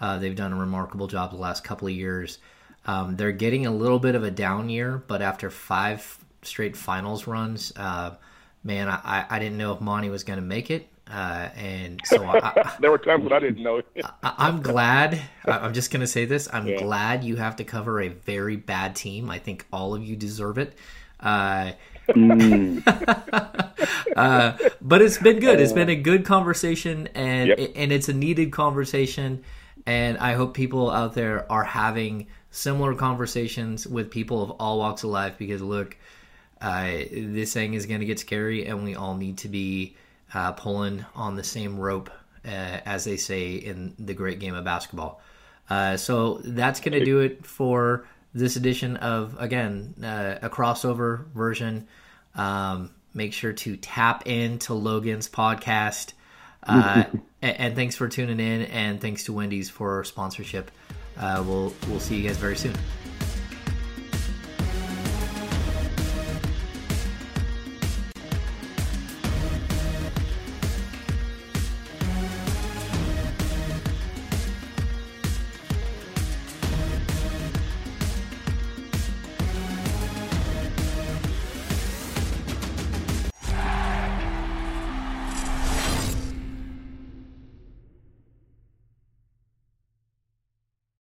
Uh, 0.00 0.16
they've 0.16 0.34
done 0.34 0.54
a 0.54 0.56
remarkable 0.56 1.06
job 1.06 1.30
the 1.30 1.36
last 1.36 1.62
couple 1.62 1.88
of 1.88 1.92
years. 1.92 2.38
Um, 2.86 3.16
they're 3.16 3.32
getting 3.32 3.66
a 3.66 3.70
little 3.70 3.98
bit 3.98 4.14
of 4.14 4.24
a 4.24 4.30
down 4.30 4.70
year, 4.70 5.02
but 5.08 5.20
after 5.20 5.50
five 5.50 6.24
straight 6.40 6.74
finals 6.74 7.26
runs, 7.26 7.70
uh, 7.76 8.14
man, 8.64 8.88
I, 8.88 9.26
I 9.28 9.38
didn't 9.38 9.58
know 9.58 9.74
if 9.74 9.82
Monte 9.82 10.08
was 10.08 10.24
going 10.24 10.38
to 10.38 10.44
make 10.44 10.70
it. 10.70 10.88
Uh, 11.06 11.50
and 11.56 12.00
so 12.06 12.24
I, 12.24 12.76
there 12.80 12.90
were 12.90 12.96
times 12.96 13.24
when 13.24 13.34
I 13.34 13.40
didn't 13.40 13.62
know. 13.62 13.82
I, 14.22 14.48
am 14.48 14.62
glad. 14.62 15.20
I'm 15.44 15.74
just 15.74 15.90
going 15.90 16.00
to 16.00 16.06
say 16.06 16.24
this. 16.24 16.48
I'm 16.50 16.66
yeah. 16.66 16.78
glad 16.78 17.24
you 17.24 17.36
have 17.36 17.56
to 17.56 17.64
cover 17.64 18.00
a 18.00 18.08
very 18.08 18.56
bad 18.56 18.96
team. 18.96 19.28
I 19.28 19.38
think 19.38 19.66
all 19.70 19.94
of 19.94 20.02
you 20.02 20.16
deserve 20.16 20.56
it. 20.56 20.72
Uh, 21.20 21.72
uh, 24.16 24.52
but 24.80 25.02
it's 25.02 25.18
been 25.18 25.38
good. 25.38 25.60
It's 25.60 25.72
been 25.72 25.88
a 25.88 25.96
good 25.96 26.24
conversation, 26.24 27.08
and 27.14 27.48
yep. 27.48 27.72
and 27.76 27.92
it's 27.92 28.08
a 28.08 28.12
needed 28.12 28.52
conversation. 28.52 29.44
And 29.86 30.18
I 30.18 30.34
hope 30.34 30.54
people 30.54 30.90
out 30.90 31.14
there 31.14 31.50
are 31.50 31.64
having 31.64 32.26
similar 32.50 32.94
conversations 32.94 33.86
with 33.86 34.10
people 34.10 34.42
of 34.42 34.50
all 34.52 34.78
walks 34.78 35.04
of 35.04 35.10
life. 35.10 35.36
Because 35.38 35.62
look, 35.62 35.96
uh, 36.60 36.90
this 37.12 37.52
thing 37.52 37.74
is 37.74 37.86
going 37.86 38.00
to 38.00 38.06
get 38.06 38.18
scary, 38.18 38.66
and 38.66 38.84
we 38.84 38.94
all 38.94 39.16
need 39.16 39.38
to 39.38 39.48
be 39.48 39.96
uh, 40.34 40.52
pulling 40.52 41.04
on 41.14 41.36
the 41.36 41.44
same 41.44 41.78
rope, 41.78 42.10
uh, 42.44 42.48
as 42.48 43.04
they 43.04 43.16
say 43.16 43.52
in 43.52 43.94
the 43.98 44.14
great 44.14 44.40
game 44.40 44.54
of 44.54 44.64
basketball. 44.64 45.20
Uh, 45.68 45.96
so 45.96 46.40
that's 46.44 46.80
going 46.80 46.98
to 46.98 47.04
do 47.04 47.20
it 47.20 47.46
for 47.46 48.04
this 48.34 48.56
edition 48.56 48.96
of, 48.96 49.36
again, 49.38 49.94
uh, 50.02 50.36
a 50.42 50.50
crossover 50.50 51.26
version. 51.32 51.88
Um, 52.34 52.90
make 53.14 53.32
sure 53.32 53.52
to 53.52 53.76
tap 53.76 54.26
into 54.26 54.74
Logan's 54.74 55.28
podcast. 55.28 56.12
Uh, 56.62 57.04
and, 57.42 57.56
and, 57.56 57.74
thanks 57.74 57.96
for 57.96 58.08
tuning 58.08 58.38
in, 58.38 58.62
and 58.62 59.00
thanks 59.00 59.24
to 59.24 59.32
Wendy's 59.32 59.70
for 59.70 60.04
sponsorship. 60.04 60.70
Uh, 61.18 61.42
we'll 61.46 61.72
we'll 61.88 62.00
see 62.00 62.16
you 62.16 62.28
guys 62.28 62.36
very 62.36 62.56
soon. 62.56 62.74